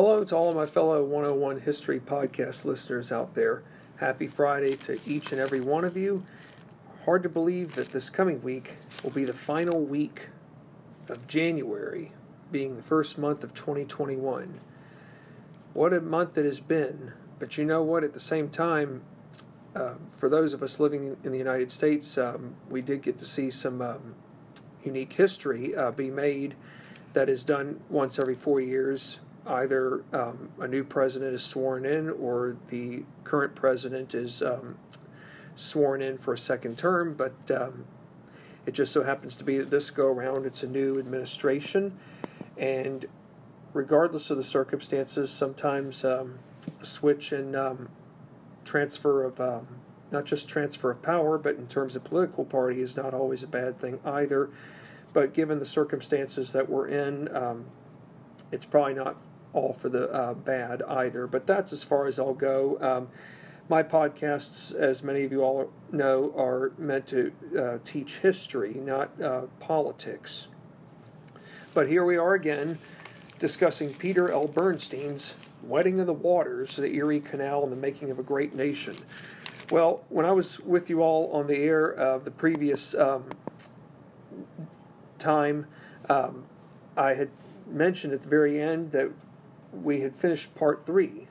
Hello 0.00 0.22
to 0.22 0.36
all 0.36 0.48
of 0.48 0.54
my 0.54 0.64
fellow 0.64 1.02
101 1.02 1.62
History 1.62 1.98
Podcast 1.98 2.64
listeners 2.64 3.10
out 3.10 3.34
there. 3.34 3.64
Happy 3.96 4.28
Friday 4.28 4.76
to 4.76 5.00
each 5.04 5.32
and 5.32 5.40
every 5.40 5.60
one 5.60 5.84
of 5.84 5.96
you. 5.96 6.24
Hard 7.04 7.24
to 7.24 7.28
believe 7.28 7.74
that 7.74 7.90
this 7.90 8.08
coming 8.08 8.40
week 8.40 8.76
will 9.02 9.10
be 9.10 9.24
the 9.24 9.32
final 9.32 9.80
week 9.80 10.28
of 11.08 11.26
January, 11.26 12.12
being 12.52 12.76
the 12.76 12.82
first 12.84 13.18
month 13.18 13.42
of 13.42 13.54
2021. 13.54 14.60
What 15.74 15.92
a 15.92 16.00
month 16.00 16.38
it 16.38 16.44
has 16.44 16.60
been. 16.60 17.12
But 17.40 17.58
you 17.58 17.64
know 17.64 17.82
what? 17.82 18.04
At 18.04 18.14
the 18.14 18.20
same 18.20 18.50
time, 18.50 19.02
uh, 19.74 19.94
for 20.16 20.28
those 20.28 20.54
of 20.54 20.62
us 20.62 20.78
living 20.78 21.16
in 21.24 21.32
the 21.32 21.38
United 21.38 21.72
States, 21.72 22.16
um, 22.16 22.54
we 22.70 22.82
did 22.82 23.02
get 23.02 23.18
to 23.18 23.24
see 23.24 23.50
some 23.50 23.82
um, 23.82 24.14
unique 24.84 25.14
history 25.14 25.74
uh, 25.74 25.90
be 25.90 26.08
made 26.08 26.54
that 27.14 27.28
is 27.28 27.44
done 27.44 27.80
once 27.90 28.20
every 28.20 28.36
four 28.36 28.60
years. 28.60 29.18
Either 29.48 30.04
um, 30.12 30.50
a 30.60 30.68
new 30.68 30.84
president 30.84 31.34
is 31.34 31.42
sworn 31.42 31.86
in 31.86 32.10
or 32.10 32.56
the 32.68 33.04
current 33.24 33.54
president 33.54 34.14
is 34.14 34.42
um, 34.42 34.76
sworn 35.56 36.02
in 36.02 36.18
for 36.18 36.34
a 36.34 36.38
second 36.38 36.76
term, 36.76 37.14
but 37.14 37.50
um, 37.50 37.86
it 38.66 38.72
just 38.72 38.92
so 38.92 39.04
happens 39.04 39.34
to 39.36 39.44
be 39.44 39.56
that 39.56 39.70
this 39.70 39.90
go 39.90 40.06
around 40.06 40.44
it's 40.44 40.62
a 40.62 40.68
new 40.68 40.98
administration. 40.98 41.98
And 42.58 43.06
regardless 43.72 44.30
of 44.30 44.36
the 44.36 44.44
circumstances, 44.44 45.30
sometimes 45.30 46.04
um, 46.04 46.40
a 46.80 46.84
switch 46.84 47.32
and 47.32 47.56
um, 47.56 47.88
transfer 48.66 49.24
of 49.24 49.40
um, 49.40 49.66
not 50.10 50.26
just 50.26 50.46
transfer 50.46 50.90
of 50.90 51.00
power, 51.00 51.38
but 51.38 51.56
in 51.56 51.66
terms 51.66 51.96
of 51.96 52.04
political 52.04 52.44
party 52.44 52.82
is 52.82 52.96
not 52.96 53.14
always 53.14 53.42
a 53.42 53.46
bad 53.46 53.78
thing 53.78 54.00
either. 54.04 54.50
But 55.14 55.32
given 55.32 55.58
the 55.58 55.66
circumstances 55.66 56.52
that 56.52 56.68
we're 56.68 56.88
in, 56.88 57.34
um, 57.34 57.66
it's 58.52 58.66
probably 58.66 58.94
not 58.94 59.16
all 59.58 59.72
for 59.72 59.88
the 59.88 60.10
uh, 60.12 60.34
bad 60.34 60.82
either. 60.82 61.26
But 61.26 61.46
that's 61.46 61.72
as 61.72 61.82
far 61.82 62.06
as 62.06 62.18
I'll 62.18 62.34
go. 62.34 62.78
Um, 62.80 63.08
my 63.68 63.82
podcasts, 63.82 64.74
as 64.74 65.02
many 65.02 65.24
of 65.24 65.32
you 65.32 65.42
all 65.42 65.70
know, 65.92 66.32
are 66.36 66.72
meant 66.78 67.06
to 67.08 67.32
uh, 67.58 67.78
teach 67.84 68.18
history, 68.18 68.74
not 68.74 69.20
uh, 69.20 69.42
politics. 69.60 70.48
But 71.74 71.88
here 71.88 72.04
we 72.04 72.16
are 72.16 72.34
again 72.34 72.78
discussing 73.38 73.92
Peter 73.94 74.30
L. 74.30 74.48
Bernstein's 74.48 75.34
Wedding 75.62 76.00
of 76.00 76.06
the 76.06 76.14
Waters, 76.14 76.76
the 76.76 76.94
Erie 76.94 77.20
Canal, 77.20 77.62
and 77.62 77.72
the 77.72 77.76
Making 77.76 78.10
of 78.10 78.18
a 78.18 78.22
Great 78.22 78.54
Nation. 78.54 78.94
Well, 79.70 80.02
when 80.08 80.24
I 80.24 80.32
was 80.32 80.60
with 80.60 80.88
you 80.88 81.02
all 81.02 81.30
on 81.32 81.46
the 81.46 81.58
air 81.58 81.86
of 81.86 82.24
the 82.24 82.30
previous 82.30 82.94
um, 82.94 83.26
time, 85.18 85.66
um, 86.08 86.44
I 86.96 87.14
had 87.14 87.28
mentioned 87.66 88.14
at 88.14 88.22
the 88.22 88.28
very 88.28 88.60
end 88.60 88.92
that 88.92 89.10
we 89.72 90.00
had 90.00 90.16
finished 90.16 90.54
part 90.54 90.84
three. 90.84 91.28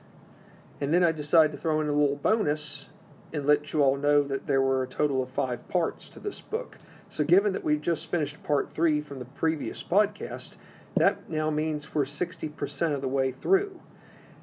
And 0.80 0.94
then 0.94 1.02
I 1.02 1.12
decided 1.12 1.52
to 1.52 1.58
throw 1.58 1.80
in 1.80 1.88
a 1.88 1.92
little 1.92 2.16
bonus 2.16 2.86
and 3.32 3.46
let 3.46 3.72
you 3.72 3.82
all 3.82 3.96
know 3.96 4.22
that 4.22 4.46
there 4.46 4.62
were 4.62 4.82
a 4.82 4.88
total 4.88 5.22
of 5.22 5.30
five 5.30 5.68
parts 5.68 6.08
to 6.10 6.20
this 6.20 6.40
book. 6.40 6.78
So, 7.10 7.24
given 7.24 7.52
that 7.52 7.64
we 7.64 7.76
just 7.76 8.10
finished 8.10 8.42
part 8.42 8.74
three 8.74 9.00
from 9.00 9.18
the 9.18 9.24
previous 9.24 9.82
podcast, 9.82 10.52
that 10.94 11.28
now 11.28 11.50
means 11.50 11.94
we're 11.94 12.04
60% 12.04 12.94
of 12.94 13.00
the 13.00 13.08
way 13.08 13.32
through. 13.32 13.80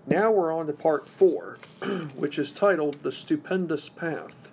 Now 0.07 0.31
we're 0.31 0.53
on 0.53 0.67
to 0.67 0.73
part 0.73 1.07
four, 1.07 1.57
which 2.15 2.37
is 2.37 2.51
titled 2.51 3.01
The 3.01 3.11
Stupendous 3.11 3.89
Path. 3.89 4.49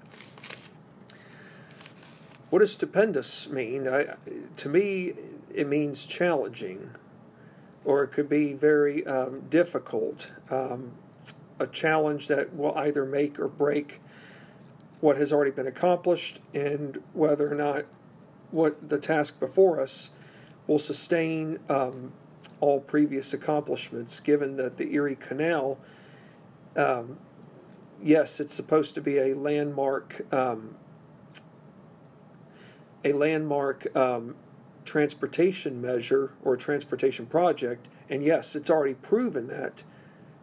What 2.50 2.58
does 2.58 2.72
stupendous 2.72 3.48
mean? 3.48 3.88
I, 3.88 4.16
to 4.56 4.68
me, 4.68 5.14
it 5.54 5.66
means 5.66 6.04
challenging, 6.04 6.90
or 7.84 8.02
it 8.04 8.08
could 8.08 8.28
be 8.28 8.52
very 8.52 9.06
um, 9.06 9.42
difficult. 9.48 10.32
Um, 10.50 10.92
a 11.58 11.66
challenge 11.66 12.28
that 12.28 12.54
will 12.54 12.76
either 12.76 13.04
make 13.04 13.38
or 13.38 13.48
break 13.48 14.00
what 15.00 15.16
has 15.16 15.32
already 15.32 15.50
been 15.50 15.66
accomplished 15.66 16.40
and 16.54 17.02
whether 17.12 17.50
or 17.50 17.54
not 17.54 17.84
what 18.50 18.88
the 18.88 18.98
task 18.98 19.40
before 19.40 19.80
us 19.80 20.10
will 20.66 20.78
sustain 20.78 21.58
um, 21.68 22.12
all 22.60 22.80
previous 22.80 23.32
accomplishments, 23.32 24.20
given 24.20 24.56
that 24.56 24.76
the 24.76 24.92
Erie 24.92 25.16
Canal, 25.16 25.78
um, 26.76 27.18
yes, 28.00 28.38
it's 28.38 28.54
supposed 28.54 28.94
to 28.94 29.00
be 29.00 29.18
a 29.18 29.34
landmark, 29.34 30.32
um, 30.32 30.76
a 33.04 33.12
landmark 33.12 33.94
um, 33.96 34.36
transportation 34.84 35.80
measure 35.80 36.32
or 36.42 36.56
transportation 36.56 37.26
project, 37.26 37.86
and 38.08 38.22
yes, 38.22 38.56
it's 38.56 38.70
already 38.70 38.94
proven 38.94 39.46
that. 39.48 39.82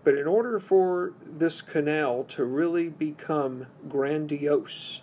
But 0.04 0.16
in 0.16 0.28
order 0.28 0.60
for 0.60 1.14
this 1.26 1.62
canal 1.62 2.24
to 2.30 2.44
really 2.44 2.90
become 2.90 3.68
grandiose, 3.88 5.02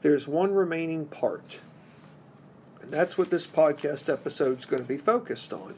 there's 0.00 0.26
one 0.26 0.52
remaining 0.54 1.06
part. 1.06 1.60
And 2.80 2.90
that's 2.90 3.18
what 3.18 3.30
this 3.30 3.46
podcast 3.46 4.10
episode 4.10 4.58
is 4.58 4.66
going 4.66 4.82
to 4.82 4.88
be 4.88 4.96
focused 4.96 5.52
on. 5.52 5.74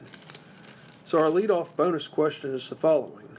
So, 1.03 1.19
our 1.19 1.29
lead-off 1.29 1.75
bonus 1.75 2.07
question 2.07 2.53
is 2.55 2.69
the 2.69 2.75
following 2.75 3.37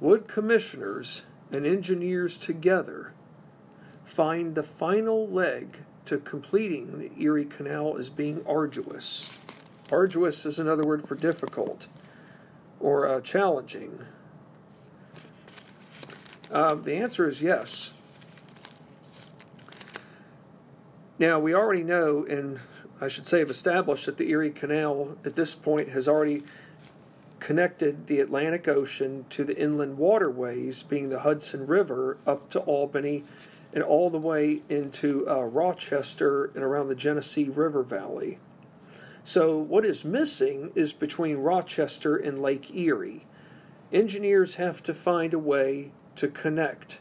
Would 0.00 0.26
commissioners 0.26 1.22
and 1.52 1.66
engineers 1.66 2.38
together 2.38 3.12
find 4.04 4.54
the 4.54 4.62
final 4.62 5.28
leg 5.28 5.78
to 6.06 6.18
completing 6.18 6.98
the 6.98 7.10
Erie 7.22 7.44
Canal 7.44 7.96
as 7.98 8.10
being 8.10 8.44
arduous? 8.46 9.30
Arduous 9.90 10.44
is 10.46 10.58
another 10.58 10.84
word 10.84 11.06
for 11.06 11.14
difficult 11.14 11.86
or 12.80 13.08
uh, 13.08 13.20
challenging. 13.20 14.00
Uh, 16.50 16.74
the 16.74 16.94
answer 16.94 17.28
is 17.28 17.42
yes. 17.42 17.92
Now, 21.18 21.38
we 21.38 21.54
already 21.54 21.82
know, 21.82 22.24
and 22.28 22.60
I 23.00 23.08
should 23.08 23.26
say 23.26 23.38
have 23.38 23.50
established, 23.50 24.06
that 24.06 24.18
the 24.18 24.30
Erie 24.30 24.50
Canal 24.50 25.16
at 25.24 25.36
this 25.36 25.54
point 25.54 25.90
has 25.90 26.08
already 26.08 26.42
connected 27.40 28.06
the 28.06 28.20
Atlantic 28.20 28.66
Ocean 28.66 29.26
to 29.30 29.44
the 29.44 29.56
inland 29.56 29.98
waterways, 29.98 30.82
being 30.82 31.10
the 31.10 31.20
Hudson 31.20 31.66
River, 31.66 32.16
up 32.26 32.50
to 32.50 32.60
Albany 32.60 33.24
and 33.74 33.82
all 33.82 34.08
the 34.08 34.18
way 34.18 34.62
into 34.70 35.28
uh, 35.28 35.42
Rochester 35.42 36.46
and 36.54 36.64
around 36.64 36.88
the 36.88 36.94
Genesee 36.94 37.50
River 37.50 37.82
Valley. 37.82 38.38
So, 39.24 39.58
what 39.58 39.84
is 39.84 40.04
missing 40.04 40.72
is 40.74 40.94
between 40.94 41.36
Rochester 41.36 42.16
and 42.16 42.40
Lake 42.40 42.74
Erie. 42.74 43.26
Engineers 43.92 44.54
have 44.54 44.82
to 44.84 44.94
find 44.94 45.34
a 45.34 45.38
way 45.38 45.92
to 46.16 46.28
connect 46.28 47.00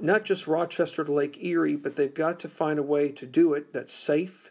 not 0.00 0.24
just 0.24 0.46
Rochester 0.46 1.04
to 1.04 1.12
Lake 1.12 1.42
Erie, 1.42 1.76
but 1.76 1.96
they've 1.96 2.12
got 2.12 2.40
to 2.40 2.48
find 2.48 2.78
a 2.78 2.82
way 2.82 3.10
to 3.12 3.26
do 3.26 3.54
it 3.54 3.72
that's 3.72 3.92
safe, 3.92 4.50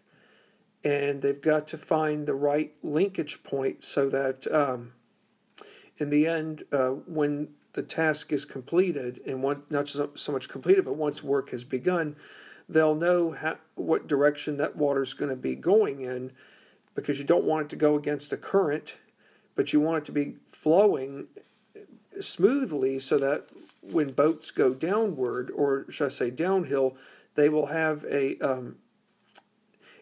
and 0.84 1.22
they've 1.22 1.42
got 1.42 1.68
to 1.70 1.78
find 1.78 2.26
the 2.26 2.36
right 2.36 2.74
linkage 2.84 3.44
point 3.44 3.84
so 3.84 4.10
that 4.10 4.52
um, 4.54 4.94
in 5.98 6.10
the 6.10 6.28
end, 6.28 6.64
uh, 6.72 6.90
when 6.90 7.50
the 7.74 7.84
task 7.84 8.32
is 8.34 8.46
completed, 8.46 9.22
and 9.26 9.44
one, 9.44 9.64
not 9.70 9.88
so, 9.88 10.32
much 10.32 10.50
completed, 10.50 10.86
but 10.86 10.96
once 10.96 11.24
work 11.24 11.52
has 11.52 11.64
begun, 11.64 12.16
they'll 12.68 12.96
know 12.96 13.32
how, 13.32 13.58
what 13.76 14.08
direction 14.08 14.58
that 14.58 14.76
water 14.76 15.04
is 15.04 15.14
going 15.14 15.30
to 15.30 15.36
be 15.36 15.56
going 15.56 16.02
in 16.02 16.32
because 16.96 17.20
you 17.20 17.24
don't 17.24 17.44
want 17.44 17.66
it 17.66 17.70
to 17.70 17.76
go 17.76 17.96
against 17.96 18.30
the 18.30 18.38
current, 18.38 18.96
but 19.56 19.72
you 19.72 19.80
want 19.80 20.04
it 20.04 20.06
to 20.06 20.12
be 20.12 20.36
flowing 20.48 21.28
smoothly 22.20 23.00
so 23.00 23.18
that 23.18 23.46
when 23.82 24.10
boats 24.10 24.52
go 24.52 24.74
downward, 24.74 25.52
or 25.52 25.86
should 25.90 26.06
I 26.06 26.10
say 26.10 26.30
downhill, 26.30 26.96
they 27.36 27.50
will 27.50 27.68
have 27.68 28.04
a, 28.06 28.38
um, 28.40 28.78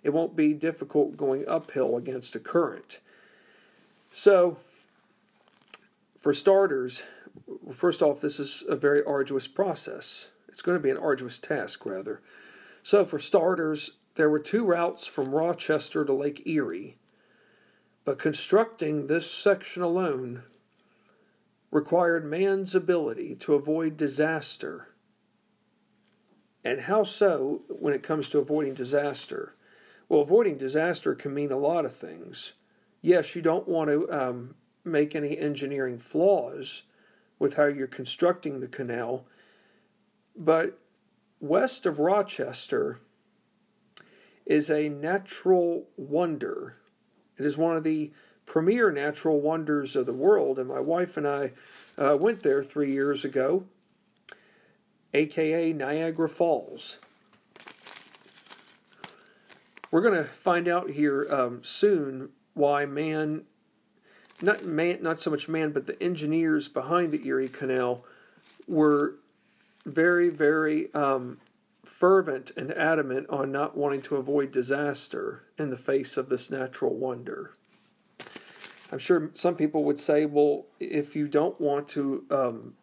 it 0.03 0.11
won't 0.11 0.35
be 0.35 0.53
difficult 0.53 1.17
going 1.17 1.47
uphill 1.47 1.97
against 1.97 2.33
the 2.33 2.39
current. 2.39 2.99
So, 4.11 4.57
for 6.19 6.33
starters, 6.33 7.03
first 7.73 8.01
off, 8.01 8.21
this 8.21 8.39
is 8.39 8.63
a 8.67 8.75
very 8.75 9.03
arduous 9.03 9.47
process. 9.47 10.29
It's 10.47 10.61
going 10.61 10.77
to 10.77 10.83
be 10.83 10.89
an 10.89 10.97
arduous 10.97 11.39
task, 11.39 11.85
rather. 11.85 12.21
So, 12.83 13.05
for 13.05 13.19
starters, 13.19 13.97
there 14.15 14.29
were 14.29 14.39
two 14.39 14.63
routes 14.63 15.05
from 15.05 15.35
Rochester 15.35 16.05
to 16.05 16.13
Lake 16.13 16.47
Erie, 16.47 16.97
but 18.05 18.17
constructing 18.17 19.07
this 19.07 19.29
section 19.29 19.83
alone 19.83 20.43
required 21.71 22.25
man's 22.25 22.73
ability 22.73 23.35
to 23.35 23.53
avoid 23.53 23.97
disaster. 23.97 24.89
And 26.63 26.81
how 26.81 27.03
so 27.03 27.63
when 27.67 27.93
it 27.93 28.03
comes 28.03 28.29
to 28.29 28.39
avoiding 28.39 28.73
disaster? 28.73 29.55
Well, 30.09 30.21
avoiding 30.21 30.57
disaster 30.57 31.13
can 31.15 31.33
mean 31.33 31.51
a 31.51 31.57
lot 31.57 31.85
of 31.85 31.95
things. 31.95 32.53
Yes, 33.01 33.35
you 33.35 33.41
don't 33.41 33.67
want 33.67 33.89
to 33.89 34.11
um, 34.11 34.55
make 34.83 35.15
any 35.15 35.37
engineering 35.37 35.99
flaws 35.99 36.83
with 37.39 37.55
how 37.55 37.65
you're 37.65 37.87
constructing 37.87 38.59
the 38.59 38.67
canal, 38.67 39.25
but 40.35 40.79
west 41.39 41.85
of 41.85 41.99
Rochester 41.99 42.99
is 44.45 44.69
a 44.69 44.89
natural 44.89 45.85
wonder. 45.97 46.77
It 47.37 47.45
is 47.45 47.57
one 47.57 47.75
of 47.75 47.83
the 47.83 48.11
premier 48.45 48.91
natural 48.91 49.41
wonders 49.41 49.95
of 49.95 50.05
the 50.05 50.13
world, 50.13 50.57
and 50.57 50.67
my 50.67 50.79
wife 50.79 51.17
and 51.17 51.27
I 51.27 51.51
uh, 51.97 52.17
went 52.19 52.43
there 52.43 52.63
three 52.63 52.91
years 52.91 53.25
ago, 53.25 53.65
aka 55.13 55.73
Niagara 55.73 56.29
Falls. 56.29 56.97
We're 59.91 60.01
going 60.01 60.15
to 60.15 60.25
find 60.25 60.67
out 60.67 60.91
here 60.91 61.27
um, 61.29 61.63
soon 61.63 62.29
why 62.53 62.85
man, 62.85 63.43
not 64.41 64.63
man, 64.63 64.99
not 65.01 65.19
so 65.19 65.31
much 65.31 65.49
man, 65.49 65.71
but 65.71 65.85
the 65.85 66.01
engineers 66.01 66.67
behind 66.67 67.11
the 67.11 67.25
Erie 67.27 67.49
Canal 67.49 68.03
were 68.67 69.15
very, 69.85 70.29
very 70.29 70.93
um, 70.93 71.39
fervent 71.83 72.51
and 72.55 72.71
adamant 72.73 73.27
on 73.29 73.51
not 73.51 73.75
wanting 73.75 74.01
to 74.03 74.15
avoid 74.17 74.51
disaster 74.51 75.43
in 75.57 75.69
the 75.69 75.77
face 75.77 76.17
of 76.17 76.29
this 76.29 76.51
natural 76.51 76.93
wonder. 76.93 77.53
I'm 78.91 78.99
sure 78.99 79.31
some 79.33 79.55
people 79.55 79.83
would 79.83 79.99
say, 79.99 80.25
well, 80.25 80.65
if 80.79 81.15
you 81.15 81.27
don't 81.27 81.59
want 81.59 81.89
to 81.89 82.25
um, 82.29 82.73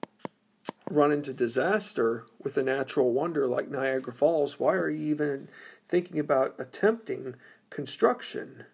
run 0.91 1.13
into 1.13 1.33
disaster 1.33 2.27
with 2.43 2.57
a 2.59 2.63
natural 2.63 3.13
wonder 3.13 3.47
like 3.47 3.71
Niagara 3.71 4.13
Falls, 4.13 4.59
why 4.59 4.75
are 4.75 4.91
you 4.91 5.07
even 5.11 5.49
thinking 5.89 6.19
about 6.19 6.55
attempting 6.59 7.37
construction? 7.71 8.65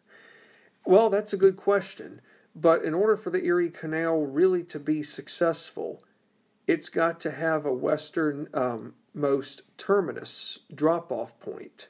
Well, 0.85 1.11
that's 1.11 1.33
a 1.33 1.37
good 1.37 1.57
question. 1.57 2.21
But 2.55 2.85
in 2.85 2.95
order 2.95 3.17
for 3.17 3.31
the 3.31 3.45
Erie 3.45 3.71
Canal 3.71 4.27
really 4.27 4.63
to 4.65 4.79
be 4.79 5.03
successful, 5.03 6.03
it's 6.67 6.89
got 6.89 7.21
to 7.21 7.31
have 7.31 7.65
a 7.65 7.73
westernmost 7.73 8.53
um, 8.55 8.95
terminus 9.77 10.61
drop 10.75 11.13
off 11.13 11.39
point. 11.41 11.89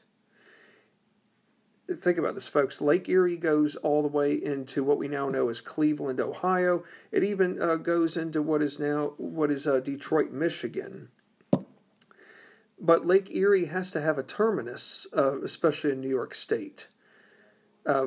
Think 1.88 2.18
about 2.18 2.34
this, 2.34 2.46
folks. 2.46 2.80
Lake 2.80 3.08
Erie 3.08 3.36
goes 3.36 3.74
all 3.76 4.02
the 4.02 4.08
way 4.08 4.32
into 4.32 4.84
what 4.84 4.96
we 4.96 5.08
now 5.08 5.28
know 5.28 5.48
as 5.48 5.60
Cleveland, 5.60 6.20
Ohio. 6.20 6.84
It 7.10 7.24
even 7.24 7.60
uh, 7.60 7.76
goes 7.76 8.16
into 8.16 8.40
what 8.42 8.62
is 8.62 8.78
now 8.78 9.14
what 9.16 9.50
is 9.50 9.66
uh, 9.66 9.80
Detroit, 9.80 10.30
Michigan. 10.30 11.08
But 12.80 13.06
Lake 13.06 13.28
Erie 13.34 13.66
has 13.66 13.90
to 13.90 14.00
have 14.00 14.18
a 14.18 14.22
terminus, 14.22 15.06
uh, 15.16 15.42
especially 15.42 15.90
in 15.90 16.00
New 16.00 16.08
York 16.08 16.34
State, 16.34 16.86
uh, 17.84 18.06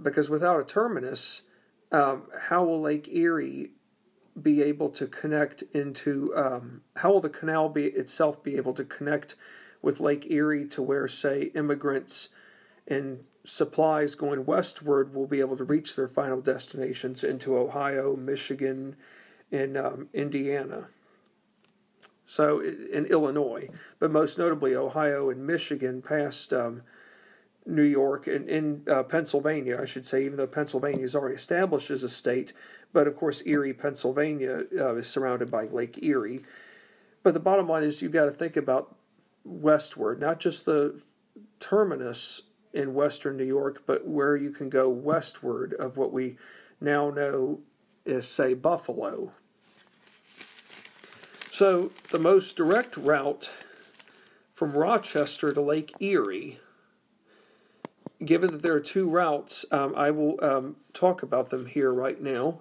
because 0.00 0.30
without 0.30 0.60
a 0.60 0.64
terminus, 0.64 1.42
um, 1.92 2.24
how 2.48 2.64
will 2.64 2.80
Lake 2.80 3.08
Erie 3.08 3.70
be 4.40 4.62
able 4.62 4.90
to 4.90 5.06
connect 5.06 5.62
into 5.72 6.32
um, 6.36 6.82
how 6.96 7.12
will 7.12 7.20
the 7.20 7.28
canal 7.30 7.68
be 7.68 7.86
itself 7.86 8.42
be 8.42 8.56
able 8.56 8.74
to 8.74 8.84
connect 8.84 9.34
with 9.82 10.00
Lake 10.00 10.30
Erie 10.30 10.66
to 10.66 10.82
where, 10.82 11.08
say, 11.08 11.52
immigrants 11.54 12.28
and 12.86 13.20
supplies 13.44 14.14
going 14.14 14.44
westward 14.44 15.14
will 15.14 15.26
be 15.26 15.40
able 15.40 15.56
to 15.56 15.64
reach 15.64 15.94
their 15.94 16.08
final 16.08 16.40
destinations 16.40 17.22
into 17.22 17.56
Ohio, 17.56 18.16
Michigan, 18.16 18.96
and 19.52 19.76
um, 19.76 20.08
Indiana. 20.12 20.88
So, 22.26 22.60
in 22.60 23.06
Illinois, 23.06 23.68
but 24.00 24.10
most 24.10 24.36
notably 24.36 24.74
Ohio 24.74 25.30
and 25.30 25.46
Michigan 25.46 26.02
past 26.02 26.52
um, 26.52 26.82
New 27.66 27.82
York 27.82 28.26
and 28.28 28.48
in 28.48 28.82
uh, 28.88 29.02
Pennsylvania, 29.02 29.78
I 29.80 29.84
should 29.84 30.06
say, 30.06 30.24
even 30.24 30.36
though 30.36 30.46
Pennsylvania 30.46 31.04
is 31.04 31.16
already 31.16 31.34
established 31.34 31.90
as 31.90 32.04
a 32.04 32.08
state, 32.08 32.52
but 32.92 33.06
of 33.06 33.16
course, 33.16 33.42
Erie, 33.44 33.72
Pennsylvania 33.72 34.64
uh, 34.78 34.94
is 34.94 35.08
surrounded 35.08 35.50
by 35.50 35.64
Lake 35.64 36.02
Erie. 36.02 36.42
But 37.22 37.34
the 37.34 37.40
bottom 37.40 37.68
line 37.68 37.82
is 37.82 38.00
you've 38.00 38.12
got 38.12 38.26
to 38.26 38.30
think 38.30 38.56
about 38.56 38.94
westward, 39.44 40.20
not 40.20 40.38
just 40.38 40.64
the 40.64 41.00
terminus 41.58 42.42
in 42.72 42.94
western 42.94 43.36
New 43.36 43.44
York, 43.44 43.82
but 43.86 44.06
where 44.06 44.36
you 44.36 44.50
can 44.50 44.68
go 44.68 44.88
westward 44.88 45.74
of 45.74 45.96
what 45.96 46.12
we 46.12 46.36
now 46.80 47.10
know 47.10 47.60
is, 48.04 48.28
say, 48.28 48.54
Buffalo. 48.54 49.32
So 51.50 51.90
the 52.10 52.18
most 52.18 52.56
direct 52.56 52.96
route 52.96 53.50
from 54.52 54.72
Rochester 54.72 55.52
to 55.52 55.60
Lake 55.60 55.94
Erie 56.00 56.60
given 58.24 58.50
that 58.52 58.62
there 58.62 58.74
are 58.74 58.80
two 58.80 59.08
routes, 59.08 59.64
um, 59.70 59.94
I 59.96 60.10
will 60.10 60.42
um, 60.42 60.76
talk 60.92 61.22
about 61.22 61.50
them 61.50 61.66
here 61.66 61.92
right 61.92 62.20
now. 62.20 62.60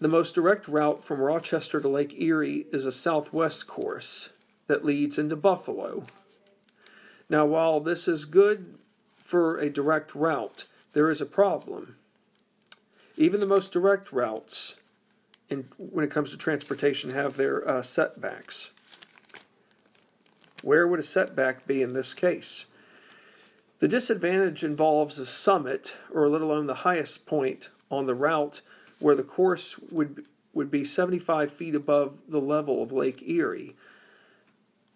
The 0.00 0.08
most 0.08 0.34
direct 0.34 0.66
route 0.66 1.04
from 1.04 1.20
Rochester 1.20 1.80
to 1.80 1.88
Lake 1.88 2.14
Erie 2.18 2.66
is 2.72 2.86
a 2.86 2.92
southwest 2.92 3.66
course 3.66 4.30
that 4.66 4.84
leads 4.84 5.18
into 5.18 5.36
Buffalo. 5.36 6.06
Now, 7.28 7.44
while 7.44 7.80
this 7.80 8.08
is 8.08 8.24
good 8.24 8.78
for 9.16 9.58
a 9.58 9.68
direct 9.68 10.14
route, 10.14 10.66
there 10.94 11.10
is 11.10 11.20
a 11.20 11.26
problem. 11.26 11.96
Even 13.16 13.40
the 13.40 13.46
most 13.46 13.72
direct 13.72 14.12
routes, 14.12 14.76
in, 15.48 15.68
when 15.76 16.04
it 16.04 16.10
comes 16.10 16.30
to 16.30 16.38
transportation, 16.38 17.10
have 17.10 17.36
their 17.36 17.68
uh, 17.68 17.82
setbacks. 17.82 18.70
Where 20.62 20.86
would 20.86 21.00
a 21.00 21.04
setback 21.04 21.66
be 21.66 21.82
in 21.82 21.92
this 21.92 22.14
case? 22.14 22.66
The 23.80 23.88
disadvantage 23.88 24.62
involves 24.62 25.18
a 25.18 25.24
summit, 25.24 25.96
or 26.12 26.28
let 26.28 26.42
alone 26.42 26.66
the 26.66 26.74
highest 26.74 27.24
point 27.24 27.70
on 27.90 28.06
the 28.06 28.14
route, 28.14 28.60
where 28.98 29.16
the 29.16 29.22
course 29.22 29.78
would 29.90 30.26
would 30.52 30.70
be 30.70 30.84
75 30.84 31.52
feet 31.52 31.74
above 31.74 32.18
the 32.28 32.40
level 32.40 32.82
of 32.82 32.92
Lake 32.92 33.22
Erie. 33.26 33.76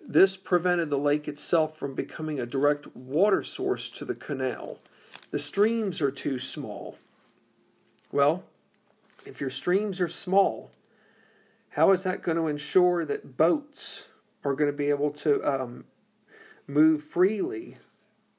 This 0.06 0.36
prevented 0.36 0.90
the 0.90 0.98
lake 0.98 1.28
itself 1.28 1.78
from 1.78 1.94
becoming 1.94 2.40
a 2.40 2.46
direct 2.46 2.94
water 2.94 3.42
source 3.42 3.88
to 3.90 4.04
the 4.04 4.16
canal. 4.16 4.80
The 5.30 5.38
streams 5.38 6.02
are 6.02 6.10
too 6.10 6.40
small. 6.40 6.98
Well, 8.10 8.42
if 9.24 9.40
your 9.40 9.48
streams 9.48 10.00
are 10.00 10.08
small, 10.08 10.72
how 11.70 11.92
is 11.92 12.02
that 12.02 12.22
going 12.22 12.36
to 12.36 12.48
ensure 12.48 13.04
that 13.04 13.36
boats 13.36 14.08
are 14.44 14.54
going 14.54 14.70
to 14.70 14.76
be 14.76 14.90
able 14.90 15.12
to 15.12 15.42
um, 15.42 15.84
move 16.66 17.02
freely 17.02 17.78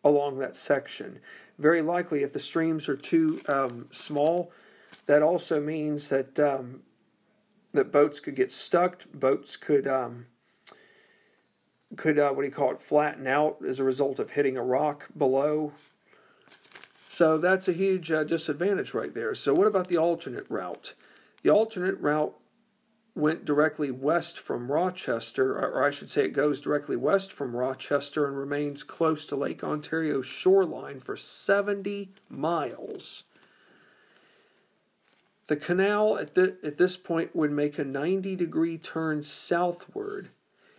along 0.05 0.37
that 0.39 0.55
section. 0.55 1.19
Very 1.57 1.81
likely, 1.81 2.23
if 2.23 2.31
the 2.31 2.39
streams 2.39 2.87
are 2.87 2.95
too 2.95 3.41
um, 3.49 3.87
small, 3.91 4.51
that 5.07 5.21
also 5.21 5.59
means 5.59 6.09
that 6.09 6.39
um, 6.39 6.81
that 7.73 7.91
boats 7.91 8.19
could 8.19 8.35
get 8.35 8.51
stuck. 8.51 9.03
Boats 9.13 9.57
could 9.57 9.87
um, 9.87 10.27
could 11.97 12.19
uh, 12.19 12.31
what 12.31 12.43
do 12.43 12.47
you 12.47 12.53
call 12.53 12.71
it 12.71 12.81
flatten 12.81 13.25
out 13.25 13.57
as 13.67 13.79
a 13.79 13.83
result 13.83 14.19
of 14.19 14.31
hitting 14.31 14.55
a 14.55 14.63
rock 14.63 15.07
below. 15.17 15.73
So 17.09 17.37
that's 17.37 17.67
a 17.69 17.73
huge 17.73 18.11
uh, 18.11 18.25
disadvantage 18.25 18.93
right 18.93 19.13
there. 19.13 19.33
So 19.35 19.53
what 19.53 19.67
about 19.67 19.87
the 19.87 19.97
alternate 19.97 20.45
route? 20.49 20.93
The 21.43 21.49
alternate 21.49 21.97
route 21.99 22.35
went 23.15 23.45
directly 23.45 23.89
west 23.89 24.37
from 24.37 24.71
Rochester, 24.71 25.57
or 25.57 25.83
I 25.83 25.89
should 25.89 26.09
say 26.09 26.25
it 26.25 26.33
goes 26.33 26.59
directly 26.59 26.97
west 26.97 27.31
from 27.31 27.55
Rochester 27.55 28.27
and 28.27 28.37
remains 28.37 28.83
close 28.83 29.25
to 29.27 29.37
Lake 29.37 29.63
Ontario's 29.63 30.25
shoreline 30.25 30.99
for 30.99 31.15
70 31.15 32.09
miles. 32.29 33.23
The 35.47 35.55
canal 35.55 36.17
at, 36.17 36.35
the, 36.35 36.57
at 36.61 36.77
this 36.77 36.97
point 36.97 37.35
would 37.35 37.51
make 37.51 37.79
a 37.79 37.85
90 37.85 38.35
degree 38.35 38.77
turn 38.77 39.23
southward 39.23 40.29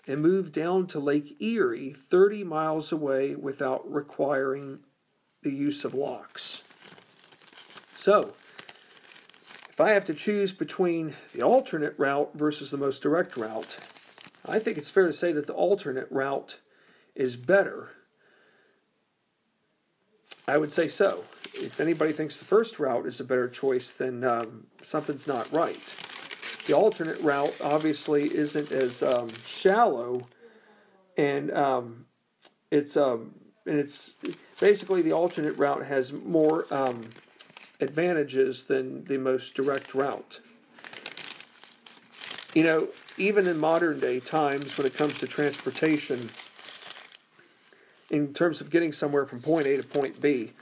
and 0.07 0.21
move 0.21 0.53
down 0.53 0.87
to 0.89 1.01
Lake 1.01 1.41
Erie 1.41 1.93
30 1.93 2.45
miles 2.45 2.93
away 2.93 3.35
without 3.35 3.91
requiring 3.91 4.81
the 5.43 5.53
use 5.53 5.85
of 5.85 5.95
locks. 5.95 6.63
So, 7.95 8.35
if 9.77 9.81
I 9.83 9.91
have 9.91 10.07
to 10.07 10.15
choose 10.15 10.55
between 10.55 11.17
the 11.35 11.43
alternate 11.43 11.95
route 11.99 12.31
versus 12.33 12.71
the 12.71 12.79
most 12.79 13.03
direct 13.03 13.37
route, 13.37 13.77
I 14.49 14.59
think 14.59 14.79
it's 14.79 14.89
fair 14.89 15.07
to 15.07 15.13
say 15.13 15.33
that 15.33 15.47
the 15.47 15.53
alternate 15.53 16.11
route 16.11 16.61
is 17.15 17.37
better. 17.37 17.91
I 20.49 20.57
would 20.57 20.73
say 20.73 20.89
so. 20.89 21.25
If 21.53 21.79
anybody 21.79 22.13
thinks 22.13 22.39
the 22.39 22.47
first 22.47 22.79
route 22.79 23.05
is 23.05 23.21
a 23.21 23.25
better 23.25 23.51
choice, 23.51 23.93
then 23.93 24.25
um, 24.25 24.69
something's 24.81 25.27
not 25.27 25.53
right. 25.53 25.95
The 26.67 26.73
alternate 26.73 27.21
route 27.21 27.55
obviously 27.63 28.35
isn't 28.35 28.73
as 28.73 29.03
um, 29.03 29.29
shallow, 29.45 30.27
and 31.19 31.51
um, 31.51 32.07
it's 32.71 32.97
um, 32.97 33.35
and 33.67 33.79
it's 33.79 34.17
basically 34.59 35.03
the 35.03 35.13
alternate 35.13 35.59
route 35.59 35.85
has 35.85 36.15
more 36.15 36.65
um, 36.71 37.11
advantages 37.81 38.65
than 38.65 39.05
the 39.05 39.19
most 39.19 39.55
direct 39.55 39.95
route. 39.95 40.41
You 42.55 42.63
know, 42.63 42.89
even 43.19 43.47
in 43.47 43.59
modern 43.59 44.01
day 44.01 44.21
times, 44.21 44.79
when 44.79 44.87
it 44.87 44.95
comes 44.95 45.19
to 45.19 45.27
transportation, 45.27 46.31
in 48.11 48.33
terms 48.33 48.61
of 48.61 48.71
getting 48.71 48.93
somewhere 48.93 49.27
from 49.27 49.43
point 49.43 49.67
A 49.67 49.77
to 49.77 49.83
point 49.83 50.21
B, 50.21 50.53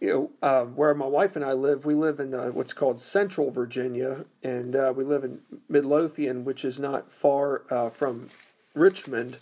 you 0.00 0.08
know, 0.12 0.30
uh, 0.46 0.64
where 0.64 0.94
my 0.94 1.06
wife 1.06 1.34
and 1.34 1.44
I 1.44 1.52
live, 1.52 1.84
we 1.84 1.94
live 1.94 2.20
in 2.20 2.32
uh, 2.32 2.48
what's 2.48 2.72
called 2.72 3.00
Central 3.00 3.50
Virginia, 3.50 4.26
and 4.42 4.76
uh, 4.76 4.92
we 4.94 5.02
live 5.02 5.24
in 5.24 5.40
Midlothian, 5.68 6.44
which 6.44 6.64
is 6.64 6.78
not 6.78 7.12
far 7.12 7.62
uh, 7.70 7.90
from 7.90 8.28
Richmond. 8.74 9.38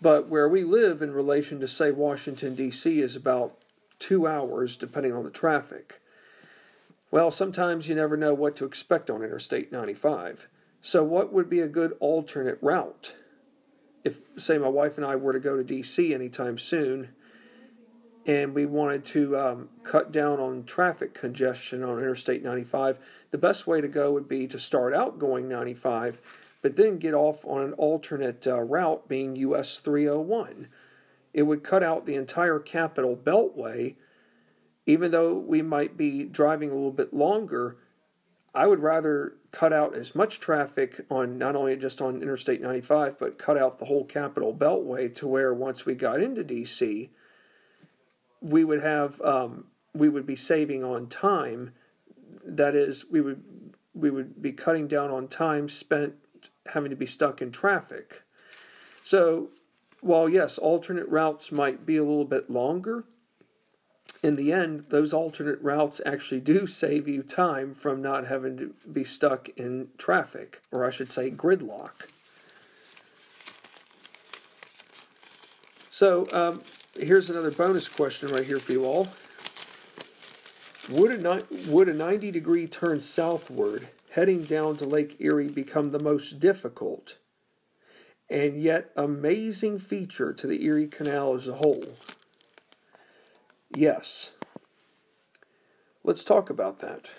But 0.00 0.28
where 0.28 0.48
we 0.48 0.64
live 0.64 1.00
in 1.00 1.12
relation 1.12 1.60
to, 1.60 1.68
say, 1.68 1.90
Washington, 1.90 2.54
D.C., 2.54 3.00
is 3.00 3.16
about 3.16 3.56
two 4.02 4.26
hours, 4.26 4.76
depending 4.76 5.12
on 5.12 5.22
the 5.22 5.30
traffic. 5.30 6.00
Well, 7.12 7.30
sometimes 7.30 7.88
you 7.88 7.94
never 7.94 8.16
know 8.16 8.34
what 8.34 8.56
to 8.56 8.64
expect 8.64 9.08
on 9.08 9.22
Interstate 9.22 9.70
95. 9.70 10.48
So, 10.80 11.04
what 11.04 11.32
would 11.32 11.48
be 11.48 11.60
a 11.60 11.68
good 11.68 11.94
alternate 12.00 12.58
route? 12.60 13.14
If, 14.02 14.18
say, 14.36 14.58
my 14.58 14.68
wife 14.68 14.96
and 14.96 15.06
I 15.06 15.14
were 15.14 15.32
to 15.32 15.38
go 15.38 15.56
to 15.56 15.62
DC 15.62 16.12
anytime 16.12 16.58
soon, 16.58 17.10
and 18.26 18.54
we 18.54 18.66
wanted 18.66 19.04
to 19.04 19.38
um, 19.38 19.68
cut 19.84 20.10
down 20.10 20.40
on 20.40 20.64
traffic 20.64 21.14
congestion 21.14 21.84
on 21.84 21.98
Interstate 21.98 22.42
95, 22.42 22.98
the 23.30 23.38
best 23.38 23.68
way 23.68 23.80
to 23.80 23.88
go 23.88 24.10
would 24.10 24.28
be 24.28 24.48
to 24.48 24.58
start 24.58 24.92
out 24.92 25.20
going 25.20 25.48
95, 25.48 26.20
but 26.60 26.74
then 26.74 26.98
get 26.98 27.14
off 27.14 27.44
on 27.44 27.62
an 27.62 27.72
alternate 27.74 28.46
uh, 28.48 28.60
route 28.60 29.06
being 29.06 29.36
US 29.36 29.78
301. 29.78 30.66
It 31.32 31.42
would 31.42 31.62
cut 31.62 31.82
out 31.82 32.06
the 32.06 32.14
entire 32.14 32.58
Capital 32.58 33.16
Beltway. 33.16 33.96
Even 34.84 35.12
though 35.12 35.34
we 35.34 35.62
might 35.62 35.96
be 35.96 36.24
driving 36.24 36.70
a 36.70 36.74
little 36.74 36.90
bit 36.90 37.14
longer, 37.14 37.78
I 38.54 38.66
would 38.66 38.80
rather 38.80 39.34
cut 39.50 39.72
out 39.72 39.94
as 39.94 40.14
much 40.14 40.40
traffic 40.40 41.06
on 41.10 41.38
not 41.38 41.56
only 41.56 41.76
just 41.76 42.02
on 42.02 42.20
Interstate 42.20 42.60
95, 42.60 43.18
but 43.18 43.38
cut 43.38 43.56
out 43.56 43.78
the 43.78 43.86
whole 43.86 44.04
Capital 44.04 44.54
Beltway 44.54 45.14
to 45.14 45.26
where 45.26 45.54
once 45.54 45.86
we 45.86 45.94
got 45.94 46.20
into 46.20 46.44
DC, 46.44 47.10
we 48.40 48.64
would 48.64 48.82
have 48.82 49.20
um, 49.22 49.66
we 49.94 50.08
would 50.08 50.26
be 50.26 50.36
saving 50.36 50.82
on 50.82 51.08
time. 51.08 51.72
That 52.44 52.74
is, 52.74 53.06
we 53.10 53.20
would 53.20 53.42
we 53.94 54.10
would 54.10 54.42
be 54.42 54.52
cutting 54.52 54.88
down 54.88 55.10
on 55.10 55.28
time 55.28 55.68
spent 55.68 56.14
having 56.66 56.90
to 56.90 56.96
be 56.96 57.06
stuck 57.06 57.40
in 57.40 57.50
traffic. 57.50 58.22
So, 59.04 59.50
while 60.02 60.28
yes, 60.28 60.58
alternate 60.58 61.08
routes 61.08 61.50
might 61.50 61.86
be 61.86 61.96
a 61.96 62.02
little 62.02 62.24
bit 62.24 62.50
longer, 62.50 63.04
in 64.20 64.36
the 64.36 64.52
end, 64.52 64.86
those 64.90 65.14
alternate 65.14 65.60
routes 65.62 66.00
actually 66.04 66.40
do 66.40 66.66
save 66.82 67.08
you 67.08 67.22
time 67.22 67.72
from 67.72 68.02
not 68.02 68.26
having 68.26 68.56
to 68.58 68.74
be 68.90 69.04
stuck 69.04 69.48
in 69.56 69.88
traffic, 69.96 70.60
or 70.70 70.84
I 70.84 70.90
should 70.90 71.08
say, 71.08 71.30
gridlock. 71.30 72.08
So, 75.90 76.26
um, 76.32 76.62
here's 76.98 77.30
another 77.30 77.52
bonus 77.52 77.88
question 77.88 78.30
right 78.30 78.44
here 78.44 78.58
for 78.58 78.72
you 78.72 78.84
all. 78.84 79.08
Would 80.90 81.24
a, 81.24 81.44
would 81.68 81.88
a 81.88 81.94
90 81.94 82.32
degree 82.32 82.66
turn 82.66 83.00
southward 83.00 83.88
heading 84.10 84.42
down 84.42 84.76
to 84.78 84.84
Lake 84.84 85.16
Erie 85.20 85.48
become 85.48 85.92
the 85.92 86.00
most 86.00 86.40
difficult 86.40 87.18
and 88.32 88.62
yet 88.62 88.90
amazing 88.96 89.78
feature 89.78 90.32
to 90.32 90.46
the 90.46 90.64
Erie 90.64 90.88
Canal 90.88 91.34
as 91.34 91.48
a 91.48 91.56
whole? 91.56 91.84
Yes. 93.76 94.32
Let's 96.02 96.24
talk 96.24 96.48
about 96.48 96.78
that. 96.78 97.10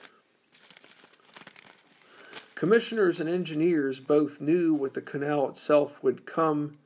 Commissioners 2.56 3.20
and 3.20 3.30
engineers 3.30 4.00
both 4.00 4.42
knew 4.42 4.74
what 4.74 4.96
the 4.96 5.02
canal 5.02 5.48
itself 5.50 6.02
would 6.02 6.26
come 6.26 6.80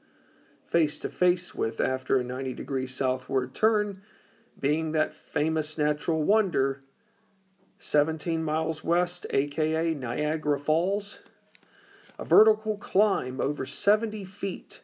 face 0.65 0.99
to 0.99 1.09
face 1.09 1.55
with 1.55 1.79
after 1.79 2.19
a 2.19 2.23
90 2.23 2.53
degree 2.53 2.87
southward 2.87 3.55
turn, 3.55 4.01
being 4.59 4.91
that 4.91 5.15
famous 5.15 5.77
natural 5.77 6.21
wonder 6.21 6.83
17 7.79 8.43
miles 8.43 8.83
west, 8.83 9.25
aka 9.29 9.93
Niagara 9.93 10.59
Falls. 10.59 11.19
A 12.19 12.25
vertical 12.25 12.77
climb 12.77 13.39
over 13.39 13.65
70 13.65 14.25
feet, 14.25 14.81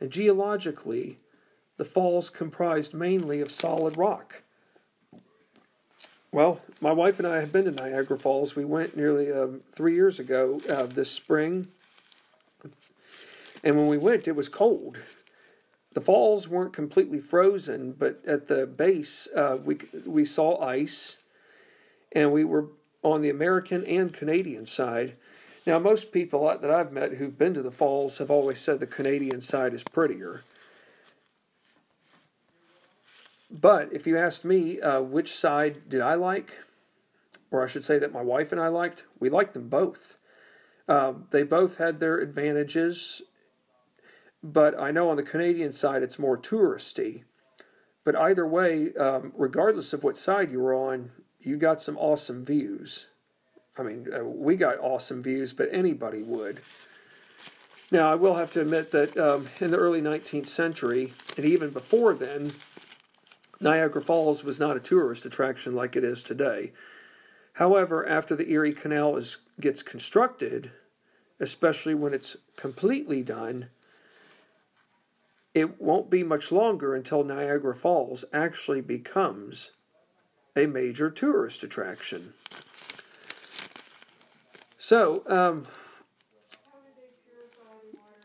and 0.00 0.10
geologically, 0.10 1.18
the 1.76 1.84
falls 1.84 2.30
comprised 2.30 2.94
mainly 2.94 3.40
of 3.40 3.52
solid 3.52 3.96
rock. 3.96 4.42
Well, 6.30 6.62
my 6.80 6.92
wife 6.92 7.18
and 7.18 7.28
I 7.28 7.40
have 7.40 7.52
been 7.52 7.66
to 7.66 7.70
Niagara 7.70 8.18
Falls. 8.18 8.56
We 8.56 8.64
went 8.64 8.96
nearly 8.96 9.30
um, 9.30 9.60
three 9.70 9.94
years 9.94 10.18
ago 10.18 10.62
uh, 10.68 10.84
this 10.84 11.10
spring. 11.10 11.68
And 13.62 13.76
when 13.76 13.86
we 13.86 13.98
went, 13.98 14.26
it 14.26 14.34
was 14.34 14.48
cold. 14.48 14.96
The 15.92 16.00
falls 16.00 16.48
weren't 16.48 16.72
completely 16.72 17.20
frozen, 17.20 17.92
but 17.92 18.22
at 18.26 18.48
the 18.48 18.66
base, 18.66 19.28
uh, 19.36 19.58
we, 19.62 19.76
we 20.06 20.24
saw 20.24 20.58
ice. 20.62 21.18
And 22.12 22.32
we 22.32 22.44
were 22.44 22.68
on 23.02 23.20
the 23.20 23.28
American 23.28 23.84
and 23.84 24.10
Canadian 24.12 24.64
side. 24.66 25.16
Now, 25.64 25.78
most 25.78 26.10
people 26.10 26.44
that 26.46 26.70
I've 26.70 26.92
met 26.92 27.14
who've 27.14 27.38
been 27.38 27.54
to 27.54 27.62
the 27.62 27.70
falls 27.70 28.18
have 28.18 28.30
always 28.30 28.58
said 28.58 28.80
the 28.80 28.86
Canadian 28.86 29.40
side 29.40 29.72
is 29.72 29.84
prettier. 29.84 30.42
But 33.48 33.92
if 33.92 34.06
you 34.06 34.18
asked 34.18 34.44
me 34.44 34.80
uh, 34.80 35.02
which 35.02 35.34
side 35.34 35.88
did 35.88 36.00
I 36.00 36.14
like, 36.14 36.58
or 37.50 37.62
I 37.62 37.68
should 37.68 37.84
say 37.84 37.98
that 37.98 38.12
my 38.12 38.22
wife 38.22 38.50
and 38.50 38.60
I 38.60 38.68
liked, 38.68 39.04
we 39.20 39.28
liked 39.28 39.52
them 39.54 39.68
both. 39.68 40.16
Uh, 40.88 41.12
they 41.30 41.44
both 41.44 41.76
had 41.76 42.00
their 42.00 42.18
advantages, 42.18 43.22
but 44.42 44.78
I 44.80 44.90
know 44.90 45.10
on 45.10 45.16
the 45.16 45.22
Canadian 45.22 45.72
side 45.72 46.02
it's 46.02 46.18
more 46.18 46.36
touristy. 46.36 47.22
But 48.04 48.16
either 48.16 48.46
way, 48.46 48.92
um, 48.94 49.32
regardless 49.36 49.92
of 49.92 50.02
what 50.02 50.18
side 50.18 50.50
you 50.50 50.58
were 50.58 50.74
on, 50.74 51.12
you 51.40 51.56
got 51.56 51.80
some 51.80 51.96
awesome 51.98 52.44
views. 52.44 53.06
I 53.76 53.82
mean, 53.82 54.08
uh, 54.14 54.24
we 54.24 54.56
got 54.56 54.78
awesome 54.80 55.22
views, 55.22 55.52
but 55.52 55.68
anybody 55.72 56.22
would. 56.22 56.60
Now, 57.90 58.10
I 58.10 58.14
will 58.14 58.36
have 58.36 58.52
to 58.52 58.60
admit 58.60 58.90
that 58.92 59.16
um, 59.16 59.48
in 59.60 59.70
the 59.70 59.76
early 59.76 60.00
19th 60.00 60.46
century, 60.46 61.12
and 61.36 61.44
even 61.44 61.70
before 61.70 62.14
then, 62.14 62.52
Niagara 63.60 64.02
Falls 64.02 64.44
was 64.44 64.58
not 64.58 64.76
a 64.76 64.80
tourist 64.80 65.24
attraction 65.24 65.74
like 65.74 65.94
it 65.94 66.04
is 66.04 66.22
today. 66.22 66.72
However, 67.54 68.06
after 68.06 68.34
the 68.34 68.50
Erie 68.50 68.72
Canal 68.72 69.16
is, 69.16 69.38
gets 69.60 69.82
constructed, 69.82 70.70
especially 71.38 71.94
when 71.94 72.14
it's 72.14 72.36
completely 72.56 73.22
done, 73.22 73.68
it 75.54 75.80
won't 75.80 76.10
be 76.10 76.22
much 76.22 76.50
longer 76.50 76.94
until 76.94 77.24
Niagara 77.24 77.74
Falls 77.74 78.24
actually 78.32 78.80
becomes 78.80 79.70
a 80.56 80.66
major 80.66 81.10
tourist 81.10 81.62
attraction. 81.62 82.32
So, 84.84 85.22
um, 85.28 85.68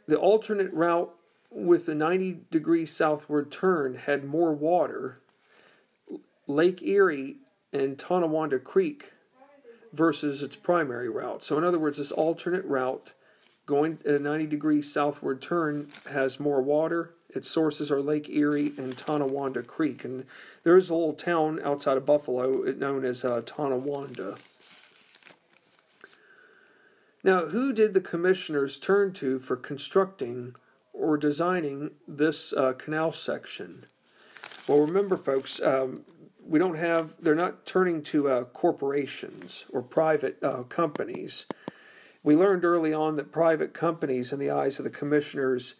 the 0.07 0.17
alternate 0.17 0.73
route 0.73 1.13
with 1.51 1.85
the 1.85 1.93
90 1.93 2.39
degree 2.49 2.87
southward 2.87 3.51
turn 3.51 3.93
had 3.93 4.25
more 4.25 4.51
water 4.53 5.19
Lake 6.47 6.81
Erie 6.81 7.35
and 7.71 7.99
Tonawanda 7.99 8.57
Creek 8.57 9.11
versus 9.93 10.41
its 10.41 10.55
primary 10.55 11.07
route. 11.07 11.43
So, 11.43 11.59
in 11.59 11.63
other 11.63 11.77
words, 11.77 11.99
this 11.99 12.11
alternate 12.11 12.65
route 12.65 13.11
going 13.67 13.99
at 14.03 14.15
a 14.15 14.19
90 14.19 14.47
degree 14.47 14.81
southward 14.81 15.43
turn 15.43 15.89
has 16.09 16.39
more 16.39 16.63
water. 16.63 17.11
Its 17.29 17.47
sources 17.47 17.91
are 17.91 18.01
Lake 18.01 18.29
Erie 18.29 18.73
and 18.79 18.97
Tonawanda 18.97 19.61
Creek. 19.61 20.03
And 20.03 20.25
there 20.63 20.75
is 20.75 20.89
a 20.89 20.95
little 20.95 21.13
town 21.13 21.61
outside 21.63 21.97
of 21.97 22.07
Buffalo 22.07 22.63
known 22.63 23.05
as 23.05 23.23
uh, 23.23 23.43
Tonawanda. 23.45 24.37
Now, 27.27 27.47
who 27.47 27.73
did 27.73 27.93
the 27.93 27.99
commissioners 27.99 28.79
turn 28.79 29.11
to 29.15 29.37
for 29.37 29.57
constructing 29.57 30.55
or 30.93 31.17
designing 31.17 31.91
this 32.07 32.53
uh, 32.53 32.71
canal 32.71 33.11
section? 33.11 33.85
Well, 34.65 34.79
remember, 34.79 35.17
folks, 35.17 35.61
um, 35.61 36.05
we 36.41 36.57
don't 36.57 36.77
have 36.77 37.15
they're 37.19 37.35
not 37.35 37.65
turning 37.65 38.01
to 38.03 38.29
uh, 38.29 38.43
corporations 38.45 39.65
or 39.73 39.81
private 39.81 40.41
uh, 40.41 40.63
companies. 40.63 41.47
We 42.23 42.37
learned 42.37 42.63
early 42.63 42.93
on 42.93 43.17
that 43.17 43.33
private 43.33 43.73
companies, 43.73 44.31
in 44.31 44.39
the 44.39 44.49
eyes 44.49 44.79
of 44.79 44.85
the 44.85 44.89
commissioners, 44.89 45.75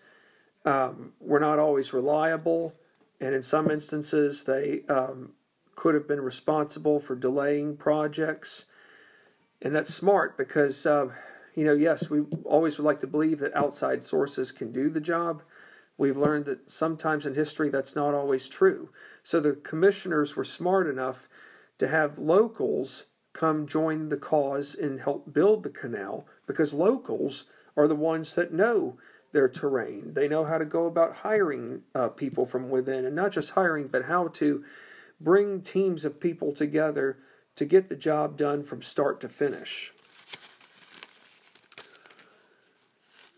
um, 0.66 1.13
were 1.22 1.39
not 1.39 1.60
always 1.60 1.94
reliable, 1.94 2.74
and 3.22 3.34
in 3.34 3.42
some 3.42 3.72
instances 3.72 4.44
they 4.44 4.82
um, 4.89 5.32
could 5.77 5.96
have 5.96 6.10
been 6.10 6.20
responsible 6.20 7.00
for 7.00 7.16
delaying 7.16 7.77
projects. 7.77 8.66
And 9.62 9.74
that's 9.74 9.94
smart 9.94 10.38
because, 10.38 10.86
uh, 10.86 11.08
you 11.58 11.64
know, 11.64 11.74
yes, 11.74 12.08
we 12.08 12.22
always 12.46 12.78
would 12.78 12.86
like 12.86 13.00
to 13.00 13.08
believe 13.08 13.40
that 13.40 13.56
outside 13.56 14.04
sources 14.04 14.52
can 14.52 14.72
do 14.72 14.92
the 14.92 15.02
job. 15.02 15.42
We've 15.98 16.16
learned 16.16 16.46
that 16.46 16.72
sometimes 16.72 17.26
in 17.26 17.34
history 17.34 17.70
that's 17.70 17.96
not 17.96 18.14
always 18.14 18.48
true. 18.48 18.90
So 19.24 19.40
the 19.40 19.54
commissioners 19.54 20.36
were 20.36 20.44
smart 20.44 20.88
enough 20.88 21.28
to 21.80 21.88
have 21.88 22.20
locals 22.20 23.06
come 23.34 23.66
join 23.66 24.10
the 24.10 24.18
cause 24.18 24.76
and 24.76 25.02
help 25.02 25.34
build 25.34 25.64
the 25.64 25.72
canal 25.72 26.28
because 26.46 26.76
locals 26.76 27.46
are 27.76 27.88
the 27.88 27.96
ones 27.96 28.36
that 28.36 28.54
know 28.54 29.00
their 29.32 29.50
terrain. 29.50 30.14
They 30.14 30.28
know 30.28 30.46
how 30.46 30.60
to 30.60 30.66
go 30.66 30.86
about 30.86 31.18
hiring 31.18 31.82
uh, 31.96 32.10
people 32.10 32.46
from 32.46 32.70
within, 32.70 33.04
and 33.04 33.16
not 33.16 33.32
just 33.32 33.52
hiring, 33.52 33.88
but 33.88 34.06
how 34.06 34.28
to 34.28 34.64
bring 35.20 35.62
teams 35.62 36.06
of 36.06 36.20
people 36.20 36.54
together 36.54 37.18
to 37.56 37.66
get 37.66 37.90
the 37.90 37.96
job 37.96 38.38
done 38.38 38.64
from 38.64 38.84
start 38.84 39.20
to 39.22 39.28
finish. 39.30 39.92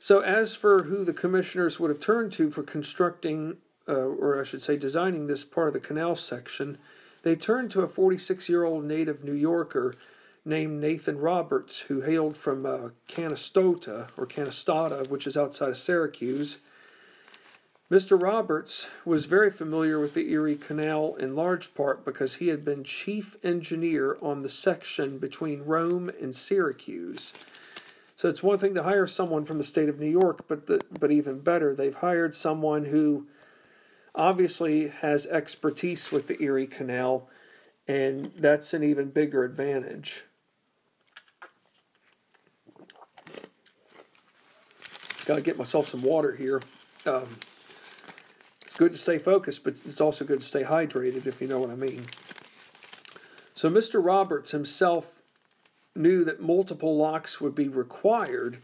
So, 0.09 0.21
as 0.21 0.55
for 0.55 0.85
who 0.85 1.03
the 1.03 1.13
commissioners 1.13 1.79
would 1.79 1.91
have 1.91 1.99
turned 1.99 2.33
to 2.33 2.49
for 2.49 2.63
constructing 2.63 3.57
uh, 3.87 3.93
or 3.93 4.41
I 4.41 4.43
should 4.43 4.63
say, 4.63 4.75
designing 4.75 5.27
this 5.27 5.43
part 5.43 5.67
of 5.67 5.73
the 5.75 5.79
canal 5.79 6.15
section, 6.15 6.79
they 7.21 7.35
turned 7.35 7.69
to 7.73 7.81
a 7.81 7.87
46 7.87 8.49
year 8.49 8.63
old 8.63 8.85
native 8.85 9.23
New 9.23 9.35
Yorker 9.35 9.93
named 10.43 10.81
Nathan 10.81 11.19
Roberts, 11.19 11.81
who 11.81 12.01
hailed 12.01 12.37
from 12.37 12.65
uh, 12.65 12.89
Canastota, 13.07 14.07
or 14.17 14.25
Canastota, 14.25 15.07
which 15.09 15.27
is 15.27 15.37
outside 15.37 15.69
of 15.69 15.77
Syracuse. 15.77 16.57
Mr. 17.91 18.19
Roberts 18.19 18.87
was 19.05 19.25
very 19.25 19.51
familiar 19.51 19.99
with 19.99 20.15
the 20.15 20.31
Erie 20.31 20.55
Canal 20.55 21.13
in 21.19 21.35
large 21.35 21.75
part 21.75 22.03
because 22.03 22.37
he 22.37 22.47
had 22.47 22.65
been 22.65 22.83
chief 22.83 23.37
engineer 23.43 24.17
on 24.23 24.41
the 24.41 24.49
section 24.49 25.19
between 25.19 25.65
Rome 25.65 26.09
and 26.19 26.35
Syracuse. 26.35 27.31
So 28.19 28.27
it's 28.27 28.43
one 28.43 28.57
thing 28.57 28.73
to 28.73 28.83
hire 28.83 29.07
someone 29.07 29.45
from 29.45 29.59
the 29.59 29.63
state 29.63 29.87
of 29.87 29.97
New 29.97 30.09
York, 30.09 30.45
but 30.49 30.67
the, 30.67 30.81
but 30.99 31.09
even 31.09 31.39
better, 31.39 31.73
they've 31.73 31.95
hired 31.95 32.35
someone 32.35 32.83
who 32.83 33.27
obviously 34.13 34.89
has 34.89 35.25
expertise 35.27 36.11
with 36.11 36.27
the 36.27 36.37
Erie 36.43 36.67
Canal, 36.67 37.29
and 37.87 38.33
that's 38.37 38.73
an 38.73 38.83
even 38.83 39.09
bigger 39.09 39.45
advantage. 39.45 40.25
Got 45.23 45.35
to 45.35 45.41
get 45.41 45.57
myself 45.57 45.87
some 45.87 46.01
water 46.01 46.35
here. 46.35 46.61
Um, 47.05 47.37
it's 48.65 48.75
good 48.75 48.91
to 48.91 48.99
stay 48.99 49.17
focused, 49.17 49.63
but 49.63 49.75
it's 49.85 50.01
also 50.01 50.25
good 50.25 50.41
to 50.41 50.45
stay 50.45 50.63
hydrated, 50.63 51.25
if 51.25 51.39
you 51.39 51.47
know 51.47 51.59
what 51.61 51.69
I 51.69 51.75
mean. 51.75 52.07
So, 53.55 53.69
Mr. 53.69 54.05
Roberts 54.05 54.51
himself 54.51 55.18
knew 55.95 56.23
that 56.23 56.41
multiple 56.41 56.95
locks 56.95 57.41
would 57.41 57.55
be 57.55 57.67
required 57.67 58.59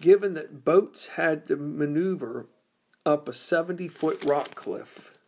given 0.00 0.34
that 0.34 0.64
boats 0.64 1.06
had 1.08 1.46
to 1.48 1.56
maneuver 1.56 2.46
up 3.04 3.28
a 3.28 3.32
70 3.32 3.88
foot 3.88 4.24
rock 4.24 4.54
cliff. 4.54 5.18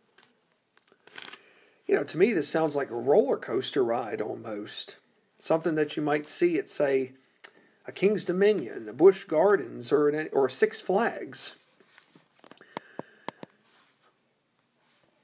You 1.87 1.95
know, 1.95 2.03
to 2.03 2.17
me, 2.17 2.33
this 2.33 2.47
sounds 2.47 2.75
like 2.75 2.89
a 2.89 2.95
roller 2.95 3.37
coaster 3.37 3.83
ride 3.83 4.21
almost. 4.21 4.95
Something 5.39 5.75
that 5.75 5.97
you 5.97 6.03
might 6.03 6.27
see 6.27 6.57
at, 6.57 6.69
say, 6.69 7.13
a 7.85 7.91
King's 7.91 8.23
Dominion, 8.23 8.87
a 8.87 8.93
Busch 8.93 9.25
Gardens, 9.25 9.91
or, 9.91 10.07
an, 10.07 10.29
or 10.31 10.47
Six 10.47 10.79
Flags. 10.79 11.55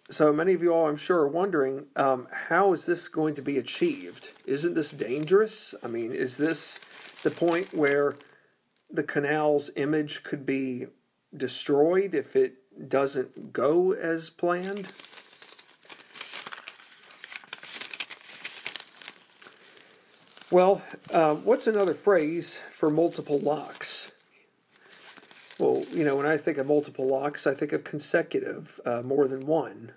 So 0.09 0.31
many 0.31 0.53
of 0.53 0.63
you 0.63 0.73
all, 0.73 0.87
I'm 0.87 0.97
sure, 0.97 1.19
are 1.19 1.27
wondering 1.27 1.87
um, 1.95 2.27
how 2.31 2.71
is 2.73 2.85
this 2.85 3.07
going 3.07 3.35
to 3.35 3.41
be 3.41 3.57
achieved? 3.57 4.29
Isn't 4.45 4.73
this 4.73 4.91
dangerous? 4.91 5.75
I 5.83 5.87
mean, 5.87 6.13
is 6.13 6.37
this 6.37 6.79
the 7.23 7.31
point 7.31 7.73
where 7.73 8.15
the 8.89 9.03
canal's 9.03 9.69
image 9.75 10.23
could 10.23 10.45
be 10.45 10.87
destroyed 11.35 12.13
if 12.13 12.35
it 12.35 12.89
doesn't 12.89 13.53
go 13.53 13.93
as 13.93 14.29
planned. 14.29 14.87
Well, 20.49 20.81
uh, 21.13 21.35
what's 21.35 21.67
another 21.67 21.93
phrase 21.93 22.61
for 22.71 22.89
multiple 22.89 23.39
locks? 23.39 24.13
Well, 25.59 25.83
you 25.91 26.05
know, 26.05 26.15
when 26.15 26.27
I 26.27 26.37
think 26.37 26.57
of 26.59 26.67
multiple 26.67 27.07
locks, 27.07 27.47
I 27.47 27.55
think 27.55 27.71
of 27.71 27.83
consecutive, 27.83 28.79
uh, 28.85 29.01
more 29.01 29.27
than 29.27 29.47
one. 29.47 29.93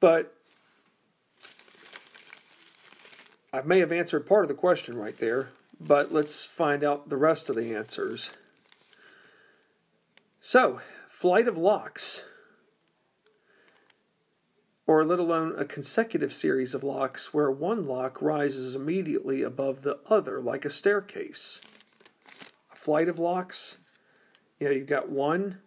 But 0.00 0.34
I 3.52 3.62
may 3.62 3.78
have 3.78 3.92
answered 3.92 4.26
part 4.26 4.44
of 4.44 4.48
the 4.48 4.54
question 4.54 4.98
right 4.98 5.16
there, 5.16 5.50
but 5.80 6.12
let's 6.12 6.44
find 6.44 6.82
out 6.82 7.08
the 7.08 7.16
rest 7.16 7.48
of 7.48 7.56
the 7.56 7.74
answers. 7.74 8.30
So, 10.40 10.80
flight 11.08 11.46
of 11.46 11.56
locks, 11.56 12.24
or 14.86 15.04
let 15.04 15.18
alone 15.18 15.54
a 15.56 15.64
consecutive 15.64 16.32
series 16.32 16.74
of 16.74 16.84
locks 16.84 17.32
where 17.32 17.50
one 17.50 17.86
lock 17.86 18.20
rises 18.20 18.74
immediately 18.74 19.42
above 19.42 19.82
the 19.82 19.98
other 20.08 20.40
like 20.40 20.64
a 20.64 20.70
staircase. 20.70 21.60
A 22.72 22.76
flight 22.76 23.08
of 23.08 23.18
locks, 23.18 23.78
you 24.58 24.68
know, 24.68 24.74
you've 24.74 24.86
got 24.86 25.08
one 25.08 25.58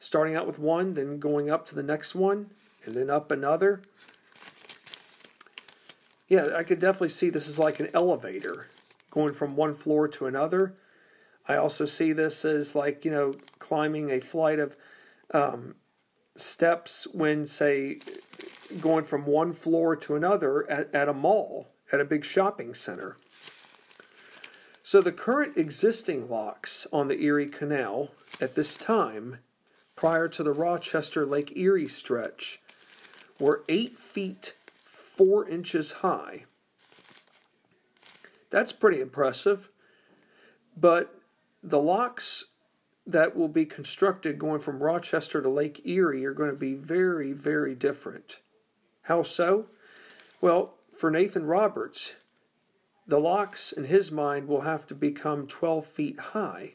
starting 0.00 0.34
out 0.34 0.46
with 0.46 0.58
one, 0.58 0.94
then 0.94 1.18
going 1.18 1.50
up 1.50 1.66
to 1.66 1.74
the 1.74 1.82
next 1.82 2.14
one, 2.14 2.50
and 2.84 2.94
then 2.94 3.10
up 3.10 3.30
another. 3.30 3.82
Yeah, 6.28 6.56
I 6.56 6.62
could 6.62 6.80
definitely 6.80 7.08
see 7.08 7.30
this 7.30 7.48
is 7.48 7.58
like 7.58 7.80
an 7.80 7.88
elevator 7.94 8.68
going 9.10 9.32
from 9.32 9.56
one 9.56 9.74
floor 9.74 10.06
to 10.08 10.26
another 10.26 10.74
I 11.48 11.56
also 11.56 11.86
see 11.86 12.12
this 12.12 12.44
as 12.44 12.74
like, 12.74 13.04
you 13.04 13.10
know, 13.10 13.34
climbing 13.58 14.10
a 14.10 14.20
flight 14.20 14.58
of 14.58 14.76
um, 15.32 15.76
steps 16.36 17.06
when, 17.12 17.46
say, 17.46 18.00
going 18.80 19.04
from 19.04 19.24
one 19.24 19.54
floor 19.54 19.96
to 19.96 20.14
another 20.14 20.70
at, 20.70 20.94
at 20.94 21.08
a 21.08 21.14
mall, 21.14 21.68
at 21.90 22.00
a 22.00 22.04
big 22.04 22.24
shopping 22.24 22.74
center. 22.74 23.16
So 24.88 25.02
the 25.02 25.12
current 25.12 25.58
existing 25.58 26.30
locks 26.30 26.86
on 26.90 27.08
the 27.08 27.20
Erie 27.20 27.50
Canal 27.50 28.08
at 28.40 28.54
this 28.54 28.74
time, 28.74 29.40
prior 29.96 30.28
to 30.28 30.42
the 30.42 30.50
Rochester 30.50 31.26
Lake 31.26 31.54
Erie 31.54 31.86
stretch, 31.86 32.58
were 33.38 33.64
8 33.68 33.98
feet 33.98 34.54
4 34.86 35.46
inches 35.46 35.92
high. 36.00 36.46
That's 38.48 38.72
pretty 38.72 39.02
impressive. 39.02 39.68
But 40.74 41.20
the 41.62 41.82
locks 41.82 42.46
that 43.06 43.36
will 43.36 43.48
be 43.48 43.66
constructed 43.66 44.38
going 44.38 44.60
from 44.60 44.82
Rochester 44.82 45.42
to 45.42 45.50
Lake 45.50 45.82
Erie 45.84 46.24
are 46.24 46.32
going 46.32 46.48
to 46.48 46.56
be 46.56 46.72
very, 46.72 47.32
very 47.32 47.74
different. 47.74 48.38
How 49.02 49.22
so? 49.22 49.66
Well, 50.40 50.76
for 50.96 51.10
Nathan 51.10 51.44
Roberts, 51.44 52.14
the 53.08 53.18
locks 53.18 53.72
in 53.72 53.84
his 53.84 54.12
mind 54.12 54.46
will 54.46 54.60
have 54.60 54.86
to 54.86 54.94
become 54.94 55.46
12 55.46 55.86
feet 55.86 56.20
high, 56.20 56.74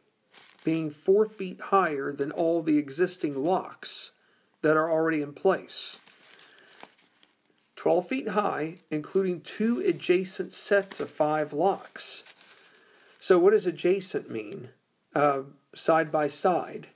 being 0.64 0.90
4 0.90 1.28
feet 1.28 1.62
higher 1.66 2.12
than 2.12 2.32
all 2.32 2.64
the 2.64 2.80
existing 2.80 3.44
locks 3.44 4.12
that 4.64 4.76
are 4.76 4.92
already 4.92 5.22
in 5.22 5.34
place. 5.34 6.00
12 7.76 8.08
feet 8.08 8.28
high, 8.30 8.76
including 8.90 9.42
two 9.42 9.80
adjacent 9.82 10.54
sets 10.54 11.00
of 11.00 11.10
five 11.10 11.54
locks. 11.54 12.24
So, 13.20 13.38
what 13.38 13.52
does 13.52 13.68
adjacent 13.68 14.32
mean? 14.32 14.70
Uh, 15.14 15.42
side 15.76 16.12
by 16.12 16.28
side. 16.28 16.88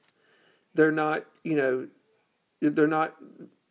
They're 0.74 0.92
not, 0.92 1.26
you 1.44 1.56
know, 1.56 1.88
they're 2.62 2.88
not 2.88 3.16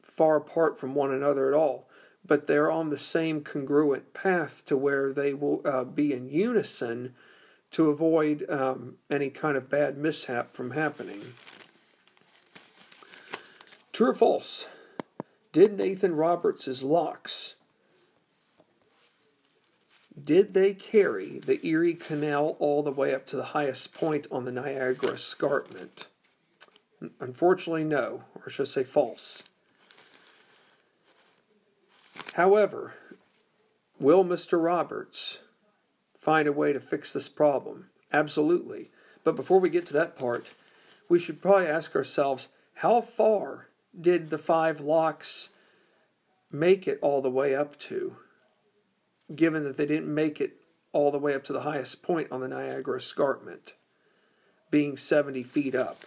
far 0.03 0.37
apart 0.37 0.79
from 0.79 0.95
one 0.95 1.13
another 1.13 1.49
at 1.49 1.55
all, 1.55 1.86
but 2.27 2.47
they're 2.47 2.71
on 2.71 2.91
the 2.91 2.99
same 2.99 3.43
congruent 3.43 4.13
path 4.15 4.65
to 4.67 4.77
where 4.77 5.13
they 5.13 5.35
will 5.35 5.61
uh, 5.65 5.85
be 5.85 6.13
in 6.13 6.29
unison 6.29 7.15
to 7.71 7.91
avoid 7.91 8.49
um, 8.51 8.97
any 9.11 9.31
kind 9.31 9.57
of 9.57 9.69
bad 9.69 9.99
mishap 9.99 10.55
from 10.55 10.73
happening. 10.73 11.35
True 13.93 14.11
or 14.11 14.15
false? 14.15 14.67
Did 15.53 15.77
Nathan 15.77 16.15
Roberts' 16.15 16.83
locks 16.83 17.57
did 20.23 20.55
they 20.55 20.73
carry 20.73 21.39
the 21.41 21.65
Erie 21.67 21.95
Canal 21.95 22.57
all 22.59 22.83
the 22.83 22.91
way 22.91 23.15
up 23.15 23.27
to 23.27 23.37
the 23.37 23.45
highest 23.45 23.93
point 23.93 24.27
on 24.33 24.47
the 24.47 24.53
Niagara 24.53 25.11
Escarpment? 25.11 26.07
Unfortunately, 27.21 27.85
no, 27.85 28.25
or 28.35 28.49
should 28.49 28.67
I 28.67 28.71
say 28.71 28.85
false. 28.85 29.45
However, 32.37 32.95
will 33.99 34.25
Mr. 34.25 34.63
Roberts 34.63 35.41
find 36.19 36.49
a 36.49 36.53
way 36.53 36.73
to 36.73 36.81
fix 36.81 37.13
this 37.13 37.29
problem? 37.29 37.91
Absolutely. 38.13 38.91
But 39.25 39.37
before 39.37 39.59
we 39.59 39.69
get 39.69 39.87
to 39.87 39.93
that 39.95 40.19
part, 40.19 40.55
we 41.09 41.19
should 41.19 41.43
probably 41.43 41.67
ask 41.67 41.95
ourselves 41.95 42.49
how 42.75 43.01
far 43.01 43.69
did 43.99 44.31
the 44.31 44.39
five 44.39 44.81
locks 44.81 45.51
make 46.51 46.87
it 46.87 46.99
all 47.03 47.21
the 47.21 47.31
way 47.31 47.55
up 47.55 47.79
to? 47.81 48.17
given 49.35 49.65
that 49.65 49.77
they 49.77 49.87
didn't 49.87 50.13
make 50.13 50.41
it 50.41 50.61
all 50.93 51.11
the 51.11 51.19
way 51.19 51.35
up 51.35 51.45
to 51.45 51.53
the 51.53 51.63
highest 51.63 52.03
point 52.03 52.31
on 52.31 52.41
the 52.41 52.49
Niagara 52.49 52.99
Escarpment, 52.99 53.75
being 54.71 54.97
70 54.97 55.43
feet 55.43 55.75
up. 55.75 56.05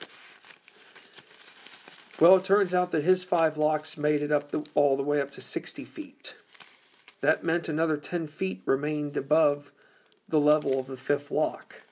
Well, 2.19 2.35
it 2.35 2.43
turns 2.43 2.73
out 2.73 2.91
that 2.91 3.03
his 3.03 3.23
five 3.23 3.57
locks 3.57 3.97
made 3.97 4.21
it 4.21 4.31
up 4.31 4.51
the, 4.51 4.65
all 4.75 4.97
the 4.97 5.03
way 5.03 5.21
up 5.21 5.31
to 5.31 5.41
60 5.41 5.85
feet. 5.85 6.35
That 7.21 7.43
meant 7.43 7.69
another 7.69 7.97
10 7.97 8.27
feet 8.27 8.61
remained 8.65 9.15
above 9.15 9.71
the 10.27 10.39
level 10.39 10.79
of 10.79 10.87
the 10.87 10.97
fifth 10.97 11.31
lock. 11.31 11.83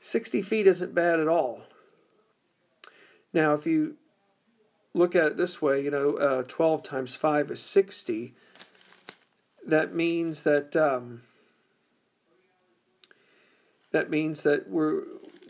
60 0.00 0.40
feet 0.42 0.66
isn't 0.66 0.94
bad 0.94 1.20
at 1.20 1.28
all. 1.28 1.62
Now, 3.32 3.52
if 3.52 3.66
you 3.66 3.96
look 4.94 5.14
at 5.14 5.26
it 5.26 5.36
this 5.36 5.60
way, 5.60 5.82
you 5.82 5.90
know, 5.90 6.16
uh, 6.16 6.42
12 6.48 6.82
times 6.82 7.14
5 7.14 7.50
is 7.50 7.62
60 7.62 8.34
that 9.66 9.94
means 9.94 10.42
that 10.42 10.74
um, 10.76 11.22
that 13.92 14.10
means 14.10 14.42
that 14.42 14.68
we're 14.68 15.02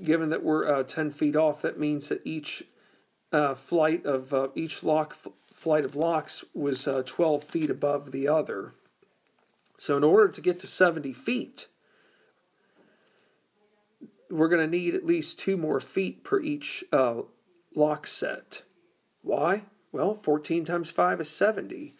given 0.03 0.31
that 0.31 0.43
we're 0.43 0.81
uh, 0.81 0.83
10 0.83 1.11
feet 1.11 1.37
off 1.37 1.63
that 1.63 1.79
means 1.79 2.09
that 2.09 2.21
each 2.25 2.65
uh, 3.33 3.55
flight 3.55 4.05
of 4.05 4.35
uh, 4.35 4.49
each 4.55 4.83
lock 4.83 5.15
flight 5.15 5.85
of 5.85 5.95
locks 5.95 6.45
was 6.55 6.89
uh, 6.89 7.03
12 7.05 7.45
feet 7.45 7.71
above 7.71 8.13
the 8.13 8.27
other. 8.27 8.73
So, 9.79 9.97
in 9.97 10.05
order 10.05 10.29
to 10.29 10.41
get 10.41 10.59
to 10.61 10.67
70 10.67 11.13
feet, 11.13 11.67
we're 14.31 14.49
going 14.49 14.63
to 14.63 14.77
need 14.79 14.95
at 14.95 15.07
least 15.07 15.39
two 15.39 15.57
more 15.57 15.81
feet 15.81 16.23
per 16.23 16.41
each 16.41 16.85
uh, 16.93 17.23
lock 17.75 18.07
set. 18.07 18.63
Why? 19.23 19.63
Well, 19.93 20.15
14 20.15 20.65
times 20.65 20.91
5 20.91 21.21
is 21.23 21.31
70. 21.31 21.95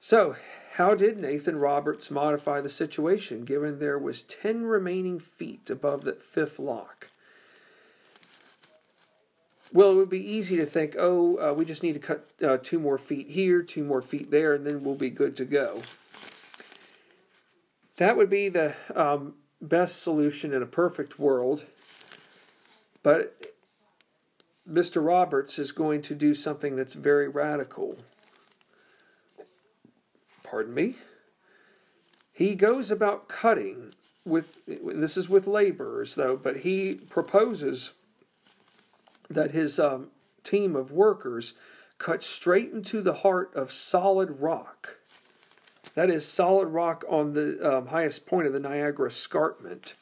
So, 0.00 0.36
how 0.74 0.94
did 0.94 1.18
Nathan 1.18 1.56
Roberts 1.56 2.10
modify 2.10 2.60
the 2.60 2.68
situation 2.68 3.44
given 3.44 3.78
there 3.78 3.98
was 3.98 4.24
10 4.24 4.64
remaining 4.64 5.20
feet 5.20 5.70
above 5.70 6.02
that 6.04 6.22
fifth 6.22 6.58
lock? 6.58 7.10
Well, 9.74 9.90
it 9.90 9.94
would 9.96 10.08
be 10.08 10.24
easy 10.24 10.56
to 10.56 10.66
think, 10.66 10.94
oh, 10.96 11.36
uh, 11.36 11.52
we 11.52 11.64
just 11.64 11.82
need 11.82 11.94
to 11.94 11.98
cut 11.98 12.30
uh, 12.40 12.58
two 12.62 12.78
more 12.78 12.96
feet 12.96 13.30
here, 13.30 13.60
two 13.60 13.82
more 13.82 14.00
feet 14.00 14.30
there, 14.30 14.54
and 14.54 14.64
then 14.64 14.84
we'll 14.84 14.94
be 14.94 15.10
good 15.10 15.36
to 15.36 15.44
go. 15.44 15.82
That 17.96 18.16
would 18.16 18.30
be 18.30 18.48
the 18.48 18.74
um, 18.94 19.34
best 19.60 20.00
solution 20.00 20.52
in 20.52 20.62
a 20.62 20.66
perfect 20.66 21.18
world. 21.18 21.64
But 23.02 23.52
Mr. 24.70 25.04
Roberts 25.04 25.58
is 25.58 25.72
going 25.72 26.02
to 26.02 26.14
do 26.14 26.36
something 26.36 26.76
that's 26.76 26.94
very 26.94 27.26
radical. 27.26 27.98
Pardon 30.44 30.72
me? 30.72 30.94
He 32.32 32.54
goes 32.54 32.92
about 32.92 33.26
cutting 33.26 33.92
with, 34.24 34.64
this 34.66 35.16
is 35.16 35.28
with 35.28 35.48
laborers 35.48 36.14
though, 36.14 36.36
but 36.36 36.58
he 36.58 36.94
proposes 36.94 37.90
that 39.34 39.52
his 39.52 39.78
um, 39.78 40.08
team 40.42 40.74
of 40.74 40.90
workers 40.90 41.54
cut 41.98 42.22
straight 42.22 42.72
into 42.72 43.00
the 43.02 43.14
heart 43.14 43.52
of 43.54 43.72
solid 43.72 44.40
rock 44.40 44.98
that 45.94 46.10
is 46.10 46.26
solid 46.26 46.66
rock 46.68 47.04
on 47.08 47.32
the 47.32 47.76
um, 47.76 47.86
highest 47.88 48.26
point 48.26 48.46
of 48.46 48.52
the 48.52 48.60
Niagara 48.60 49.08
Escarpment, 49.08 49.94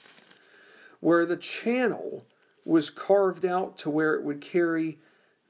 where 1.01 1.27
the 1.27 1.37
channel 1.37 2.25
was 2.65 2.91
carved 2.91 3.45
out 3.45 3.77
to 3.79 3.91
where 3.91 4.15
it 4.15 4.23
would 4.23 4.41
carry 4.41 4.99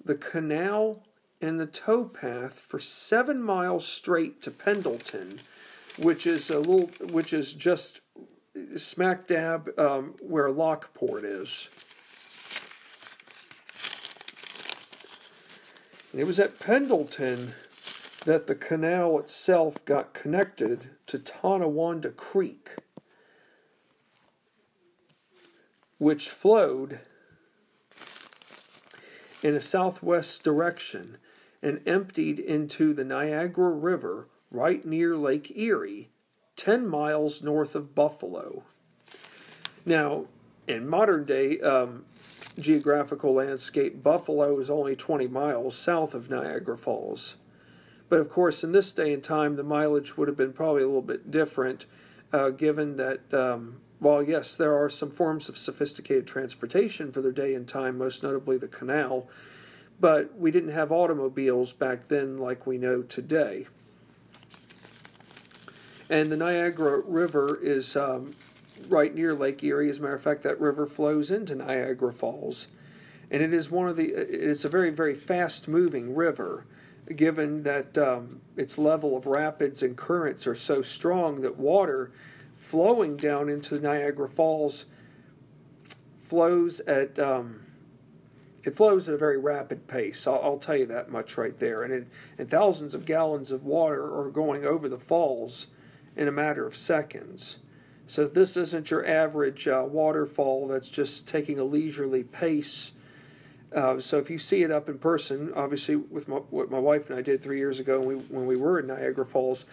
the 0.05 0.14
canal 0.14 1.05
and 1.40 1.61
the 1.61 1.66
towpath 1.66 2.53
for 2.53 2.81
seven 2.81 3.42
miles 3.42 3.87
straight 3.87 4.42
to 4.42 4.51
Pendleton, 4.51 5.40
which 5.99 6.27
is 6.27 6.51
a 6.51 6.59
little, 6.59 6.90
which 7.11 7.33
is 7.33 7.53
just 7.53 8.01
smack 8.77 9.29
dab 9.29 9.71
um, 9.79 10.14
where 10.21 10.51
Lockport 10.51 11.25
is. 11.25 11.68
And 16.12 16.20
it 16.20 16.27
was 16.27 16.38
at 16.38 16.61
Pendleton 16.61 17.55
that 18.27 18.46
the 18.46 18.55
canal 18.55 19.18
itself 19.18 19.85
got 19.85 20.14
connected 20.14 20.90
to 21.07 21.18
Tonawanda 21.18 22.11
Creek, 22.11 22.77
which 25.98 26.29
flowed 26.29 27.01
in 29.42 29.55
a 29.55 29.61
southwest 29.61 30.44
direction 30.44 31.16
and 31.62 31.81
emptied 31.87 32.38
into 32.38 32.92
the 32.92 33.05
Niagara 33.05 33.70
River 33.70 34.29
right 34.51 34.85
near 34.85 35.16
Lake 35.16 35.57
Erie, 35.57 36.11
10 36.57 36.87
miles 36.87 37.42
north 37.42 37.75
of 37.75 37.94
Buffalo. 37.94 38.64
Now, 39.87 40.27
in 40.68 40.88
modern 40.88 41.25
day 41.25 41.59
um, 41.61 42.05
geographical 42.59 43.35
landscape, 43.35 44.03
Buffalo 44.03 44.59
is 44.61 44.71
only 44.71 44.95
20 44.97 45.27
miles 45.29 45.77
south 45.77 46.15
of 46.15 46.31
Niagara 46.31 46.77
Falls. 46.77 47.37
But 48.09 48.21
of 48.21 48.29
course, 48.29 48.62
in 48.62 48.73
this 48.73 48.93
day 48.93 49.12
and 49.12 49.23
time, 49.23 49.57
the 49.57 49.62
mileage 49.62 50.17
would 50.17 50.29
have 50.29 50.37
been 50.37 50.53
probably 50.53 50.83
a 50.83 50.87
little 50.87 51.01
bit 51.01 51.31
different, 51.31 51.87
uh, 52.33 52.51
given 52.51 52.97
that, 52.97 53.33
um, 53.33 53.81
while 54.01 54.23
yes, 54.23 54.57
there 54.57 54.75
are 54.75 54.91
some 54.91 55.11
forms 55.11 55.49
of 55.49 55.57
sophisticated 55.57 56.27
transportation 56.27 57.11
for 57.11 57.23
their 57.23 57.33
day 57.33 57.55
and 57.55 57.67
time, 57.67 57.97
most 57.97 58.23
notably 58.23 58.59
the 58.59 58.69
canal, 58.69 59.29
but 59.99 60.37
we 60.37 60.51
didn't 60.51 60.73
have 60.73 60.93
automobiles 60.93 61.73
back 61.73 62.09
then 62.09 62.37
like 62.37 62.67
we 62.67 62.77
know 62.77 63.03
today. 63.03 63.67
And 66.11 66.31
the 66.31 66.37
Niagara 66.37 67.01
River 67.01 67.59
is 67.62 67.97
um, 67.97 68.33
right 68.88 69.14
near 69.14 69.35
Lake 69.35 69.62
Erie. 69.62 69.90
As 69.90 69.99
a 69.99 70.03
matter 70.03 70.14
of 70.14 70.23
fact, 70.23 70.42
that 70.42 70.61
river 70.61 70.87
flows 70.87 71.31
into 71.31 71.55
Niagara 71.55 72.12
Falls. 72.12 72.68
And 73.31 73.42
it 73.42 73.55
is 73.55 73.71
one 73.71 73.88
of 73.88 73.97
the, 73.97 74.09
it's 74.09 74.64
a 74.64 74.68
very, 74.68 74.90
very 74.90 75.14
fast 75.14 75.68
moving 75.68 76.14
river 76.14 76.66
given 77.16 77.62
that 77.64 77.99
um, 77.99 78.40
its 78.57 78.79
level 78.79 79.16
of 79.16 79.27
rapids 79.27 79.83
and 79.83 79.97
currents 79.97 80.47
are 80.47 80.55
so 80.55 80.83
strong 80.83 81.40
that 81.40 81.57
water 81.57 82.12
flowing 82.57 83.16
down 83.16 83.49
into 83.49 83.81
Niagara 83.81 84.29
Falls 84.29 84.87
flows 86.21 86.81
at 86.81 87.18
um, 87.18 87.61
it 88.64 88.77
flows 88.77 89.09
at 89.09 89.16
a 89.16 89.18
very 89.18 89.37
rapid 89.37 89.88
pace. 89.88 90.27
I'll, 90.27 90.40
I'll, 90.42 90.59
tell 90.59 90.77
you 90.77 90.87
that 90.87 91.11
much 91.11 91.37
right 91.37 91.59
there. 91.59 91.83
And, 91.83 91.92
it, 91.92 92.07
and 92.38 92.49
thousands 92.49 92.95
of 92.95 93.05
gallons 93.05 93.51
of 93.51 93.64
water 93.64 94.05
are 94.05 94.31
going 94.31 94.64
over 94.64 94.88
the 94.88 94.99
falls 94.99 95.66
in 96.16 96.29
a 96.29 96.33
matter 96.33 96.66
of 96.66 96.77
seconds. 96.77 97.59
So 98.12 98.27
this 98.27 98.57
isn't 98.57 98.90
your 98.90 99.07
average 99.07 99.66
uh, 99.66 99.85
waterfall 99.88 100.68
that's 100.68 100.90
just 100.90 101.27
taking 101.27 101.59
a 101.59 101.64
leisurely 101.64 102.22
pace 102.22 102.92
uh, 103.75 104.01
so 104.01 104.18
if 104.18 104.29
you 104.29 104.38
see 104.38 104.62
it 104.62 104.70
up 104.70 104.88
in 104.88 104.98
person, 104.98 105.53
obviously 105.55 105.96
with 105.96 106.29
my, 106.29 106.37
what 106.37 106.70
my 106.70 106.79
wife 106.79 107.09
and 107.09 107.18
I 107.18 107.22
did 107.22 107.42
three 107.42 107.59
years 107.59 107.81
ago 107.81 108.01
when 108.01 108.18
we, 108.18 108.25
when 108.25 108.46
we 108.46 108.57
were 108.57 108.79
in 108.79 108.87
Niagara 108.87 109.25
Falls, 109.25 109.64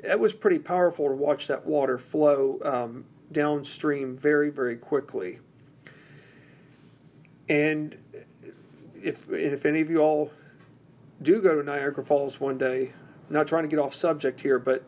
it 0.00 0.18
was 0.18 0.32
pretty 0.32 0.58
powerful 0.58 1.08
to 1.08 1.14
watch 1.14 1.46
that 1.46 1.64
water 1.64 1.98
flow 1.98 2.58
um, 2.64 3.04
downstream 3.30 4.16
very 4.16 4.50
very 4.50 4.76
quickly. 4.76 5.38
And 7.48 7.96
if 8.94 9.30
if 9.30 9.64
any 9.64 9.80
of 9.80 9.88
you 9.88 9.98
all 9.98 10.32
do 11.22 11.40
go 11.40 11.54
to 11.54 11.62
Niagara 11.62 12.04
Falls 12.04 12.40
one 12.40 12.58
day, 12.58 12.92
not 13.30 13.46
trying 13.46 13.62
to 13.62 13.68
get 13.68 13.78
off 13.78 13.94
subject 13.94 14.40
here, 14.40 14.58
but 14.58 14.84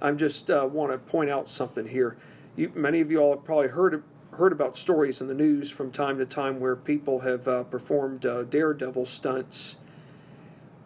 I'm 0.00 0.18
just 0.18 0.50
uh, 0.50 0.68
want 0.70 0.92
to 0.92 0.98
point 0.98 1.30
out 1.30 1.48
something 1.48 1.86
here. 1.86 2.16
You, 2.58 2.72
many 2.74 3.00
of 3.00 3.08
you 3.12 3.20
all 3.20 3.36
have 3.36 3.44
probably 3.44 3.68
heard 3.68 4.02
heard 4.32 4.50
about 4.50 4.76
stories 4.76 5.20
in 5.20 5.28
the 5.28 5.34
news 5.34 5.70
from 5.70 5.92
time 5.92 6.18
to 6.18 6.26
time 6.26 6.58
where 6.58 6.74
people 6.74 7.20
have 7.20 7.46
uh, 7.46 7.62
performed 7.62 8.26
uh, 8.26 8.42
daredevil 8.42 9.06
stunts. 9.06 9.76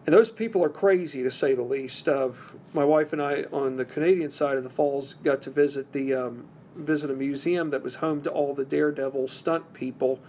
And 0.05 0.13
those 0.13 0.29
people 0.29 0.63
are 0.63 0.69
crazy, 0.69 1.23
to 1.23 1.31
say 1.31 1.55
the 1.55 1.63
least. 1.63 2.07
Uh, 2.07 2.29
my 2.73 2.83
wife 2.83 3.11
and 3.11 3.21
I, 3.21 3.45
on 3.51 3.77
the 3.77 3.85
Canadian 3.85 4.29
side 4.29 4.57
of 4.57 4.63
the 4.63 4.69
falls, 4.69 5.15
got 5.23 5.41
to 5.43 5.49
visit 5.49 5.93
the 5.93 6.13
um, 6.13 6.45
visit 6.75 7.09
a 7.09 7.15
museum 7.15 7.71
that 7.71 7.81
was 7.81 7.95
home 7.95 8.21
to 8.21 8.29
all 8.29 8.53
the 8.53 8.65
daredevil 8.65 9.27
stunt 9.27 9.73
people 9.73 10.19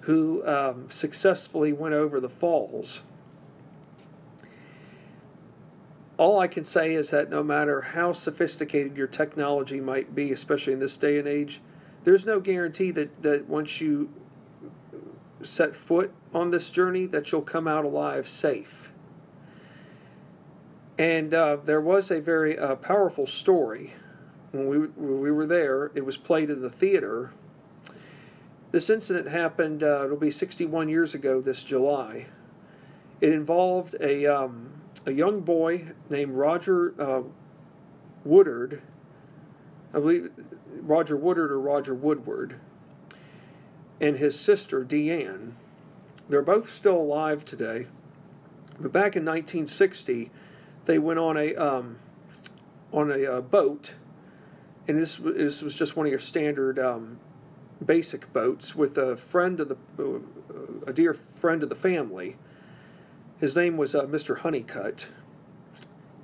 who 0.00 0.46
um, 0.46 0.90
successfully 0.90 1.72
went 1.72 1.94
over 1.94 2.20
the 2.20 2.28
falls. 2.28 3.00
All 6.18 6.38
I 6.38 6.46
can 6.46 6.64
say 6.64 6.94
is 6.94 7.10
that 7.10 7.30
no 7.30 7.42
matter 7.42 7.80
how 7.80 8.12
sophisticated 8.12 8.96
your 8.96 9.06
technology 9.06 9.80
might 9.80 10.14
be, 10.14 10.30
especially 10.30 10.72
in 10.72 10.78
this 10.78 10.96
day 10.98 11.18
and 11.18 11.26
age, 11.26 11.60
there's 12.04 12.26
no 12.26 12.40
guarantee 12.40 12.90
that, 12.90 13.22
that 13.22 13.48
once 13.48 13.80
you 13.80 14.10
set 15.42 15.74
foot 15.74 16.12
on 16.34 16.50
this 16.50 16.70
journey 16.70 17.06
that 17.06 17.30
you'll 17.32 17.42
come 17.42 17.66
out 17.66 17.84
alive 17.84 18.28
safe. 18.28 18.92
And 20.98 21.32
uh, 21.32 21.56
there 21.64 21.80
was 21.80 22.10
a 22.10 22.20
very 22.20 22.58
uh, 22.58 22.76
powerful 22.76 23.26
story 23.26 23.94
when 24.52 24.68
we, 24.68 24.78
when 24.78 25.20
we 25.20 25.30
were 25.30 25.46
there. 25.46 25.90
It 25.94 26.04
was 26.04 26.16
played 26.16 26.50
in 26.50 26.60
the 26.60 26.70
theater. 26.70 27.32
This 28.70 28.88
incident 28.88 29.28
happened, 29.28 29.82
uh, 29.82 30.04
it'll 30.04 30.16
be 30.16 30.30
61 30.30 30.88
years 30.88 31.14
ago 31.14 31.40
this 31.40 31.64
July. 31.64 32.26
It 33.20 33.32
involved 33.32 33.96
a, 34.00 34.26
um, 34.26 34.81
a 35.04 35.12
young 35.12 35.40
boy 35.40 35.92
named 36.08 36.34
Roger 36.34 36.94
uh, 37.00 37.22
Woodard. 38.24 38.82
I 39.94 39.98
believe 39.98 40.30
Roger 40.80 41.16
Woodard 41.16 41.50
or 41.50 41.60
Roger 41.60 41.94
Woodward, 41.94 42.56
and 44.00 44.16
his 44.16 44.38
sister 44.38 44.84
Deanne. 44.84 45.52
They're 46.28 46.42
both 46.42 46.72
still 46.72 46.96
alive 46.96 47.44
today. 47.44 47.86
But 48.80 48.92
back 48.92 49.16
in 49.16 49.24
1960, 49.24 50.30
they 50.86 50.98
went 50.98 51.18
on 51.18 51.36
a 51.36 51.54
um, 51.56 51.98
on 52.92 53.10
a 53.10 53.24
uh, 53.24 53.40
boat, 53.40 53.94
and 54.88 54.98
this 54.98 55.16
this 55.16 55.62
was 55.62 55.74
just 55.74 55.96
one 55.96 56.06
of 56.06 56.10
your 56.10 56.18
standard 56.18 56.78
um, 56.78 57.18
basic 57.84 58.32
boats 58.32 58.74
with 58.74 58.96
a 58.96 59.16
friend 59.16 59.60
of 59.60 59.68
the 59.68 59.76
uh, 59.98 60.20
a 60.86 60.92
dear 60.92 61.14
friend 61.14 61.62
of 61.62 61.68
the 61.68 61.76
family. 61.76 62.36
His 63.42 63.56
name 63.56 63.76
was 63.76 63.92
uh, 63.92 64.04
Mr. 64.04 64.38
Honeycutt. 64.38 65.08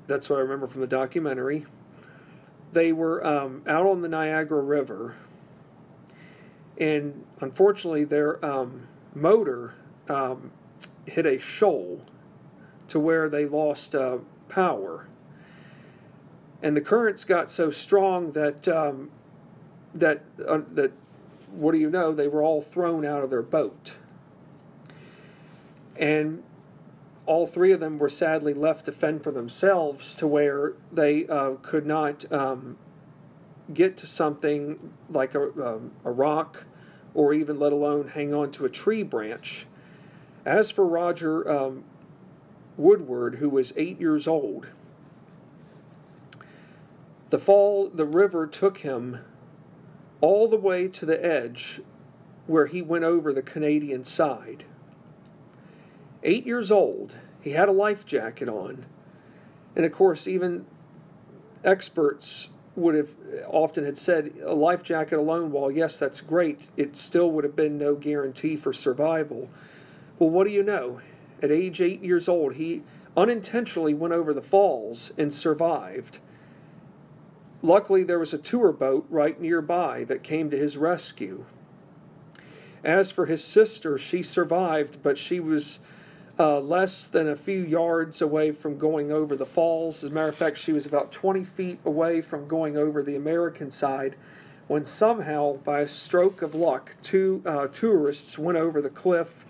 That's 0.07 0.31
what 0.31 0.39
I 0.39 0.43
remember 0.43 0.69
from 0.69 0.81
the 0.83 0.87
documentary 0.87 1.67
they 2.73 2.93
were 2.93 3.27
um, 3.27 3.63
out 3.67 3.87
on 3.87 4.03
the 4.03 4.09
Niagara 4.09 4.61
River, 4.61 5.17
and 6.79 7.25
unfortunately, 7.41 8.05
their 8.05 8.45
um, 8.45 8.87
motor 9.17 9.75
um, 10.09 10.53
hit 11.07 11.27
a 11.27 11.39
shoal 11.39 12.03
to 12.87 13.01
where 13.01 13.29
they 13.29 13.47
lost 13.47 13.97
uh, 13.97 14.19
power. 14.49 15.09
And 16.63 16.77
the 16.77 16.81
currents 16.81 17.25
got 17.25 17.51
so 17.51 17.73
strong 17.73 18.33
that 18.33 18.69
um, 18.69 19.11
that 19.93 20.23
uh, 20.47 20.61
that 20.73 20.93
what 21.51 21.73
do 21.73 21.79
you 21.79 21.91
know? 21.91 22.13
They 22.13 22.29
were 22.29 22.45
all 22.45 22.61
thrown 22.63 23.05
out 23.05 23.25
of 23.25 23.31
their 23.31 23.43
boat, 23.43 23.97
and 25.97 26.45
all 27.29 27.47
three 27.47 27.73
of 27.73 27.81
them 27.81 27.99
were 27.99 28.09
sadly 28.09 28.55
left 28.55 28.87
to 28.87 28.93
fend 28.93 29.23
for 29.23 29.31
themselves, 29.31 30.15
to 30.15 30.27
where 30.27 30.73
they 30.91 31.27
uh, 31.27 31.53
could 31.61 31.85
not 31.85 32.31
um, 32.33 32.79
get 33.73 33.99
to 33.99 34.07
something 34.07 34.95
like 35.11 35.35
a, 35.35 35.43
um, 35.63 35.93
a 36.07 36.11
rock, 36.11 36.65
or 37.13 37.35
even 37.35 37.59
let 37.59 37.71
alone 37.71 38.09
hang 38.09 38.33
on 38.33 38.51
to 38.53 38.65
a 38.65 38.71
tree 38.71 39.03
branch. 39.03 39.67
As 40.47 40.71
for 40.71 40.87
Roger 40.87 41.47
um, 41.51 41.85
Woodward, 42.79 43.35
who 43.37 43.51
was 43.51 43.75
eight 43.77 44.01
years 44.01 44.27
old, 44.27 44.69
the 47.29 47.39
fall, 47.39 47.91
the 47.91 48.07
river 48.07 48.47
took 48.47 48.79
him 48.79 49.19
all 50.23 50.49
the 50.49 50.57
way 50.57 50.89
to 50.89 51.05
the 51.05 51.23
edge 51.23 51.83
where 52.47 52.67
he 52.67 52.81
went 52.81 53.05
over 53.05 53.35
the 53.35 53.43
Canadian 53.43 54.03
side. 54.03 54.65
Eight 56.23 56.47
years 56.47 56.71
old, 56.71 57.15
he 57.41 57.51
had 57.51 57.69
a 57.69 57.73
life 57.73 58.05
jacket 58.05 58.49
on. 58.49 58.87
And 59.77 59.85
of 59.85 59.93
course, 59.93 60.27
even 60.27 60.67
experts 61.65 62.49
would 62.75 62.95
have 62.95 63.11
often 63.47 63.85
had 63.85 63.99
said 63.99 64.33
a 64.45 64.55
life 64.55 64.83
jacket 64.83 65.19
alone, 65.19 65.51
while 65.51 65.71
yes, 65.71 65.99
that's 65.99 66.21
great, 66.21 66.63
it 66.77 66.97
still 66.97 67.31
would 67.31 67.45
have 67.45 67.57
been 67.57 67.79
no 67.79 67.95
guarantee 67.95 68.57
for 68.57 68.73
survival. 68.73 69.51
Well, 70.19 70.31
what 70.31 70.47
do 70.47 70.53
you 70.53 70.63
know? 70.63 71.01
At 71.43 71.51
age 71.51 71.81
eight 71.81 72.03
years 72.03 72.29
old, 72.29 72.55
he 72.55 72.83
unintentionally 73.17 73.95
went 73.95 74.15
over 74.15 74.33
the 74.33 74.43
falls 74.43 75.13
and 75.19 75.33
survived. 75.33 76.19
Luckily, 77.63 78.05
there 78.05 78.19
was 78.19 78.33
a 78.33 78.39
tour 78.39 78.73
boat 78.73 79.07
right 79.11 79.41
nearby 79.41 80.05
that 80.05 80.23
came 80.23 80.51
to 80.51 80.57
his 80.57 80.77
rescue. 80.77 81.45
As 82.85 83.11
for 83.11 83.27
his 83.27 83.43
sister, 83.43 83.99
she 83.99 84.23
survived, 84.23 85.03
but 85.03 85.19
she 85.19 85.41
was 85.41 85.81
uh, 86.39 86.61
less 86.61 87.07
than 87.07 87.29
a 87.29 87.37
few 87.37 87.61
yards 87.61 88.23
away 88.23 88.53
from 88.53 88.79
going 88.79 89.11
over 89.11 89.35
the 89.35 89.47
falls. 89.47 90.05
As 90.05 90.11
a 90.11 90.15
matter 90.15 90.29
of 90.29 90.37
fact, 90.37 90.59
she 90.59 90.73
was 90.73 90.87
about 90.87 91.11
20 91.11 91.45
feet 91.45 91.81
away 91.85 92.21
from 92.21 92.47
going 92.47 92.77
over 92.77 93.03
the 93.03 93.17
American 93.17 93.71
side 93.71 94.15
when 94.69 94.85
somehow, 94.85 95.57
by 95.57 95.81
a 95.81 95.89
stroke 95.89 96.43
of 96.43 96.55
luck, 96.55 96.95
two 97.03 97.43
uh, 97.45 97.67
tourists 97.69 98.39
went 98.39 98.59
over 98.59 98.83
the 98.83 98.91
cliff 98.91 99.47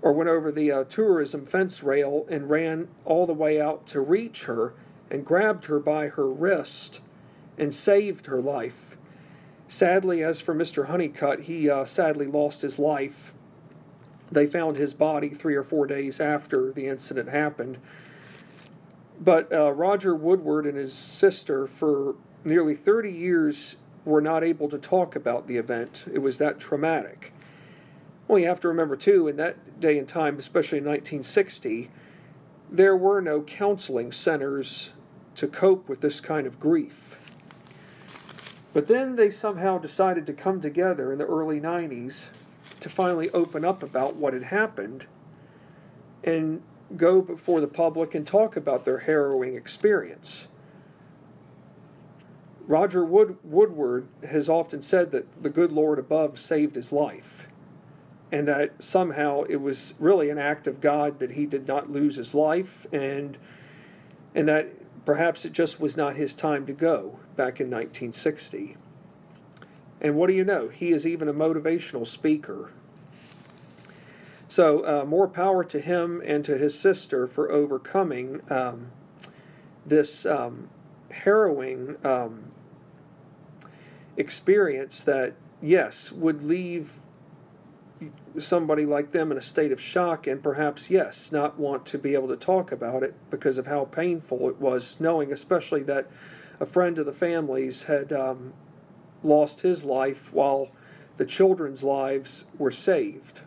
or 0.00 0.12
went 0.12 0.30
over 0.30 0.52
the 0.52 0.70
uh, 0.70 0.84
tourism 0.84 1.44
fence 1.44 1.82
rail 1.82 2.24
and 2.30 2.48
ran 2.48 2.88
all 3.04 3.26
the 3.26 3.34
way 3.34 3.60
out 3.60 3.86
to 3.88 4.00
reach 4.00 4.44
her 4.44 4.72
and 5.10 5.26
grabbed 5.26 5.66
her 5.66 5.80
by 5.80 6.08
her 6.08 6.28
wrist 6.28 7.00
and 7.58 7.74
saved 7.74 8.26
her 8.26 8.40
life. 8.40 8.96
Sadly, 9.68 10.22
as 10.22 10.40
for 10.40 10.54
Mr. 10.54 10.86
Honeycutt, 10.86 11.42
he 11.42 11.68
uh, 11.68 11.84
sadly 11.84 12.26
lost 12.26 12.62
his 12.62 12.78
life. 12.78 13.32
They 14.30 14.46
found 14.46 14.76
his 14.76 14.94
body 14.94 15.30
three 15.30 15.54
or 15.54 15.62
four 15.62 15.86
days 15.86 16.20
after 16.20 16.72
the 16.72 16.88
incident 16.88 17.28
happened. 17.28 17.78
But 19.20 19.52
uh, 19.52 19.72
Roger 19.72 20.14
Woodward 20.14 20.66
and 20.66 20.76
his 20.76 20.94
sister, 20.94 21.66
for 21.66 22.16
nearly 22.44 22.74
30 22.74 23.10
years, 23.10 23.76
were 24.04 24.20
not 24.20 24.44
able 24.44 24.68
to 24.68 24.78
talk 24.78 25.16
about 25.16 25.46
the 25.46 25.56
event. 25.56 26.04
It 26.12 26.18
was 26.18 26.38
that 26.38 26.58
traumatic. 26.58 27.32
Well, 28.28 28.38
you 28.38 28.46
have 28.46 28.60
to 28.60 28.68
remember, 28.68 28.96
too, 28.96 29.28
in 29.28 29.36
that 29.36 29.80
day 29.80 29.98
and 29.98 30.08
time, 30.08 30.38
especially 30.38 30.78
in 30.78 30.84
1960, 30.84 31.90
there 32.70 32.96
were 32.96 33.20
no 33.20 33.40
counseling 33.42 34.10
centers 34.10 34.92
to 35.36 35.46
cope 35.46 35.88
with 35.88 36.00
this 36.00 36.20
kind 36.20 36.46
of 36.46 36.58
grief. 36.58 37.16
But 38.72 38.88
then 38.88 39.16
they 39.16 39.30
somehow 39.30 39.78
decided 39.78 40.26
to 40.26 40.32
come 40.32 40.60
together 40.60 41.12
in 41.12 41.18
the 41.18 41.24
early 41.24 41.60
90s 41.60 42.30
to 42.86 42.92
finally 42.92 43.28
open 43.30 43.64
up 43.64 43.82
about 43.82 44.14
what 44.14 44.32
had 44.32 44.44
happened 44.44 45.06
and 46.22 46.62
go 46.96 47.20
before 47.20 47.60
the 47.60 47.66
public 47.66 48.14
and 48.14 48.24
talk 48.24 48.54
about 48.54 48.84
their 48.84 48.98
harrowing 48.98 49.56
experience. 49.56 50.46
Roger 52.64 53.04
Wood, 53.04 53.38
Woodward 53.42 54.06
has 54.28 54.48
often 54.48 54.82
said 54.82 55.10
that 55.10 55.42
the 55.42 55.50
good 55.50 55.72
Lord 55.72 55.98
above 55.98 56.38
saved 56.38 56.76
his 56.76 56.92
life, 56.92 57.48
and 58.30 58.46
that 58.46 58.72
somehow 58.78 59.42
it 59.48 59.56
was 59.56 59.94
really 59.98 60.30
an 60.30 60.38
act 60.38 60.68
of 60.68 60.80
God 60.80 61.18
that 61.18 61.32
he 61.32 61.44
did 61.44 61.66
not 61.66 61.90
lose 61.90 62.14
his 62.14 62.34
life, 62.34 62.86
and 62.92 63.36
and 64.32 64.46
that 64.46 64.68
perhaps 65.04 65.44
it 65.44 65.52
just 65.52 65.80
was 65.80 65.96
not 65.96 66.14
his 66.14 66.36
time 66.36 66.66
to 66.66 66.72
go 66.72 67.18
back 67.34 67.60
in 67.60 67.66
1960. 67.66 68.76
And 70.06 70.14
what 70.14 70.28
do 70.28 70.34
you 70.34 70.44
know? 70.44 70.68
He 70.68 70.92
is 70.92 71.04
even 71.04 71.28
a 71.28 71.34
motivational 71.34 72.06
speaker. 72.06 72.70
So, 74.48 74.86
uh, 74.86 75.04
more 75.04 75.26
power 75.26 75.64
to 75.64 75.80
him 75.80 76.22
and 76.24 76.44
to 76.44 76.56
his 76.56 76.78
sister 76.78 77.26
for 77.26 77.50
overcoming 77.50 78.40
um, 78.48 78.92
this 79.84 80.24
um, 80.24 80.68
harrowing 81.10 81.96
um, 82.06 82.52
experience 84.16 85.02
that, 85.02 85.34
yes, 85.60 86.12
would 86.12 86.44
leave 86.44 86.92
somebody 88.38 88.86
like 88.86 89.10
them 89.10 89.32
in 89.32 89.38
a 89.38 89.42
state 89.42 89.72
of 89.72 89.80
shock 89.80 90.28
and 90.28 90.40
perhaps, 90.40 90.88
yes, 90.88 91.32
not 91.32 91.58
want 91.58 91.84
to 91.86 91.98
be 91.98 92.14
able 92.14 92.28
to 92.28 92.36
talk 92.36 92.70
about 92.70 93.02
it 93.02 93.16
because 93.28 93.58
of 93.58 93.66
how 93.66 93.86
painful 93.86 94.48
it 94.48 94.60
was, 94.60 95.00
knowing 95.00 95.32
especially 95.32 95.82
that 95.82 96.08
a 96.60 96.66
friend 96.66 96.96
of 96.96 97.06
the 97.06 97.12
family's 97.12 97.84
had 97.84 98.12
um, 98.12 98.52
lost 99.22 99.62
his 99.62 99.84
life 99.84 100.32
while 100.32 100.70
the 101.16 101.24
children's 101.24 101.82
lives 101.82 102.44
were 102.58 102.70
saved. 102.70 103.40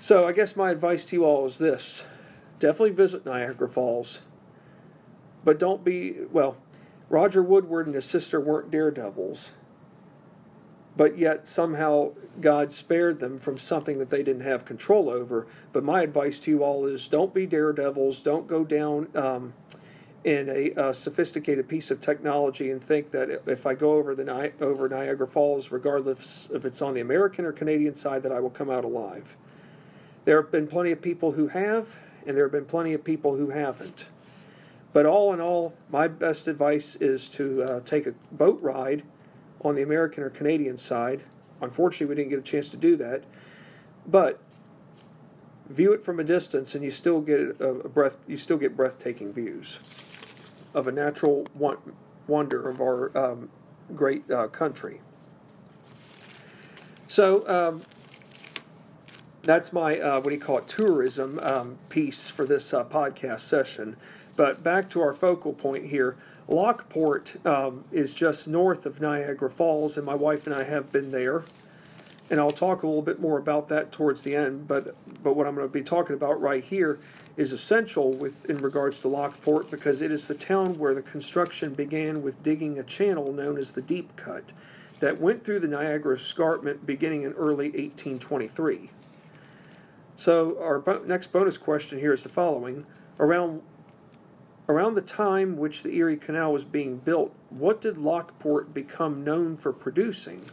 So, 0.00 0.26
I 0.26 0.32
guess 0.32 0.56
my 0.56 0.70
advice 0.70 1.04
to 1.06 1.16
you 1.16 1.24
all 1.24 1.46
is 1.46 1.58
this 1.58 2.04
definitely 2.58 2.90
visit 2.90 3.24
Niagara 3.24 3.68
Falls, 3.68 4.20
but 5.44 5.58
don't 5.58 5.82
be, 5.84 6.16
well, 6.30 6.56
Roger 7.08 7.42
Woodward 7.42 7.86
and 7.86 7.94
his 7.94 8.04
sister 8.04 8.40
weren't 8.40 8.70
daredevils, 8.70 9.50
but 10.96 11.18
yet 11.18 11.48
somehow 11.48 12.12
God 12.40 12.72
spared 12.72 13.20
them 13.20 13.38
from 13.38 13.58
something 13.58 13.98
that 13.98 14.10
they 14.10 14.22
didn't 14.22 14.42
have 14.42 14.64
control 14.64 15.08
over. 15.08 15.46
But 15.72 15.82
my 15.82 16.02
advice 16.02 16.38
to 16.40 16.50
you 16.50 16.62
all 16.62 16.86
is 16.86 17.08
don't 17.08 17.34
be 17.34 17.46
daredevils, 17.46 18.22
don't 18.22 18.46
go 18.46 18.64
down. 18.64 19.08
Um, 19.14 19.54
in 20.22 20.48
a, 20.48 20.70
a, 20.76 20.92
sophisticated 20.92 21.66
piece 21.66 21.90
of 21.90 22.00
technology 22.00 22.70
and 22.70 22.82
think 22.82 23.10
that 23.10 23.42
if 23.46 23.64
I 23.64 23.74
go 23.74 23.94
over 23.94 24.14
the 24.14 24.24
Ni- 24.24 24.52
over 24.60 24.88
Niagara 24.88 25.26
Falls, 25.26 25.70
regardless 25.70 26.48
if 26.52 26.64
it's 26.64 26.82
on 26.82 26.94
the 26.94 27.00
American 27.00 27.46
or 27.46 27.52
Canadian 27.52 27.94
side, 27.94 28.22
that 28.24 28.32
I 28.32 28.40
will 28.40 28.50
come 28.50 28.68
out 28.68 28.84
alive. 28.84 29.36
There 30.26 30.40
have 30.40 30.50
been 30.50 30.66
plenty 30.66 30.90
of 30.90 31.00
people 31.00 31.32
who 31.32 31.48
have, 31.48 31.96
and 32.26 32.36
there 32.36 32.44
have 32.44 32.52
been 32.52 32.66
plenty 32.66 32.92
of 32.92 33.02
people 33.02 33.36
who 33.36 33.50
haven't. 33.50 34.06
But 34.92 35.06
all 35.06 35.32
in 35.32 35.40
all, 35.40 35.72
my 35.88 36.06
best 36.06 36.46
advice 36.48 36.96
is 36.96 37.28
to 37.30 37.62
uh, 37.62 37.80
take 37.80 38.06
a 38.06 38.12
boat 38.30 38.60
ride 38.60 39.04
on 39.62 39.74
the 39.74 39.82
American 39.82 40.22
or 40.22 40.28
Canadian 40.28 40.76
side. 40.76 41.22
Unfortunately, 41.62 42.06
we 42.06 42.14
didn't 42.16 42.30
get 42.30 42.38
a 42.38 42.42
chance 42.42 42.68
to 42.70 42.76
do 42.76 42.96
that, 42.96 43.24
but 44.06 44.38
view 45.68 45.92
it 45.94 46.02
from 46.02 46.20
a 46.20 46.24
distance, 46.24 46.74
and 46.74 46.84
you 46.84 46.90
still 46.90 47.20
get 47.22 47.58
a, 47.58 47.88
breath. 47.88 48.18
You 48.26 48.36
still 48.36 48.58
get 48.58 48.76
breathtaking 48.76 49.32
views 49.32 49.78
of 50.74 50.86
a 50.86 50.92
natural 50.92 51.46
wonder 52.26 52.68
of 52.68 52.80
our 52.80 53.16
um, 53.16 53.48
great 53.94 54.30
uh, 54.30 54.48
country. 54.48 55.00
So 57.08 57.46
um, 57.48 57.82
that's 59.42 59.72
my 59.72 59.98
uh, 59.98 60.16
what 60.16 60.26
do 60.26 60.34
you 60.34 60.40
call 60.40 60.58
it 60.58 60.68
tourism 60.68 61.40
um, 61.40 61.78
piece 61.88 62.30
for 62.30 62.44
this 62.44 62.72
uh, 62.72 62.84
podcast 62.84 63.40
session. 63.40 63.96
But 64.36 64.62
back 64.62 64.88
to 64.90 65.00
our 65.00 65.12
focal 65.12 65.52
point 65.52 65.86
here. 65.86 66.16
Lockport 66.48 67.44
um, 67.46 67.84
is 67.92 68.12
just 68.12 68.48
north 68.48 68.84
of 68.84 69.00
Niagara 69.00 69.50
Falls, 69.50 69.96
and 69.96 70.04
my 70.04 70.14
wife 70.14 70.46
and 70.46 70.56
I 70.56 70.64
have 70.64 70.90
been 70.90 71.12
there. 71.12 71.44
And 72.28 72.40
I'll 72.40 72.50
talk 72.50 72.82
a 72.82 72.86
little 72.86 73.02
bit 73.02 73.20
more 73.20 73.38
about 73.38 73.68
that 73.68 73.92
towards 73.92 74.22
the 74.22 74.34
end. 74.36 74.66
But 74.66 74.94
but 75.22 75.34
what 75.34 75.46
I'm 75.46 75.54
going 75.54 75.66
to 75.66 75.72
be 75.72 75.82
talking 75.82 76.14
about 76.14 76.40
right 76.40 76.62
here 76.62 76.98
is 77.40 77.52
essential 77.54 78.12
with 78.12 78.44
in 78.44 78.58
regards 78.58 79.00
to 79.00 79.08
Lockport 79.08 79.70
because 79.70 80.02
it 80.02 80.10
is 80.10 80.28
the 80.28 80.34
town 80.34 80.78
where 80.78 80.94
the 80.94 81.00
construction 81.00 81.72
began 81.72 82.20
with 82.20 82.42
digging 82.42 82.78
a 82.78 82.82
channel 82.82 83.32
known 83.32 83.56
as 83.56 83.72
the 83.72 83.80
Deep 83.80 84.14
Cut 84.14 84.52
that 85.00 85.18
went 85.18 85.42
through 85.42 85.60
the 85.60 85.66
Niagara 85.66 86.16
Escarpment 86.16 86.84
beginning 86.84 87.22
in 87.22 87.32
early 87.32 87.70
1823. 87.70 88.90
So 90.16 90.58
our 90.60 90.78
bo- 90.78 91.02
next 91.06 91.32
bonus 91.32 91.56
question 91.56 91.98
here 91.98 92.12
is 92.12 92.24
the 92.24 92.28
following: 92.28 92.84
around 93.18 93.62
around 94.68 94.94
the 94.94 95.00
time 95.00 95.56
which 95.56 95.82
the 95.82 95.94
Erie 95.94 96.18
Canal 96.18 96.52
was 96.52 96.66
being 96.66 96.98
built, 96.98 97.34
what 97.48 97.80
did 97.80 97.96
Lockport 97.96 98.74
become 98.74 99.24
known 99.24 99.56
for 99.56 99.72
producing? 99.72 100.44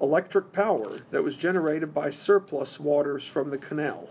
Electric 0.00 0.52
power 0.52 1.00
that 1.10 1.24
was 1.24 1.36
generated 1.36 1.92
by 1.92 2.10
surplus 2.10 2.78
waters 2.78 3.26
from 3.26 3.50
the 3.50 3.58
canal. 3.58 4.10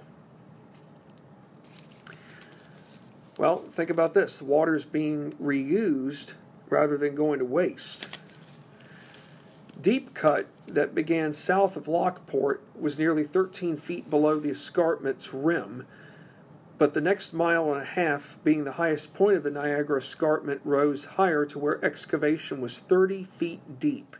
Well, 3.38 3.58
think 3.71 3.91
about 3.91 4.13
this 4.13 4.39
the 4.39 4.45
water 4.45 4.76
is 4.76 4.86
being 4.86 5.32
reused 5.34 6.34
rather 6.69 6.97
than 6.97 7.15
going 7.15 7.39
to 7.39 7.45
waste. 7.45 8.17
Deep 9.80 10.15
cut 10.15 10.47
that 10.65 10.95
began 10.95 11.34
south 11.34 11.78
of 11.78 11.88
Lockport 11.88 12.62
was 12.78 12.97
nearly 12.97 13.23
13 13.23 13.78
feet 13.78 14.10
below 14.10 14.39
the 14.39 14.50
escarpment's 14.50 15.34
rim, 15.34 15.86
but 16.80 16.93
the 16.93 17.02
next 17.02 17.32
mile 17.32 17.71
and 17.71 17.82
a 17.82 17.86
half, 17.86 18.38
being 18.43 18.63
the 18.63 18.73
highest 18.73 19.13
point 19.13 19.38
of 19.38 19.43
the 19.43 19.52
Niagara 19.52 20.00
escarpment, 20.00 20.62
rose 20.63 21.06
higher 21.06 21.45
to 21.45 21.60
where 21.60 21.84
excavation 21.86 22.60
was 22.60 22.80
30 22.80 23.23
feet 23.23 23.80
deep. 23.80 24.15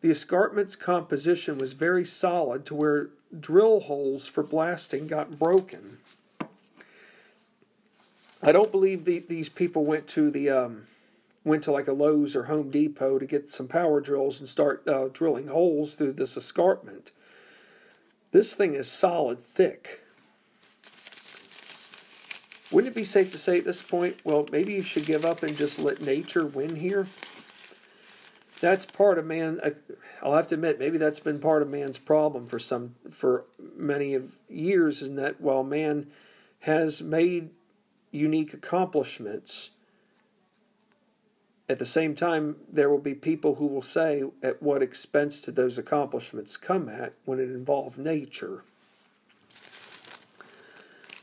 The 0.00 0.10
escarpment's 0.10 0.76
composition 0.76 1.58
was 1.58 1.74
very 1.74 2.06
solid 2.06 2.64
to 2.66 2.74
where 2.74 3.10
drill 3.38 3.80
holes 3.80 4.26
for 4.26 4.42
blasting 4.42 5.06
got 5.06 5.38
broken. 5.38 5.98
I 8.42 8.52
don't 8.52 8.72
believe 8.72 9.04
the, 9.04 9.18
these 9.18 9.48
people 9.48 9.84
went 9.84 10.06
to 10.08 10.30
the 10.30 10.48
um, 10.48 10.86
went 11.44 11.62
to 11.64 11.72
like 11.72 11.88
a 11.88 11.92
Lowe's 11.92 12.34
or 12.34 12.44
Home 12.44 12.70
Depot 12.70 13.18
to 13.18 13.26
get 13.26 13.50
some 13.50 13.68
power 13.68 14.00
drills 14.00 14.40
and 14.40 14.48
start 14.48 14.86
uh, 14.88 15.08
drilling 15.12 15.48
holes 15.48 15.94
through 15.94 16.12
this 16.12 16.36
escarpment. 16.36 17.12
This 18.32 18.54
thing 18.54 18.74
is 18.74 18.90
solid 18.90 19.40
thick. 19.44 20.00
Wouldn't 22.70 22.92
it 22.92 22.96
be 22.96 23.04
safe 23.04 23.32
to 23.32 23.38
say 23.38 23.58
at 23.58 23.64
this 23.64 23.82
point, 23.82 24.18
well, 24.22 24.46
maybe 24.52 24.72
you 24.72 24.82
should 24.82 25.04
give 25.04 25.24
up 25.24 25.42
and 25.42 25.56
just 25.56 25.80
let 25.80 26.00
nature 26.00 26.46
win 26.46 26.76
here? 26.76 27.08
That's 28.60 28.86
part 28.86 29.18
of 29.18 29.26
man. 29.26 29.60
I'll 30.22 30.36
have 30.36 30.46
to 30.48 30.54
admit, 30.54 30.78
maybe 30.78 30.96
that's 30.96 31.18
been 31.18 31.40
part 31.40 31.62
of 31.62 31.68
man's 31.68 31.98
problem 31.98 32.46
for 32.46 32.58
some, 32.58 32.94
for 33.10 33.44
many 33.76 34.14
of 34.14 34.36
years, 34.48 35.02
in 35.02 35.16
that 35.16 35.40
while 35.40 35.64
man 35.64 36.06
has 36.60 37.02
made 37.02 37.50
unique 38.10 38.52
accomplishments, 38.52 39.70
at 41.70 41.78
the 41.78 41.86
same 41.86 42.16
time, 42.16 42.56
there 42.68 42.90
will 42.90 42.98
be 42.98 43.14
people 43.14 43.54
who 43.54 43.66
will 43.68 43.80
say 43.80 44.24
at 44.42 44.60
what 44.60 44.82
expense 44.82 45.40
did 45.40 45.54
those 45.54 45.78
accomplishments 45.78 46.56
come 46.56 46.88
at 46.88 47.14
when 47.24 47.38
it 47.38 47.48
involved 47.48 47.96
nature. 47.96 48.64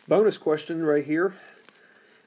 Bonus 0.07 0.37
question 0.37 0.83
right 0.83 1.03
here. 1.03 1.35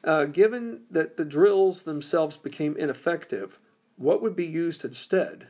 Uh, 0.05 0.27
given 0.27 0.83
that 0.91 1.17
the 1.17 1.25
drills 1.25 1.85
themselves 1.85 2.37
became 2.37 2.77
ineffective, 2.77 3.59
what 3.97 4.21
would 4.21 4.37
be 4.37 4.47
used 4.47 4.85
instead? 4.85 5.47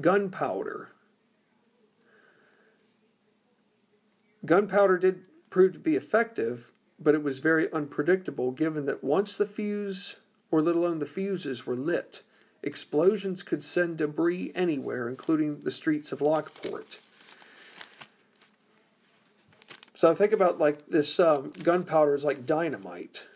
Gunpowder. 0.00 0.92
Gunpowder 4.44 4.98
did 4.98 5.22
prove 5.50 5.72
to 5.72 5.78
be 5.80 5.96
effective, 5.96 6.70
but 7.04 7.14
it 7.14 7.22
was 7.22 7.38
very 7.38 7.70
unpredictable 7.72 8.50
given 8.50 8.86
that 8.86 9.04
once 9.04 9.36
the 9.36 9.46
fuse 9.46 10.16
or 10.54 10.62
let 10.62 10.76
alone 10.76 11.00
the 11.00 11.06
fuses, 11.06 11.66
were 11.66 11.74
lit. 11.74 12.22
Explosions 12.62 13.42
could 13.42 13.64
send 13.64 13.98
debris 13.98 14.52
anywhere, 14.54 15.08
including 15.08 15.62
the 15.64 15.70
streets 15.72 16.12
of 16.12 16.20
Lockport. 16.20 17.00
So 19.94 20.14
think 20.14 20.32
about 20.32 20.60
like 20.60 20.86
this 20.86 21.18
um, 21.18 21.50
gunpowder 21.60 22.14
is 22.14 22.24
like 22.24 22.46
dynamite, 22.46 23.26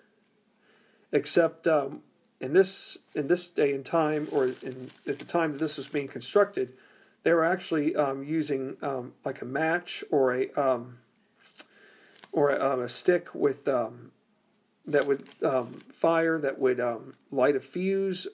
except 1.11 1.67
um, 1.67 2.03
in 2.41 2.53
this 2.53 2.99
in 3.17 3.27
this 3.27 3.51
day 3.51 3.73
and 3.75 3.85
time, 3.85 4.29
or 4.31 4.45
in, 4.45 4.91
at 5.05 5.19
the 5.19 5.25
time 5.25 5.51
that 5.51 5.59
this 5.59 5.77
was 5.77 5.89
being 5.89 6.07
constructed, 6.07 6.73
they 7.25 7.33
were 7.33 7.45
actually 7.45 7.97
um, 7.97 8.23
using 8.23 8.77
um, 8.81 9.15
like 9.25 9.43
a 9.43 9.45
match 9.45 10.05
or 10.13 10.33
a 10.33 10.53
um, 10.53 10.99
or 12.39 12.51
a, 12.51 12.73
um, 12.73 12.81
a 12.81 12.89
stick 12.89 13.35
with 13.35 13.67
that 13.67 15.07
would 15.07 15.25
um, 15.43 15.81
fire, 15.93 16.39
that 16.39 16.61
would 16.61 16.79
um, 16.79 17.15
light 17.33 17.57
a 17.57 17.61
fuse. 17.61 18.29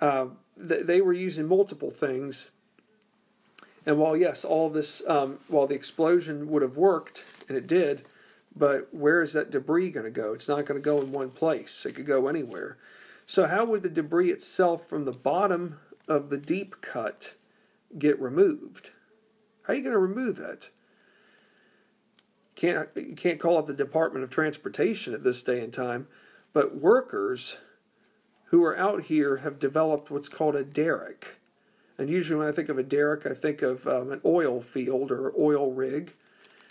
Uh, 0.00 0.26
th- 0.56 0.86
they 0.86 1.00
were 1.00 1.12
using 1.12 1.48
multiple 1.48 1.90
things. 1.90 2.50
And 3.84 3.98
while, 3.98 4.16
yes, 4.16 4.44
all 4.44 4.70
this, 4.70 5.02
um, 5.08 5.40
while 5.48 5.66
the 5.66 5.74
explosion 5.74 6.48
would 6.50 6.62
have 6.62 6.76
worked, 6.76 7.24
and 7.48 7.58
it 7.58 7.66
did, 7.66 8.04
but 8.54 8.94
where 8.94 9.22
is 9.22 9.32
that 9.32 9.50
debris 9.50 9.90
going 9.90 10.04
to 10.04 10.10
go? 10.10 10.32
It's 10.32 10.48
not 10.48 10.64
going 10.64 10.80
to 10.80 10.84
go 10.84 11.00
in 11.00 11.10
one 11.10 11.30
place, 11.30 11.84
it 11.84 11.96
could 11.96 12.06
go 12.06 12.28
anywhere. 12.28 12.78
So, 13.26 13.48
how 13.48 13.64
would 13.64 13.82
the 13.82 13.88
debris 13.88 14.30
itself 14.30 14.88
from 14.88 15.04
the 15.04 15.12
bottom 15.12 15.80
of 16.06 16.30
the 16.30 16.38
deep 16.38 16.80
cut 16.80 17.34
get 17.98 18.20
removed? 18.20 18.90
How 19.64 19.72
are 19.72 19.76
you 19.76 19.82
going 19.82 19.92
to 19.92 19.98
remove 19.98 20.36
that? 20.36 20.68
Can't 22.56 22.88
you 22.96 23.14
can't 23.14 23.38
call 23.38 23.58
up 23.58 23.66
the 23.66 23.74
Department 23.74 24.24
of 24.24 24.30
Transportation 24.30 25.14
at 25.14 25.22
this 25.22 25.42
day 25.42 25.60
and 25.60 25.72
time, 25.72 26.08
but 26.52 26.76
workers 26.76 27.58
who 28.46 28.64
are 28.64 28.76
out 28.76 29.04
here 29.04 29.38
have 29.38 29.58
developed 29.58 30.10
what's 30.10 30.28
called 30.28 30.56
a 30.56 30.64
derrick. 30.64 31.36
And 31.98 32.10
usually, 32.10 32.38
when 32.38 32.48
I 32.48 32.52
think 32.52 32.68
of 32.68 32.78
a 32.78 32.82
derrick, 32.82 33.26
I 33.26 33.34
think 33.34 33.62
of 33.62 33.86
um, 33.86 34.10
an 34.10 34.20
oil 34.24 34.60
field 34.60 35.10
or 35.10 35.32
oil 35.38 35.72
rig. 35.72 36.14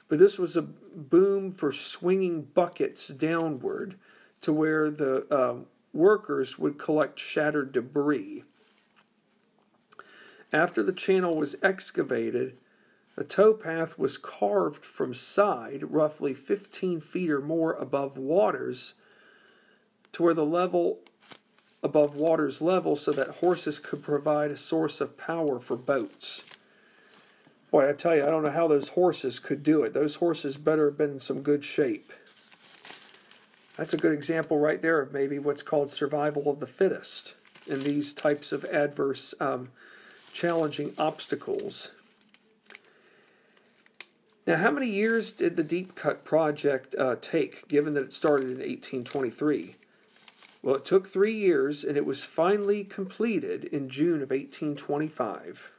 But 0.08 0.20
this 0.20 0.38
was 0.38 0.56
a 0.56 0.62
boom 0.62 1.52
for 1.52 1.72
swinging 1.72 2.44
buckets 2.54 3.08
downward 3.08 3.96
to 4.42 4.54
where 4.54 4.92
the 4.92 5.26
um, 5.36 5.66
workers 5.94 6.60
would 6.60 6.78
collect 6.78 7.20
shattered 7.20 7.72
debris. 7.72 8.44
After 10.54 10.84
the 10.84 10.94
channel 10.94 11.36
was 11.36 11.56
excavated, 11.64 12.58
the 13.16 13.24
towpath 13.24 13.98
was 13.98 14.18
carved 14.18 14.84
from 14.84 15.14
side, 15.14 15.84
roughly 15.90 16.34
15 16.34 17.00
feet 17.00 17.30
or 17.30 17.42
more 17.42 17.74
above 17.74 18.18
waters, 18.18 18.96
to 20.12 20.24
where 20.24 20.34
the 20.34 20.46
level 20.46 21.00
above 21.82 22.16
water's 22.16 22.62
level 22.62 22.96
so 22.96 23.12
that 23.12 23.28
horses 23.28 23.80
could 23.80 24.02
provide 24.02 24.52
a 24.52 24.58
source 24.58 25.00
of 25.00 25.18
power 25.18 25.60
for 25.60 25.76
boats. 25.76 26.44
Boy, 27.72 27.90
I 27.90 27.94
tell 27.94 28.16
you, 28.16 28.24
I 28.24 28.32
don't 28.32 28.44
know 28.44 28.52
how 28.52 28.68
those 28.68 28.90
horses 28.90 29.40
could 29.40 29.64
do 29.64 29.84
it. 29.84 29.94
Those 29.94 30.16
horses 30.16 30.58
better 30.58 30.86
have 30.86 30.98
been 30.98 31.12
in 31.12 31.20
some 31.20 31.42
good 31.42 31.64
shape. 31.64 32.12
That's 33.78 33.94
a 33.94 33.98
good 33.98 34.14
example 34.14 34.58
right 34.58 34.82
there 34.82 35.00
of 35.00 35.14
maybe 35.14 35.38
what's 35.38 35.62
called 35.62 35.92
survival 35.92 36.50
of 36.50 36.60
the 36.60 36.68
fittest 36.68 37.36
in 37.68 37.84
these 37.84 38.14
types 38.14 38.52
of 38.52 38.64
adverse, 38.66 39.34
um, 39.40 39.70
challenging 40.34 40.94
obstacles. 40.98 41.92
Now, 44.48 44.58
how 44.58 44.70
many 44.70 44.88
years 44.88 45.34
did 45.34 45.56
the 45.56 45.64
Deep 45.64 45.96
Cut 45.96 46.24
project 46.24 46.94
uh, 47.00 47.16
take, 47.20 47.68
given 47.68 47.96
that 47.96 48.04
it 48.04 48.14
started 48.14 48.46
in 48.46 48.58
1823? 48.58 49.76
Well, 50.62 50.76
it 50.76 50.86
took 50.86 51.08
three 51.08 51.34
years, 51.34 51.84
and 51.84 51.98
it 51.98 52.06
was 52.06 52.24
finally 52.24 52.84
completed 52.84 53.64
in 53.66 53.90
June 53.90 54.22
of 54.22 54.30
1825. 54.30 55.72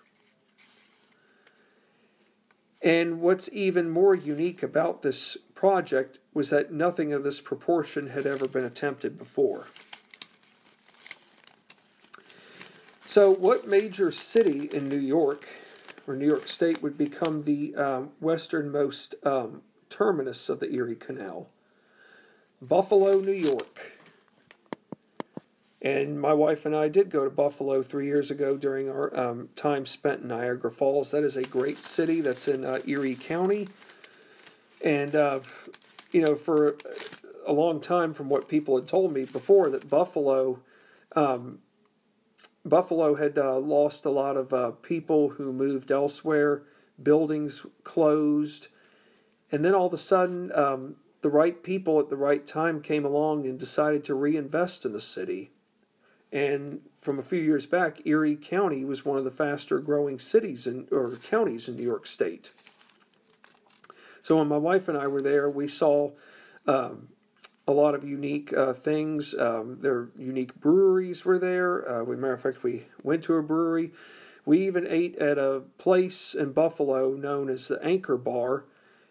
And 2.82 3.20
what's 3.20 3.48
even 3.52 3.88
more 3.88 4.14
unique 4.14 4.62
about 4.62 5.02
this 5.02 5.36
project 5.54 6.18
was 6.34 6.50
that 6.50 6.72
nothing 6.72 7.12
of 7.12 7.22
this 7.22 7.40
proportion 7.40 8.08
had 8.08 8.26
ever 8.26 8.48
been 8.48 8.64
attempted 8.64 9.16
before. 9.16 9.68
So, 13.06 13.30
what 13.30 13.66
major 13.66 14.10
city 14.10 14.68
in 14.72 14.88
New 14.88 14.98
York 14.98 15.48
or 16.06 16.16
New 16.16 16.26
York 16.26 16.48
State 16.48 16.82
would 16.82 16.96
become 16.96 17.42
the 17.42 17.74
um, 17.74 18.10
westernmost 18.20 19.14
um, 19.24 19.62
terminus 19.90 20.48
of 20.48 20.60
the 20.60 20.72
Erie 20.72 20.96
Canal. 20.96 21.48
Buffalo, 22.62 23.16
New 23.20 23.32
York. 23.32 23.92
And 25.82 26.20
my 26.20 26.32
wife 26.32 26.66
and 26.66 26.74
I 26.74 26.88
did 26.88 27.10
go 27.10 27.24
to 27.24 27.30
Buffalo 27.30 27.82
three 27.82 28.06
years 28.06 28.30
ago 28.30 28.56
during 28.56 28.88
our 28.88 29.16
um, 29.18 29.50
time 29.54 29.86
spent 29.86 30.22
in 30.22 30.28
Niagara 30.28 30.70
Falls. 30.70 31.10
That 31.10 31.22
is 31.22 31.36
a 31.36 31.44
great 31.44 31.78
city 31.78 32.20
that's 32.20 32.48
in 32.48 32.64
uh, 32.64 32.80
Erie 32.86 33.14
County. 33.14 33.68
And, 34.82 35.14
uh, 35.14 35.40
you 36.12 36.22
know, 36.22 36.34
for 36.34 36.76
a 37.46 37.52
long 37.52 37.80
time, 37.80 38.14
from 38.14 38.28
what 38.28 38.48
people 38.48 38.76
had 38.76 38.88
told 38.88 39.12
me 39.12 39.26
before, 39.26 39.70
that 39.70 39.88
Buffalo 39.88 40.60
um, 41.14 41.60
Buffalo 42.68 43.14
had 43.14 43.38
uh, 43.38 43.58
lost 43.58 44.04
a 44.04 44.10
lot 44.10 44.36
of 44.36 44.52
uh, 44.52 44.70
people 44.72 45.30
who 45.30 45.52
moved 45.52 45.90
elsewhere, 45.90 46.62
buildings 47.00 47.64
closed, 47.84 48.68
and 49.52 49.64
then 49.64 49.74
all 49.74 49.86
of 49.86 49.92
a 49.92 49.98
sudden, 49.98 50.50
um, 50.54 50.96
the 51.22 51.30
right 51.30 51.62
people 51.62 52.00
at 52.00 52.10
the 52.10 52.16
right 52.16 52.46
time 52.46 52.82
came 52.82 53.04
along 53.04 53.46
and 53.46 53.58
decided 53.58 54.04
to 54.04 54.14
reinvest 54.14 54.84
in 54.84 54.92
the 54.92 55.00
city. 55.00 55.52
And 56.32 56.80
from 57.00 57.18
a 57.18 57.22
few 57.22 57.40
years 57.40 57.66
back, 57.66 58.04
Erie 58.04 58.36
County 58.36 58.84
was 58.84 59.04
one 59.04 59.16
of 59.16 59.24
the 59.24 59.30
faster 59.30 59.78
growing 59.78 60.18
cities 60.18 60.66
in, 60.66 60.88
or 60.90 61.16
counties 61.16 61.68
in 61.68 61.76
New 61.76 61.84
York 61.84 62.06
State. 62.06 62.50
So 64.20 64.38
when 64.38 64.48
my 64.48 64.56
wife 64.56 64.88
and 64.88 64.98
I 64.98 65.06
were 65.06 65.22
there, 65.22 65.48
we 65.48 65.68
saw 65.68 66.10
um, 66.66 67.08
a 67.66 67.72
lot 67.72 67.94
of 67.94 68.04
unique 68.04 68.52
uh, 68.52 68.72
things. 68.72 69.34
Um, 69.34 69.80
their 69.80 70.08
unique 70.16 70.54
breweries 70.60 71.24
were 71.24 71.38
there. 71.38 71.88
Uh, 71.90 72.04
we, 72.04 72.16
matter 72.16 72.34
of 72.34 72.42
fact, 72.42 72.62
we 72.62 72.86
went 73.02 73.24
to 73.24 73.34
a 73.34 73.42
brewery. 73.42 73.92
We 74.44 74.64
even 74.66 74.86
ate 74.86 75.16
at 75.16 75.38
a 75.38 75.62
place 75.76 76.34
in 76.34 76.52
Buffalo 76.52 77.14
known 77.14 77.50
as 77.50 77.66
the 77.68 77.82
Anchor 77.82 78.16
Bar, 78.16 78.64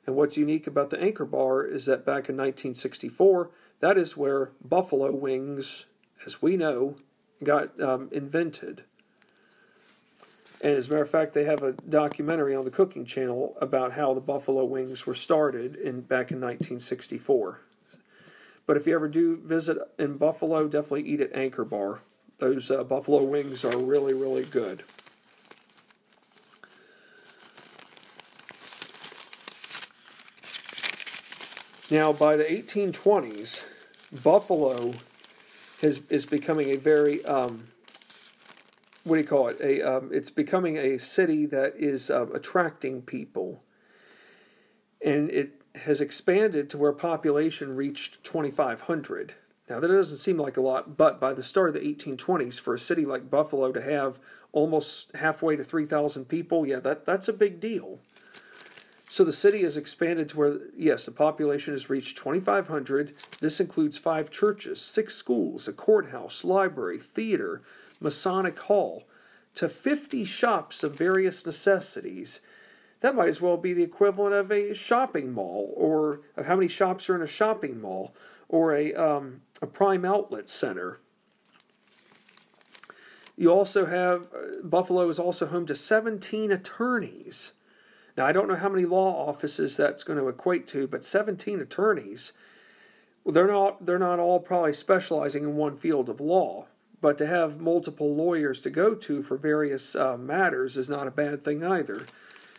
And 0.07 0.15
what's 0.15 0.37
unique 0.37 0.67
about 0.67 0.91
the 0.91 1.01
Anchor 1.01 1.25
Bar 1.25 1.65
is 1.65 1.87
that 1.87 2.05
back 2.05 2.29
in 2.29 2.37
1964, 2.37 3.49
that 3.81 3.97
is 3.97 4.15
where 4.15 4.51
buffalo 4.63 5.11
wings, 5.11 5.85
as 6.25 6.41
we 6.41 6.55
know, 6.55 6.95
got 7.43 7.79
um, 7.81 8.07
invented. 8.11 8.83
And 10.61 10.73
as 10.73 10.87
a 10.87 10.91
matter 10.91 11.03
of 11.03 11.09
fact, 11.09 11.33
they 11.33 11.43
have 11.43 11.61
a 11.61 11.73
documentary 11.73 12.55
on 12.55 12.63
the 12.63 12.71
Cooking 12.71 13.05
Channel 13.05 13.57
about 13.59 13.93
how 13.93 14.13
the 14.13 14.21
buffalo 14.21 14.63
wings 14.63 15.05
were 15.05 15.15
started 15.15 15.75
in 15.75 16.01
back 16.01 16.31
in 16.31 16.39
1964. 16.39 17.64
But 18.65 18.77
if 18.77 18.87
you 18.87 18.95
ever 18.95 19.07
do 19.07 19.37
visit 19.37 19.77
in 19.99 20.17
Buffalo, 20.17 20.67
definitely 20.67 21.03
eat 21.03 21.21
at 21.21 21.35
Anchor 21.35 21.65
Bar. 21.65 22.01
Those 22.39 22.69
uh, 22.69 22.83
buffalo 22.83 23.23
wings 23.23 23.63
are 23.63 23.77
really, 23.77 24.13
really 24.13 24.43
good. 24.43 24.83
Now, 31.91 32.11
by 32.11 32.35
the 32.35 32.43
1820s, 32.43 33.65
Buffalo 34.23 34.93
is, 35.81 36.01
is 36.09 36.25
becoming 36.25 36.71
a 36.71 36.77
very, 36.77 37.23
um, 37.25 37.67
what 39.03 39.17
do 39.17 39.21
you 39.21 39.27
call 39.27 39.49
it? 39.49 39.61
A, 39.61 39.81
um, 39.83 40.09
it's 40.11 40.31
becoming 40.31 40.77
a 40.77 40.97
city 40.97 41.45
that 41.45 41.75
is 41.77 42.09
uh, 42.09 42.25
attracting 42.33 43.03
people. 43.03 43.61
And 44.99 45.29
it 45.29 45.61
has 45.83 46.01
expanded 46.01 46.69
to 46.69 46.77
where 46.77 46.91
population 46.91 47.75
reached 47.75 48.23
2,500. 48.23 49.35
Now, 49.69 49.79
that 49.79 49.87
doesn't 49.87 50.17
seem 50.17 50.37
like 50.37 50.57
a 50.57 50.61
lot, 50.61 50.95
but 50.95 51.19
by 51.19 51.33
the 51.33 51.43
start 51.43 51.69
of 51.69 51.73
the 51.73 51.93
1820s, 51.93 52.59
for 52.59 52.75
a 52.75 52.79
city 52.79 53.05
like 53.05 53.31
Buffalo 53.31 53.71
to 53.71 53.81
have 53.81 54.19
almost 54.51 55.15
halfway 55.15 55.55
to 55.55 55.63
3,000 55.63 56.25
people, 56.25 56.65
yeah, 56.65 56.79
that, 56.79 57.05
that's 57.05 57.27
a 57.27 57.33
big 57.33 57.59
deal. 57.59 57.99
So 59.09 59.23
the 59.23 59.31
city 59.31 59.63
has 59.63 59.77
expanded 59.77 60.29
to 60.29 60.37
where, 60.37 60.57
yes, 60.75 61.05
the 61.05 61.11
population 61.11 61.73
has 61.73 61.89
reached 61.89 62.17
2,500. 62.17 63.13
This 63.39 63.59
includes 63.59 63.97
five 63.97 64.29
churches, 64.29 64.81
six 64.81 65.15
schools, 65.15 65.67
a 65.67 65.73
courthouse, 65.73 66.43
library, 66.43 66.99
theater, 66.99 67.61
Masonic 67.99 68.59
Hall, 68.59 69.05
to 69.55 69.69
50 69.69 70.25
shops 70.25 70.83
of 70.83 70.97
various 70.97 71.45
necessities. 71.45 72.41
That 73.05 73.13
might 73.13 73.29
as 73.29 73.39
well 73.39 73.57
be 73.57 73.71
the 73.71 73.83
equivalent 73.83 74.33
of 74.33 74.51
a 74.51 74.73
shopping 74.73 75.31
mall, 75.31 75.71
or 75.77 76.21
of 76.35 76.47
how 76.47 76.55
many 76.55 76.67
shops 76.67 77.07
are 77.07 77.15
in 77.15 77.21
a 77.21 77.27
shopping 77.27 77.79
mall, 77.79 78.15
or 78.49 78.75
a, 78.75 78.95
um, 78.95 79.41
a 79.61 79.67
prime 79.67 80.03
outlet 80.03 80.49
center. 80.49 80.97
You 83.37 83.51
also 83.51 83.85
have, 83.85 84.23
uh, 84.33 84.63
Buffalo 84.63 85.07
is 85.07 85.19
also 85.19 85.45
home 85.45 85.67
to 85.67 85.75
17 85.75 86.51
attorneys. 86.51 87.51
Now, 88.17 88.25
I 88.25 88.31
don't 88.31 88.47
know 88.47 88.55
how 88.55 88.69
many 88.69 88.85
law 88.85 89.29
offices 89.29 89.77
that's 89.77 90.03
going 90.03 90.17
to 90.17 90.27
equate 90.27 90.65
to, 90.69 90.87
but 90.87 91.05
17 91.05 91.59
attorneys, 91.59 92.31
well, 93.23 93.33
they're 93.33 93.45
not, 93.45 93.85
they're 93.85 93.99
not 93.99 94.17
all 94.17 94.39
probably 94.39 94.73
specializing 94.73 95.43
in 95.43 95.55
one 95.55 95.77
field 95.77 96.09
of 96.09 96.19
law, 96.19 96.65
but 97.01 97.19
to 97.19 97.27
have 97.27 97.61
multiple 97.61 98.15
lawyers 98.15 98.59
to 98.61 98.71
go 98.71 98.95
to 98.95 99.21
for 99.21 99.37
various 99.37 99.95
uh, 99.95 100.17
matters 100.17 100.75
is 100.75 100.89
not 100.89 101.05
a 101.05 101.11
bad 101.11 101.43
thing 101.45 101.63
either. 101.63 102.07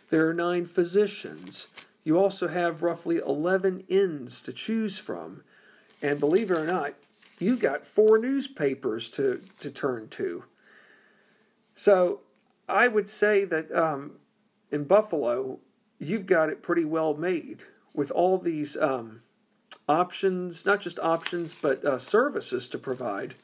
There 0.09 0.27
are 0.27 0.33
nine 0.33 0.65
physicians. 0.65 1.67
You 2.03 2.17
also 2.17 2.47
have 2.47 2.83
roughly 2.83 3.17
11 3.17 3.83
inns 3.89 4.41
to 4.43 4.53
choose 4.53 4.97
from. 4.97 5.43
And 6.01 6.19
believe 6.19 6.51
it 6.51 6.57
or 6.57 6.65
not, 6.65 6.93
you've 7.39 7.59
got 7.59 7.85
four 7.85 8.17
newspapers 8.17 9.09
to, 9.11 9.41
to 9.59 9.69
turn 9.69 10.07
to. 10.09 10.45
So 11.75 12.21
I 12.69 12.87
would 12.87 13.09
say 13.09 13.45
that 13.45 13.71
um, 13.71 14.13
in 14.71 14.85
Buffalo, 14.85 15.59
you've 15.99 16.25
got 16.25 16.49
it 16.49 16.61
pretty 16.61 16.85
well 16.85 17.13
made 17.13 17.63
with 17.93 18.11
all 18.11 18.37
these 18.37 18.77
um, 18.77 19.21
options, 19.89 20.65
not 20.65 20.81
just 20.81 20.99
options, 20.99 21.53
but 21.53 21.83
uh, 21.83 21.97
services 21.97 22.69
to 22.69 22.77
provide. 22.77 23.35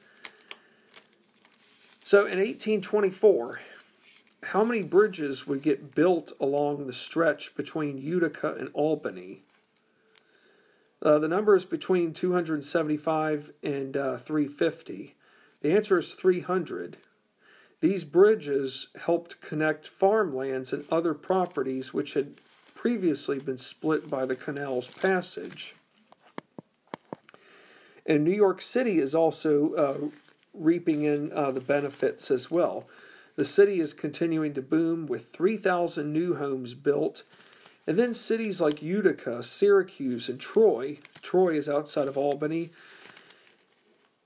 So 2.03 2.19
in 2.19 2.37
1824, 2.37 3.59
how 4.43 4.63
many 4.63 4.81
bridges 4.81 5.47
would 5.47 5.61
get 5.61 5.95
built 5.95 6.31
along 6.39 6.87
the 6.87 6.93
stretch 6.93 7.55
between 7.55 7.97
Utica 7.97 8.53
and 8.53 8.69
Albany? 8.73 9.41
Uh, 11.01 11.19
the 11.19 11.27
number 11.27 11.55
is 11.55 11.65
between 11.65 12.13
275 12.13 13.51
and 13.61 13.97
uh, 13.97 14.17
350. 14.17 15.15
The 15.61 15.71
answer 15.71 15.97
is 15.97 16.15
300. 16.15 16.97
These 17.81 18.05
bridges 18.05 18.87
helped 19.05 19.41
connect 19.41 19.87
farmlands 19.87 20.71
and 20.71 20.85
other 20.89 21.13
properties 21.13 21.93
which 21.93 22.13
had 22.13 22.35
previously 22.73 23.39
been 23.39 23.57
split 23.57 24.09
by 24.09 24.25
the 24.25 24.35
canal's 24.35 24.89
passage. 24.89 25.75
And 28.05 28.23
New 28.23 28.31
York 28.31 28.61
City 28.61 28.99
is 28.99 29.13
also 29.13 29.73
uh, 29.73 29.97
reaping 30.53 31.03
in 31.03 31.31
uh, 31.33 31.51
the 31.51 31.61
benefits 31.61 32.31
as 32.31 32.49
well. 32.51 32.85
The 33.35 33.45
city 33.45 33.79
is 33.79 33.93
continuing 33.93 34.53
to 34.53 34.61
boom 34.61 35.07
with 35.07 35.31
3,000 35.31 36.11
new 36.11 36.35
homes 36.35 36.73
built. 36.73 37.23
And 37.87 37.97
then 37.97 38.13
cities 38.13 38.61
like 38.61 38.81
Utica, 38.81 39.43
Syracuse, 39.43 40.29
and 40.29 40.39
Troy, 40.39 40.99
Troy 41.21 41.55
is 41.57 41.67
outside 41.67 42.07
of 42.07 42.17
Albany, 42.17 42.69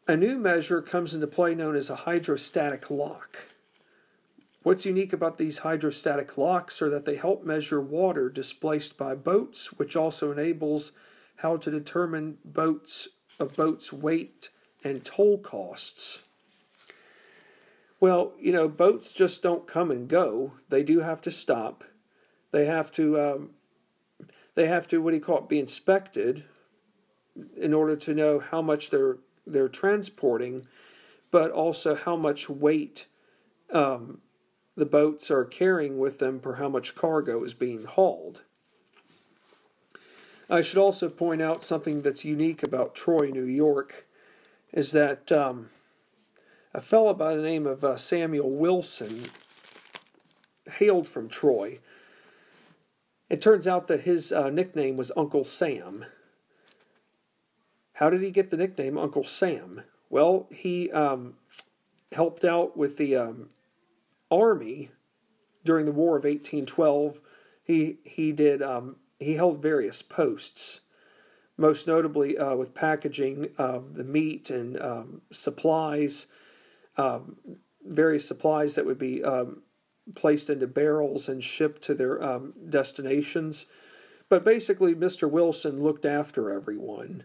a 0.08 0.16
new 0.16 0.38
measure 0.38 0.82
comes 0.82 1.14
into 1.14 1.28
play 1.28 1.54
known 1.54 1.76
as 1.76 1.90
a 1.90 1.96
hydrostatic 1.96 2.90
lock. 2.90 3.48
What's 4.64 4.86
unique 4.86 5.12
about 5.12 5.38
these 5.38 5.60
hydrostatic 5.60 6.38
locks 6.38 6.82
are 6.82 6.90
that 6.90 7.06
they 7.06 7.16
help 7.16 7.46
measure 7.46 7.82
water 7.82 8.30
displaced 8.30 8.98
by 8.98 9.16
boats, 9.16 9.74
which 9.74 9.96
also 9.96 10.32
enables 10.32 10.94
how 11.38 11.58
to 11.58 11.72
determine 11.72 12.38
boats 12.46 13.10
a 13.40 13.46
boat's 13.46 13.94
weight 13.94 14.50
and 14.84 15.04
toll 15.04 15.38
costs. 15.38 16.24
Well, 18.00 18.34
you 18.40 18.52
know, 18.52 18.68
boats 18.68 19.12
just 19.12 19.42
don't 19.42 19.66
come 19.66 19.90
and 19.90 20.08
go. 20.08 20.54
They 20.70 20.84
do 20.84 21.00
have 21.00 21.22
to 21.24 21.32
stop. 21.32 21.84
They 22.52 22.66
have 22.66 22.92
to 22.94 23.20
um, 23.20 23.50
they 24.56 24.68
have 24.68 24.88
to 24.90 25.02
what 25.02 25.12
do 25.12 25.18
you 25.18 25.24
call 25.24 25.40
it 25.40 25.50
be 25.50 25.60
inspected 25.60 26.44
in 27.56 27.74
order 27.74 27.96
to 27.96 28.14
know 28.14 28.40
how 28.40 28.62
much 28.62 28.90
they're 28.90 29.18
they're 29.46 29.70
transporting, 29.70 30.68
but 31.32 31.52
also 31.52 31.96
how 31.96 32.16
much 32.16 32.50
weight 32.50 33.08
um, 33.72 34.20
the 34.76 34.86
boats 34.86 35.32
are 35.32 35.46
carrying 35.46 35.98
with 35.98 36.20
them 36.20 36.40
for 36.40 36.56
how 36.56 36.70
much 36.70 36.96
cargo 36.96 37.44
is 37.44 37.54
being 37.54 37.86
hauled. 37.86 38.44
I 40.50 40.62
should 40.62 40.78
also 40.78 41.10
point 41.10 41.42
out 41.42 41.64
something 41.64 42.02
that's 42.02 42.24
unique 42.24 42.64
about 42.64 42.96
Troy, 42.96 43.30
New 43.32 43.46
York, 43.46 44.08
is 44.72 44.92
that 44.92 45.32
um, 45.32 45.70
a 46.78 46.82
fellow 46.82 47.12
by 47.12 47.36
the 47.36 47.42
name 47.42 47.66
of 47.66 47.84
uh, 47.84 47.98
Samuel 47.98 48.52
Wilson 48.52 49.24
hailed 50.74 51.08
from 51.08 51.28
Troy. 51.28 51.80
It 53.32 53.42
turns 53.42 53.68
out 53.68 53.88
that 53.88 54.02
his 54.02 54.32
uh, 54.32 54.52
nickname 54.52 54.96
was 54.96 55.12
Uncle 55.18 55.44
Sam. 55.44 56.06
How 57.94 58.12
did 58.12 58.22
he 58.22 58.30
get 58.30 58.52
the 58.52 58.58
nickname 58.58 58.96
Uncle 58.96 59.24
Sam? 59.24 59.82
Well, 60.12 60.46
he 60.52 60.92
um, 60.92 61.34
helped 62.12 62.46
out 62.46 62.78
with 62.78 62.98
the 62.98 63.16
um, 63.16 63.50
army 64.30 64.92
during 65.66 65.88
the 65.88 65.92
War 65.92 66.16
of 66.16 66.26
1812. 66.26 67.20
He 67.64 67.98
he 68.04 68.32
did 68.32 68.62
um, 68.62 68.98
he 69.20 69.34
held 69.34 69.64
various 69.64 70.04
posts, 70.04 70.82
most 71.58 71.88
notably 71.88 72.38
uh, 72.38 72.56
with 72.56 72.76
packaging 72.76 73.50
uh, 73.58 73.80
the 73.92 74.04
meat 74.04 74.52
and 74.52 74.80
um, 74.80 75.22
supplies, 75.32 76.28
um, 76.98 77.38
various 77.86 78.28
supplies 78.28 78.76
that 78.76 78.86
would 78.86 78.98
be 78.98 79.24
um, 79.24 79.62
placed 80.16 80.50
into 80.50 80.68
barrels 80.68 81.30
and 81.30 81.44
shipped 81.44 81.82
to 81.84 81.94
their 81.94 82.40
destinations. 82.70 83.66
But 84.30 84.44
basically, 84.44 84.94
Mr. 84.94 85.30
Wilson 85.30 85.82
looked 85.82 86.06
after 86.06 86.52
everyone 86.52 87.24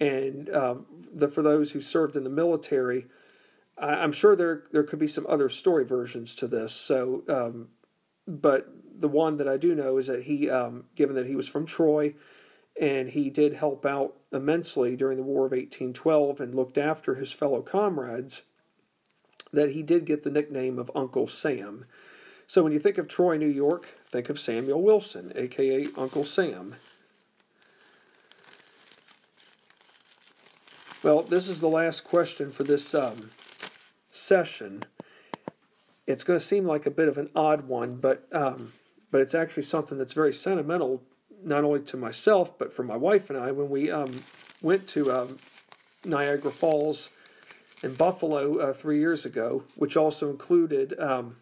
and 0.00 0.54
um, 0.54 0.86
the, 1.12 1.28
for 1.28 1.42
those 1.42 1.72
who 1.72 1.80
served 1.80 2.16
in 2.16 2.24
the 2.24 2.30
military, 2.30 3.06
I, 3.76 4.04
am 4.04 4.12
sure 4.12 4.36
there 4.36 4.64
there 4.72 4.84
could 4.84 4.98
be 4.98 5.06
some 5.06 5.26
other 5.28 5.48
story 5.48 5.84
versions 5.84 6.34
to 6.36 6.46
this. 6.46 6.72
So, 6.72 7.24
um, 7.28 7.68
but 8.26 8.68
the 8.98 9.08
one 9.08 9.36
that 9.38 9.48
I 9.48 9.56
do 9.56 9.74
know 9.74 9.98
is 9.98 10.06
that 10.06 10.24
he, 10.24 10.48
um, 10.50 10.84
given 10.94 11.16
that 11.16 11.26
he 11.26 11.36
was 11.36 11.48
from 11.48 11.66
Troy, 11.66 12.14
and 12.80 13.10
he 13.10 13.30
did 13.30 13.54
help 13.54 13.84
out 13.84 14.14
immensely 14.32 14.94
during 14.94 15.16
the 15.16 15.24
War 15.24 15.46
of 15.46 15.52
1812 15.52 16.40
and 16.40 16.54
looked 16.54 16.78
after 16.78 17.16
his 17.16 17.32
fellow 17.32 17.62
comrades, 17.62 18.42
that 19.52 19.72
he 19.72 19.82
did 19.82 20.04
get 20.04 20.22
the 20.22 20.30
nickname 20.30 20.78
of 20.78 20.90
Uncle 20.94 21.28
Sam. 21.28 21.84
So 22.46 22.62
when 22.62 22.72
you 22.72 22.78
think 22.78 22.98
of 22.98 23.08
Troy, 23.08 23.36
New 23.36 23.48
York, 23.48 23.94
think 24.10 24.28
of 24.28 24.40
Samuel 24.40 24.82
Wilson, 24.82 25.32
aka 25.36 25.86
Uncle 25.96 26.24
Sam. 26.24 26.76
Well, 31.02 31.22
this 31.22 31.48
is 31.48 31.60
the 31.60 31.68
last 31.68 32.02
question 32.02 32.50
for 32.50 32.64
this 32.64 32.94
um, 32.94 33.30
session. 34.10 34.82
It's 36.06 36.24
going 36.24 36.38
to 36.38 36.44
seem 36.44 36.66
like 36.66 36.86
a 36.86 36.90
bit 36.90 37.08
of 37.08 37.18
an 37.18 37.30
odd 37.36 37.68
one, 37.68 37.96
but 37.96 38.26
um, 38.32 38.72
but 39.10 39.20
it's 39.20 39.34
actually 39.34 39.62
something 39.62 39.98
that's 39.98 40.12
very 40.12 40.32
sentimental 40.32 41.02
not 41.42 41.64
only 41.64 41.80
to 41.80 41.96
myself 41.96 42.56
but 42.58 42.72
for 42.72 42.82
my 42.82 42.96
wife 42.96 43.30
and 43.30 43.38
I 43.38 43.52
when 43.52 43.68
we 43.70 43.90
um, 43.90 44.22
went 44.60 44.86
to 44.88 45.12
um, 45.12 45.38
Niagara 46.04 46.50
Falls 46.50 47.10
in 47.82 47.94
Buffalo 47.94 48.58
uh, 48.58 48.72
three 48.72 48.98
years 48.98 49.24
ago, 49.24 49.64
which 49.74 49.96
also 49.96 50.30
included 50.30 50.98
um, 50.98 51.36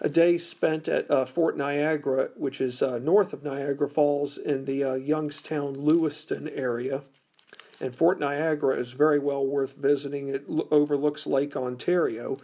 a 0.00 0.08
day 0.08 0.36
spent 0.38 0.88
at 0.88 1.10
uh, 1.10 1.24
Fort 1.24 1.56
Niagara, 1.56 2.30
which 2.36 2.60
is 2.60 2.82
uh, 2.82 2.98
north 2.98 3.32
of 3.32 3.42
Niagara 3.42 3.88
Falls 3.88 4.36
in 4.36 4.64
the 4.64 4.84
uh, 4.84 4.94
Youngstown 4.94 5.74
Lewiston 5.84 6.48
area. 6.48 7.02
And 7.80 7.94
Fort 7.94 8.18
Niagara 8.18 8.78
is 8.78 8.92
very 8.92 9.18
well 9.18 9.44
worth 9.44 9.76
visiting. 9.76 10.28
It 10.28 10.44
overlooks 10.70 11.26
Lake 11.26 11.56
Ontario. 11.56 12.38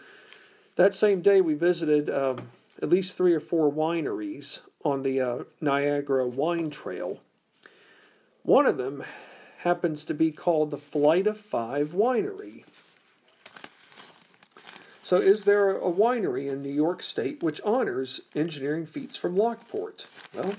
That 0.76 0.94
same 0.94 1.20
day, 1.20 1.40
we 1.40 1.54
visited 1.54 2.10
um, 2.10 2.50
at 2.82 2.88
least 2.88 3.16
three 3.16 3.34
or 3.34 3.40
four 3.40 3.70
wineries 3.70 4.60
on 4.84 5.02
the 5.02 5.20
uh, 5.20 5.38
Niagara 5.60 6.26
Wine 6.26 6.70
Trail. 6.70 7.20
One 8.42 8.66
of 8.66 8.76
them 8.76 9.04
happens 9.62 10.04
to 10.04 10.14
be 10.14 10.32
called 10.32 10.70
the 10.70 10.76
Flight 10.76 11.26
of 11.28 11.38
Five 11.38 11.90
Winery. 11.92 12.64
So, 15.04 15.18
is 15.18 15.44
there 15.44 15.70
a 15.70 15.90
winery 15.90 16.50
in 16.50 16.62
New 16.62 16.72
York 16.72 17.02
State 17.02 17.42
which 17.42 17.60
honors 17.62 18.22
engineering 18.34 18.86
feats 18.86 19.16
from 19.16 19.36
Lockport? 19.36 20.06
Well, 20.34 20.54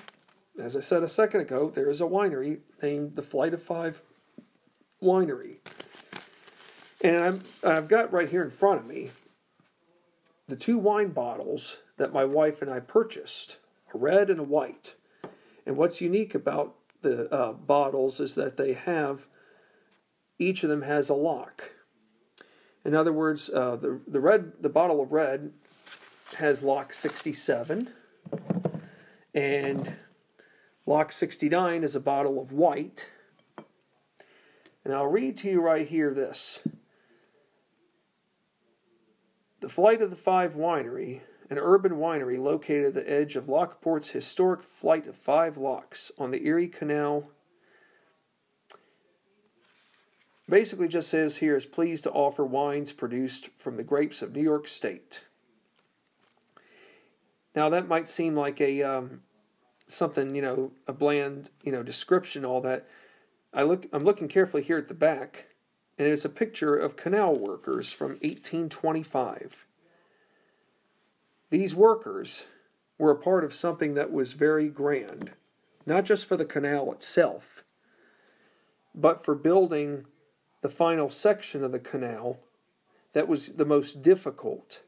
as 0.57 0.77
I 0.77 0.79
said 0.79 1.03
a 1.03 1.09
second 1.09 1.41
ago, 1.41 1.69
there 1.69 1.89
is 1.89 1.99
a 1.99 2.05
winery 2.05 2.59
named 2.81 3.15
the 3.15 3.21
Flight 3.21 3.53
of 3.53 3.61
Five 3.61 4.01
Winery. 5.01 5.57
And 7.01 7.23
I'm, 7.23 7.41
I've 7.63 7.89
got 7.89 8.13
right 8.13 8.29
here 8.29 8.43
in 8.43 8.51
front 8.51 8.79
of 8.79 8.85
me 8.85 9.11
the 10.47 10.55
two 10.55 10.77
wine 10.77 11.09
bottles 11.09 11.79
that 11.97 12.13
my 12.13 12.23
wife 12.23 12.61
and 12.61 12.71
I 12.71 12.79
purchased 12.79 13.57
a 13.93 13.97
red 13.97 14.29
and 14.29 14.39
a 14.39 14.43
white. 14.43 14.95
And 15.65 15.75
what's 15.75 15.99
unique 15.99 16.35
about 16.35 16.75
the 17.03 17.31
uh, 17.33 17.53
bottles 17.53 18.19
is 18.19 18.35
that 18.35 18.57
they 18.57 18.73
have 18.73 19.27
each 20.39 20.63
of 20.63 20.69
them 20.69 20.81
has 20.81 21.09
a 21.09 21.13
lock. 21.13 21.71
In 22.83 22.95
other 22.95 23.13
words, 23.13 23.49
uh, 23.49 23.75
the 23.75 24.01
the 24.07 24.19
red 24.19 24.53
the 24.59 24.69
bottle 24.69 25.01
of 25.01 25.11
red 25.11 25.53
has 26.39 26.63
lock 26.63 26.93
67 26.93 27.89
and 29.33 29.93
lock 30.85 31.11
69 31.11 31.83
is 31.83 31.95
a 31.95 31.99
bottle 31.99 32.41
of 32.41 32.51
white. 32.51 33.09
And 34.83 34.93
I'll 34.93 35.07
read 35.07 35.37
to 35.37 35.49
you 35.49 35.61
right 35.61 35.87
here 35.87 36.13
this. 36.13 36.59
The 39.61 39.69
Flight 39.69 40.01
of 40.01 40.09
the 40.09 40.17
Five 40.17 40.55
Winery 40.55 41.21
an 41.53 41.59
urban 41.59 41.93
winery 41.93 42.41
located 42.41 42.85
at 42.87 42.93
the 42.95 43.11
edge 43.11 43.35
of 43.35 43.45
Lockport's 43.45 44.09
historic 44.09 44.63
flight 44.63 45.05
of 45.05 45.15
five 45.15 45.55
locks 45.55 46.11
on 46.17 46.31
the 46.31 46.43
Erie 46.47 46.67
Canal. 46.67 47.29
Basically, 50.49 50.87
just 50.87 51.09
says 51.09 51.37
here 51.37 51.55
is 51.55 51.67
pleased 51.67 52.03
to 52.05 52.11
offer 52.11 52.43
wines 52.43 52.91
produced 52.91 53.49
from 53.55 53.77
the 53.77 53.83
grapes 53.83 54.23
of 54.23 54.35
New 54.35 54.41
York 54.41 54.67
State. 54.67 55.21
Now 57.55 57.69
that 57.69 57.87
might 57.87 58.09
seem 58.09 58.35
like 58.35 58.59
a 58.59 58.81
um, 58.81 59.21
something 59.87 60.33
you 60.35 60.41
know 60.41 60.71
a 60.87 60.93
bland 60.93 61.49
you 61.61 61.71
know 61.71 61.83
description 61.83 62.43
all 62.43 62.61
that. 62.61 62.87
I 63.53 63.61
look 63.61 63.85
I'm 63.93 64.03
looking 64.03 64.27
carefully 64.27 64.63
here 64.63 64.79
at 64.79 64.87
the 64.87 64.95
back, 64.95 65.49
and 65.99 66.07
it's 66.07 66.25
a 66.25 66.29
picture 66.29 66.75
of 66.75 66.97
canal 66.97 67.35
workers 67.35 67.91
from 67.91 68.13
1825. 68.21 69.67
These 71.53 71.75
workers 71.75 72.45
were 72.97 73.11
a 73.11 73.15
part 73.15 73.43
of 73.43 73.53
something 73.53 73.93
that 73.93 74.11
was 74.11 74.33
very 74.33 74.69
grand, 74.69 75.33
not 75.85 76.03
just 76.03 76.25
for 76.25 76.35
the 76.35 76.45
canal 76.45 76.91
itself, 76.91 77.63
but 78.95 79.23
for 79.23 79.35
building 79.35 80.05
the 80.63 80.69
final 80.69 81.11
section 81.11 81.63
of 81.63 81.71
the 81.71 81.77
canal 81.77 82.39
that 83.13 83.27
was 83.27 83.53
the 83.53 83.67
most 83.67 84.01
difficult. 84.01 84.81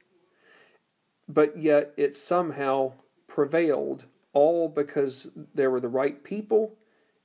But 1.29 1.55
yet 1.55 1.93
it 1.97 2.15
somehow 2.15 2.93
prevailed, 3.27 4.05
all 4.33 4.67
because 4.67 5.29
there 5.53 5.69
were 5.69 5.79
the 5.79 5.87
right 5.87 6.23
people 6.23 6.77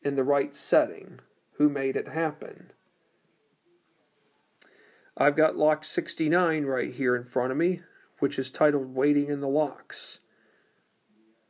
in 0.02 0.16
the 0.16 0.22
right 0.22 0.54
setting 0.54 1.18
who 1.52 1.70
made 1.70 1.96
it 1.96 2.08
happen. 2.08 2.72
I've 5.16 5.34
got 5.34 5.56
lock 5.56 5.82
69 5.82 6.66
right 6.66 6.92
here 6.92 7.16
in 7.16 7.24
front 7.24 7.52
of 7.52 7.56
me 7.56 7.80
which 8.20 8.38
is 8.38 8.50
titled 8.50 8.94
Waiting 8.94 9.28
in 9.28 9.40
the 9.40 9.48
Locks. 9.48 10.20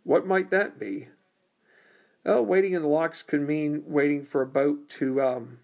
What 0.03 0.27
might 0.27 0.51
that 0.51 0.79
be? 0.79 1.09
Well, 2.25 2.45
waiting 2.45 2.75
in 2.75 2.83
the 2.83 2.89
locks 2.89 3.23
could 3.23 3.41
mean 3.41 3.83
waiting 3.87 4.25
for 4.25 4.43
a 4.43 4.47
boat 4.47 4.89
to 4.91 5.23
um, 5.23 5.59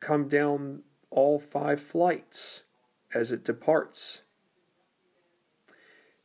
come 0.00 0.26
down 0.26 0.82
all 1.10 1.38
five 1.38 1.80
flights 1.80 2.62
as 3.14 3.30
it 3.30 3.44
departs. 3.44 4.22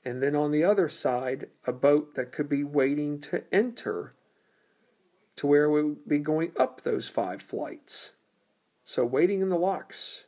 And 0.05 0.23
then 0.23 0.35
on 0.35 0.51
the 0.51 0.63
other 0.63 0.87
side, 0.87 1.47
a 1.65 1.73
boat 1.73 2.15
that 2.15 2.31
could 2.31 2.47
be 2.47 2.63
waiting 2.63 3.19
to 3.21 3.43
enter 3.53 4.13
to 5.35 5.47
where 5.47 5.69
we 5.69 5.83
would 5.83 6.07
be 6.07 6.19
going 6.19 6.53
up 6.57 6.81
those 6.81 7.09
five 7.09 7.41
flights. 7.41 8.13
So, 8.85 9.05
waiting 9.05 9.41
in 9.41 9.49
the 9.49 9.57
locks 9.57 10.23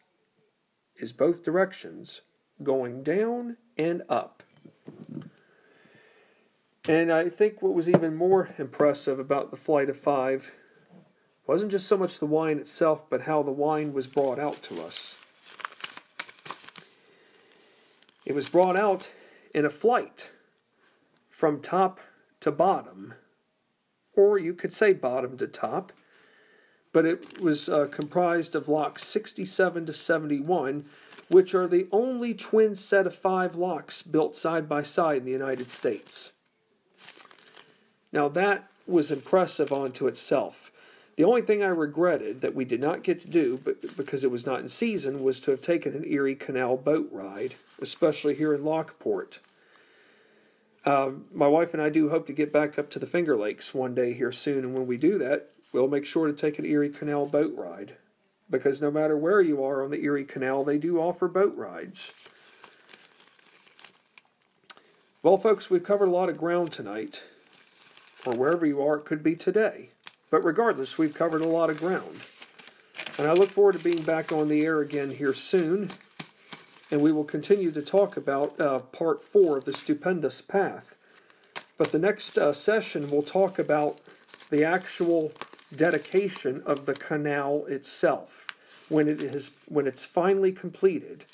is 0.98 1.14
both 1.14 1.44
directions 1.44 2.22
going 2.62 3.04
down 3.04 3.56
and 3.80 4.04
up. 4.10 4.44
And 6.86 7.12
I 7.12 7.30
think 7.30 7.62
what 7.62 7.74
was 7.74 7.90
even 7.90 8.16
more 8.16 8.50
impressive 8.58 9.20
about 9.20 9.52
the 9.52 9.58
Flight 9.58 9.90
of 9.90 9.98
Five 9.98 10.52
wasn't 11.48 11.72
just 11.72 11.88
so 11.88 11.98
much 11.98 12.20
the 12.20 12.26
wine 12.26 12.60
itself, 12.60 13.10
but 13.10 13.22
how 13.22 13.42
the 13.42 13.52
wine 13.52 13.94
was 13.94 14.06
brought 14.06 14.38
out 14.38 14.62
to 14.64 14.84
us. 14.84 15.18
It 18.26 18.36
was 18.36 18.50
brought 18.50 18.76
out 18.76 19.12
in 19.56 19.66
a 19.66 19.70
flight 19.70 20.30
from 21.30 21.62
top 21.62 22.00
to 22.42 22.52
bottom, 22.52 23.14
or 24.14 24.38
you 24.38 24.54
could 24.54 24.74
say 24.74 24.94
bottom 24.94 25.38
to 25.38 25.48
top, 25.48 25.94
but 26.92 27.06
it 27.06 27.40
was 27.40 27.70
uh, 27.70 27.88
comprised 27.90 28.56
of 28.56 28.68
locks 28.68 29.06
67 29.06 29.86
to 29.86 29.94
71 29.94 30.86
which 31.30 31.54
are 31.54 31.68
the 31.68 31.88
only 31.92 32.34
twin 32.34 32.76
set 32.76 33.08
of 33.08 33.16
five 33.16 33.56
locks 33.56 34.02
built 34.02 34.36
side 34.36 34.68
by 34.68 34.84
side 34.84 35.18
in 35.18 35.26
the 35.26 35.32
United 35.32 35.70
States. 35.70 36.34
Now, 38.12 38.28
that 38.30 38.68
was 38.88 39.12
impressive 39.12 39.72
unto 39.72 40.08
itself. 40.08 40.72
The 41.16 41.24
only 41.24 41.42
thing 41.42 41.62
I 41.62 41.68
regretted 41.68 42.42
that 42.42 42.56
we 42.56 42.66
did 42.66 42.82
not 42.82 43.04
get 43.04 43.20
to 43.22 43.30
do, 43.30 43.60
but 43.64 43.96
because 43.96 44.24
it 44.24 44.32
was 44.32 44.46
not 44.46 44.62
in 44.62 44.70
season, 44.70 45.24
was 45.24 45.40
to 45.42 45.52
have 45.52 45.62
taken 45.62 45.94
an 45.94 46.06
Erie 46.06 46.36
Canal 46.36 46.78
boat 46.78 47.10
ride, 47.12 47.56
especially 47.82 48.36
here 48.36 48.54
in 48.54 48.64
Lockport. 48.64 49.40
Um, 50.86 51.26
my 51.34 51.48
wife 51.48 51.74
and 51.74 51.84
I 51.84 51.90
do 51.90 52.10
hope 52.10 52.26
to 52.28 52.34
get 52.34 52.54
back 52.54 52.80
up 52.80 52.90
to 52.92 53.00
the 53.00 53.06
Finger 53.06 53.38
Lakes 53.38 53.74
one 53.74 53.94
day 53.94 54.14
here 54.14 54.32
soon, 54.32 54.60
and 54.60 54.74
when 54.74 54.88
we 54.88 54.98
do 54.98 55.18
that, 55.20 55.50
we'll 55.72 55.90
make 55.90 56.06
sure 56.06 56.26
to 56.26 56.34
take 56.34 56.58
an 56.58 56.66
Erie 56.66 56.90
Canal 56.90 57.26
boat 57.26 57.54
ride 57.56 57.98
because 58.50 58.82
no 58.82 58.92
matter 58.92 59.16
where 59.16 59.42
you 59.42 59.64
are 59.64 59.84
on 59.84 59.92
the 59.92 60.04
Erie 60.04 60.26
Canal, 60.26 60.64
they 60.64 60.78
do 60.78 61.00
offer 61.00 61.28
boat 61.28 61.56
rides. 61.56 62.14
Well, 65.22 65.38
folks, 65.38 65.70
we've 65.70 65.84
covered 65.84 66.08
a 66.08 66.12
lot 66.12 66.30
of 66.30 66.38
ground 66.38 66.72
tonight, 66.72 67.24
or 68.26 68.34
wherever 68.34 68.66
you 68.66 68.82
are, 68.82 68.96
it 68.96 69.06
could 69.06 69.22
be 69.22 69.36
today. 69.36 69.90
But 70.32 70.44
regardless, 70.44 70.98
we've 70.98 71.14
covered 71.14 71.42
a 71.42 71.48
lot 71.48 71.70
of 71.70 71.80
ground. 71.80 72.22
And 73.18 73.28
I 73.28 73.34
look 73.34 73.50
forward 73.50 73.74
to 73.74 73.80
being 73.80 74.02
back 74.04 74.32
on 74.32 74.48
the 74.48 74.66
air 74.66 74.80
again 74.80 75.12
here 75.12 75.34
soon. 75.34 75.90
And 76.90 77.02
we 77.02 77.12
will 77.12 77.26
continue 77.26 77.72
to 77.72 77.82
talk 77.82 78.16
about 78.16 78.60
uh, 78.60 78.80
part 78.80 79.22
four 79.22 79.58
of 79.58 79.66
the 79.66 79.74
stupendous 79.74 80.42
path. 80.42 80.96
But 81.78 81.92
the 81.92 82.00
next 82.00 82.38
uh, 82.38 82.54
session, 82.54 83.10
we'll 83.10 83.22
talk 83.22 83.60
about 83.60 84.00
the 84.50 84.64
actual 84.64 85.34
dedication 85.76 86.64
of 86.66 86.86
the 86.86 86.94
canal 86.94 87.66
itself 87.68 88.48
when 88.90 89.08
it 89.08 89.22
is 89.22 89.52
when 89.68 89.86
it's 89.86 90.06
finally 90.06 90.52
completed 90.52 91.26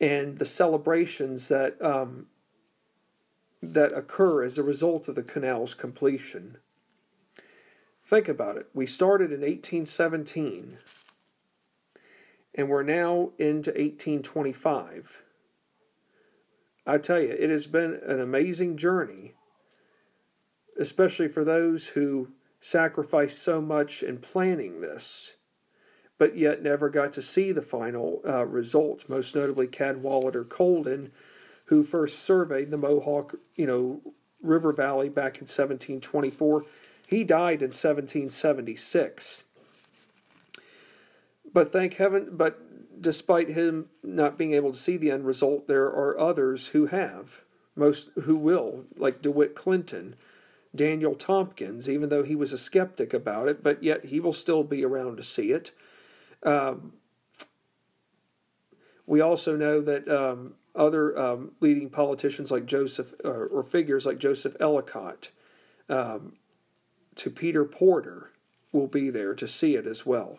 and 0.00 0.38
the 0.38 0.44
celebrations 0.44 1.48
that 1.48 1.80
um, 1.82 2.26
that 3.62 3.92
occur 3.92 4.44
as 4.44 4.58
a 4.58 4.62
result 4.62 5.08
of 5.08 5.14
the 5.14 5.22
canal's 5.22 5.74
completion. 5.74 6.58
Think 8.06 8.28
about 8.28 8.56
it. 8.56 8.68
We 8.72 8.86
started 8.86 9.32
in 9.32 9.40
1817 9.40 10.78
and 12.54 12.68
we're 12.68 12.82
now 12.82 13.30
into 13.38 13.70
1825. 13.70 15.22
I 16.86 16.98
tell 16.98 17.20
you, 17.20 17.30
it 17.30 17.50
has 17.50 17.66
been 17.66 18.00
an 18.06 18.18
amazing 18.18 18.78
journey, 18.78 19.34
especially 20.80 21.28
for 21.28 21.44
those 21.44 21.88
who 21.88 22.30
sacrificed 22.60 23.42
so 23.42 23.60
much 23.60 24.02
in 24.02 24.18
planning 24.18 24.80
this, 24.80 25.34
but 26.18 26.36
yet 26.36 26.62
never 26.62 26.88
got 26.88 27.12
to 27.12 27.22
see 27.22 27.52
the 27.52 27.62
final 27.62 28.20
uh, 28.26 28.44
result. 28.46 29.08
Most 29.08 29.34
notably, 29.34 29.66
Cadwallader 29.66 30.44
Colden, 30.44 31.12
who 31.66 31.84
first 31.84 32.18
surveyed 32.20 32.70
the 32.70 32.76
Mohawk, 32.76 33.36
you 33.54 33.66
know, 33.66 34.00
River 34.42 34.72
Valley 34.72 35.08
back 35.08 35.36
in 35.36 35.42
1724. 35.42 36.64
He 37.06 37.24
died 37.24 37.62
in 37.62 37.70
1776. 37.70 39.44
But 41.52 41.72
thank 41.72 41.94
heaven, 41.94 42.28
but 42.32 43.00
despite 43.00 43.48
him 43.48 43.86
not 44.02 44.36
being 44.36 44.52
able 44.52 44.72
to 44.72 44.78
see 44.78 44.96
the 44.96 45.10
end 45.10 45.26
result, 45.26 45.66
there 45.66 45.86
are 45.86 46.18
others 46.18 46.68
who 46.68 46.86
have, 46.86 47.42
most 47.74 48.10
who 48.24 48.36
will, 48.36 48.84
like 48.96 49.22
DeWitt 49.22 49.54
Clinton, 49.54 50.16
Daniel 50.74 51.14
Tompkins, 51.14 51.88
even 51.88 52.08
though 52.08 52.22
he 52.22 52.36
was 52.36 52.52
a 52.52 52.58
skeptic 52.58 53.14
about 53.14 53.48
it, 53.48 53.62
but 53.62 53.82
yet 53.82 54.06
he 54.06 54.20
will 54.20 54.32
still 54.32 54.62
be 54.62 54.84
around 54.84 55.16
to 55.16 55.22
see 55.22 55.50
it. 55.50 55.70
Um, 56.42 56.94
we 59.06 59.20
also 59.20 59.56
know 59.56 59.80
that 59.80 60.08
um, 60.08 60.54
other 60.74 61.18
um, 61.18 61.52
leading 61.60 61.88
politicians 61.88 62.50
like 62.50 62.66
Joseph, 62.66 63.14
uh, 63.24 63.28
or 63.28 63.62
figures 63.62 64.04
like 64.04 64.18
Joseph 64.18 64.54
Ellicott, 64.60 65.30
um, 65.88 66.34
to 67.16 67.30
Peter 67.30 67.64
Porter, 67.64 68.32
will 68.70 68.86
be 68.86 69.08
there 69.10 69.34
to 69.34 69.48
see 69.48 69.74
it 69.74 69.86
as 69.86 70.04
well. 70.04 70.38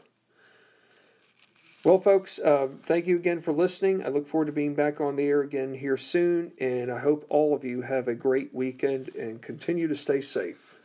Well, 1.90 1.98
folks, 2.00 2.38
uh, 2.38 2.68
thank 2.84 3.08
you 3.08 3.16
again 3.16 3.42
for 3.42 3.52
listening. 3.52 4.06
I 4.06 4.10
look 4.10 4.28
forward 4.28 4.46
to 4.46 4.52
being 4.52 4.76
back 4.76 5.02
on 5.02 5.16
the 5.16 5.24
air 5.24 5.42
again 5.42 5.74
here 5.74 5.98
soon, 5.98 6.52
and 6.60 6.92
I 6.92 7.00
hope 7.00 7.26
all 7.32 7.56
of 7.56 7.64
you 7.64 7.82
have 7.82 8.08
a 8.08 8.14
great 8.14 8.54
weekend 8.54 9.10
and 9.16 9.42
continue 9.42 9.88
to 9.88 9.96
stay 9.96 10.22
safe. 10.22 10.76